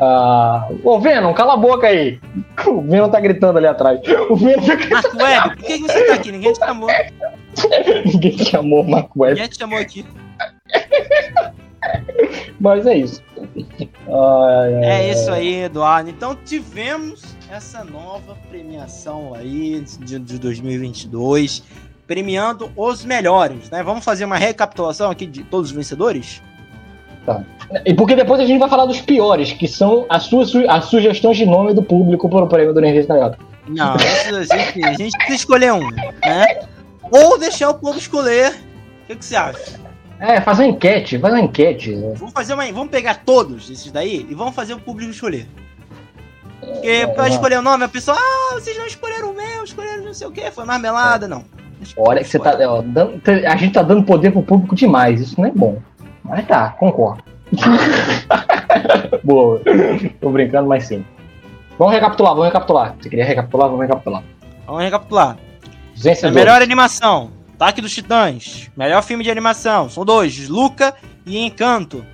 [0.00, 2.18] Ah, ô, Venom, cala a boca aí.
[2.66, 4.00] O Venom tá gritando ali atrás.
[4.28, 6.32] O Venom tá Marco Web, por que, você tá aqui?
[6.32, 6.88] Ninguém te chamou.
[8.04, 9.34] Ninguém te chamou Mark Webb.
[9.34, 10.04] Ninguém te chamou aqui.
[12.60, 13.22] Mas é isso.
[14.08, 16.10] Ai, ai, É isso aí, Eduardo.
[16.10, 21.62] Então tivemos essa nova premiação aí de, de 2022,
[22.06, 23.82] premiando os melhores, né?
[23.82, 26.42] Vamos fazer uma recapitulação aqui de todos os vencedores?
[27.84, 30.86] E porque depois a gente vai falar dos piores, que são as suas su- as
[30.86, 33.38] sugestões de nome do público para o prêmio do Nervista Carioca.
[33.68, 33.98] Não, a
[34.44, 36.66] gente, a gente precisa escolher um, né?
[37.12, 38.50] Ou deixar o povo escolher.
[39.04, 39.80] O que, que você acha?
[40.22, 41.96] É, fazer uma enquete, faz uma enquete.
[42.14, 42.64] Vamos fazer uma.
[42.70, 45.48] Vamos pegar todos esses daí e vamos fazer o público escolher.
[46.60, 47.30] Porque pra é.
[47.30, 50.30] escolher o nome, a pessoa, ah, vocês não escolheram o meu, escolheram não sei o
[50.30, 51.44] que, foi marmelada, não.
[51.96, 52.56] Olha que você tá.
[52.70, 55.82] ó, dando- a gente tá dando poder pro público demais, isso não é bom.
[56.22, 57.24] Mas tá, concordo.
[59.24, 59.60] Boa.
[60.20, 61.04] Tô brincando, mas sim.
[61.76, 62.94] Vamos recapitular, vamos recapitular.
[63.00, 63.68] Você queria recapitular?
[63.68, 64.22] Vamos recapitular.
[64.68, 65.36] Vamos recapitular.
[65.36, 66.36] É vencedores.
[66.36, 67.41] melhor animação.
[67.62, 68.68] Ataque dos Titãs.
[68.76, 69.88] Melhor filme de animação.
[69.88, 70.48] São dois.
[70.48, 72.04] Luca e Encanto.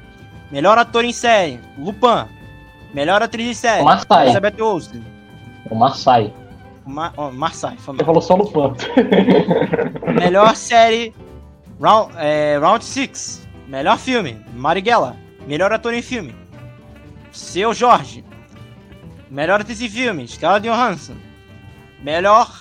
[0.53, 1.59] Melhor ator em série.
[1.79, 2.29] Lupin.
[2.93, 3.81] Melhor atriz em série.
[3.81, 4.25] O Marsai.
[4.25, 5.03] Elizabeth Olsen.
[5.71, 6.35] O Marsai.
[6.85, 7.79] Ma oh, Marsai.
[7.79, 8.77] foi Você falou só pano.
[10.21, 11.15] Melhor série.
[11.81, 13.49] Round, é, Round 6.
[13.67, 14.45] Melhor filme.
[14.53, 15.17] Marighella.
[15.47, 16.37] Melhor ator em filme.
[17.33, 18.23] Seu Jorge.
[19.31, 20.29] Melhor atriz em filme.
[20.29, 21.17] Scarlett Johansson.
[22.03, 22.53] Melhor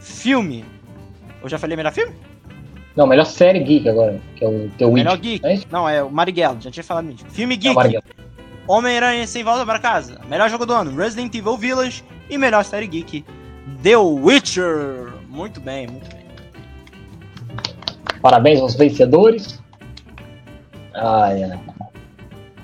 [0.00, 0.64] filme.
[1.42, 2.14] Eu já falei melhor filme?
[2.96, 4.48] Não, melhor série geek agora, que é
[4.86, 5.22] o Melhor Witch.
[5.22, 5.46] geek.
[5.46, 5.60] é?
[5.70, 7.24] Não, é o Marighella, já tinha falado nisso.
[7.28, 7.74] Filme É geek.
[7.74, 8.04] Marighella.
[8.66, 10.18] Homem-Aranha Sem Volta Pra Casa.
[10.28, 12.02] Melhor jogo do ano, Resident Evil Village.
[12.28, 13.24] E melhor série geek,
[13.82, 15.12] The Witcher.
[15.28, 16.24] Muito bem, muito bem.
[18.20, 19.60] Parabéns aos vencedores.
[20.94, 21.60] Ai, ai.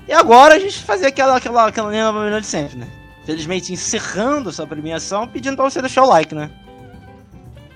[0.07, 2.87] E agora a gente fazer aquela, aquela, aquela linha melhor de sempre, né?
[3.25, 6.49] Felizmente encerrando essa premiação, pedindo pra você deixar o like, né?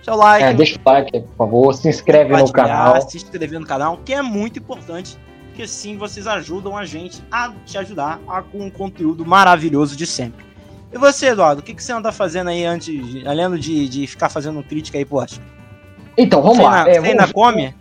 [0.08, 1.74] Deixa o like, É, deixa o like, por favor.
[1.74, 3.02] Se inscreve no canal.
[3.02, 5.18] se inscrever no canal, que é muito importante,
[5.48, 10.06] porque assim vocês ajudam a gente a te ajudar a, com um conteúdo maravilhoso de
[10.06, 10.46] sempre.
[10.94, 14.30] E você, Eduardo, o que, que você anda fazendo aí antes, além de, de ficar
[14.30, 15.46] fazendo crítica aí Oscar?
[16.18, 16.78] Então, vamos você lá.
[16.86, 17.76] ainda, É, você ainda vamos- come?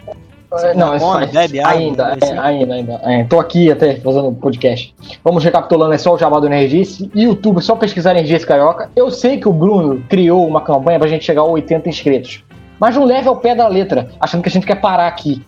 [0.77, 2.33] Não, é come, bebe água, ainda, assim?
[2.33, 3.01] é, ainda, ainda.
[3.03, 4.95] É, tô aqui até fazendo podcast.
[5.25, 7.11] Vamos recapitulando, é só o Jabá do Energice.
[7.15, 8.91] YouTube, só pesquisar Energice Carioca.
[8.95, 12.45] Eu sei que o Bruno criou uma campanha pra gente chegar a 80 inscritos.
[12.79, 15.43] Mas não leve ao pé da letra, achando que a gente quer parar aqui.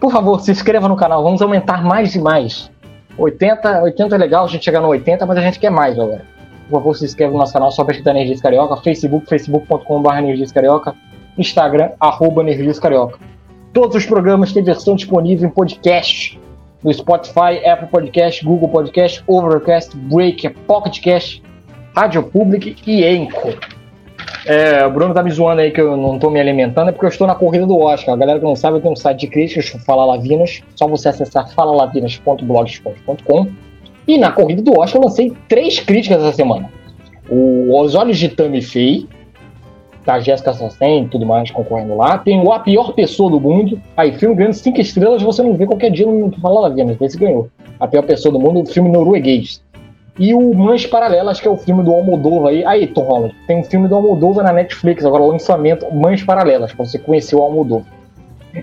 [0.00, 2.70] Por favor, se inscreva no canal, vamos aumentar mais e mais.
[3.18, 6.24] 80, 80 é legal a gente chegar no 80, mas a gente quer mais agora.
[6.70, 8.76] Por favor, se inscreva no nosso canal, só pesquisar Energice Carioca.
[8.76, 10.94] Facebook, facebook.com.br Energice Carioca.
[11.36, 13.18] Instagram, arroba Energice Carioca.
[13.72, 16.38] Todos os programas têm versão disponível em podcast
[16.82, 21.42] no Spotify, Apple Podcast, Google Podcast, Overcast, Breaker, Pocket Cast,
[21.94, 23.58] Rádio Public e Anchor.
[24.46, 27.06] É, o Bruno tá me zoando aí que eu não tô me alimentando, é porque
[27.06, 28.14] eu estou na corrida do Oscar.
[28.14, 30.62] A galera que não sabe, eu tenho um site de críticas, Fala Lavinas.
[30.74, 33.48] Só você acessar falalavinas.blogspot.com.
[34.06, 36.70] E na corrida do Oscar eu lancei três críticas essa semana.
[37.28, 39.06] O Os Olhos de Tammy Faye,
[40.08, 42.16] da Jéssica Sassen e tudo mais concorrendo lá.
[42.16, 43.78] Tem o A Pior Pessoa do Mundo.
[43.94, 46.96] Aí, filme ganhando cinco estrelas, você não vê qualquer dia no Fala Lavinas.
[46.98, 47.50] Esse ganhou.
[47.78, 49.62] A Pior Pessoa do Mundo, filme norueguês.
[50.18, 52.64] E o Mães Paralelas, que é o filme do Almodóvar aí.
[52.64, 56.86] Aí, Tom Holland, tem um filme do Almodóvar na Netflix, agora lançamento, Mães Paralelas, pra
[56.86, 57.86] você conhecer o Almodóvar.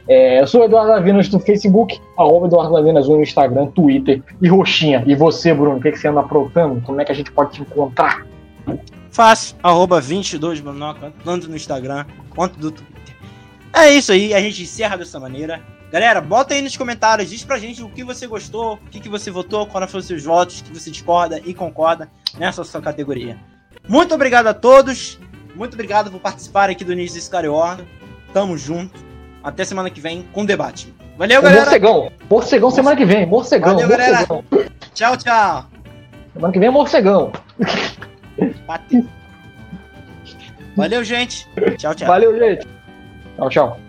[0.10, 4.48] É, eu sou o Eduardo Lavinas do Facebook, arroba Eduardo Lavinas no Instagram, Twitter e
[4.48, 5.04] Roxinha.
[5.06, 6.82] E você, Bruno, o que, que você anda aprontando?
[6.82, 8.26] Como é que a gente pode te encontrar?
[9.16, 12.06] Fácil, arroba 22 Manoca, tanto no Instagram
[12.36, 13.16] quanto do Twitter.
[13.74, 15.62] É isso aí, a gente encerra dessa maneira.
[15.90, 19.08] Galera, bota aí nos comentários, diz pra gente o que você gostou, o que, que
[19.08, 23.40] você votou, quais foram os seus votos, que você discorda e concorda nessa sua categoria.
[23.88, 25.18] Muito obrigado a todos,
[25.56, 27.86] muito obrigado por participar aqui do Início desse Carioca.
[28.34, 29.00] Tamo junto.
[29.42, 30.94] Até semana que vem com debate.
[31.18, 31.62] Valeu, galera.
[31.62, 32.12] Morcegão.
[32.30, 33.26] Morcegão semana que vem.
[33.26, 33.76] Morcegão.
[33.76, 34.28] Valeu, galera.
[34.28, 34.44] morcegão.
[34.94, 35.66] Tchau, tchau.
[36.34, 37.32] Semana que vem é morcegão.
[40.76, 41.48] Valeu, gente.
[41.78, 42.08] Tchau, tchau.
[42.08, 42.68] Valeu, gente.
[43.38, 43.85] Tchau, tchau.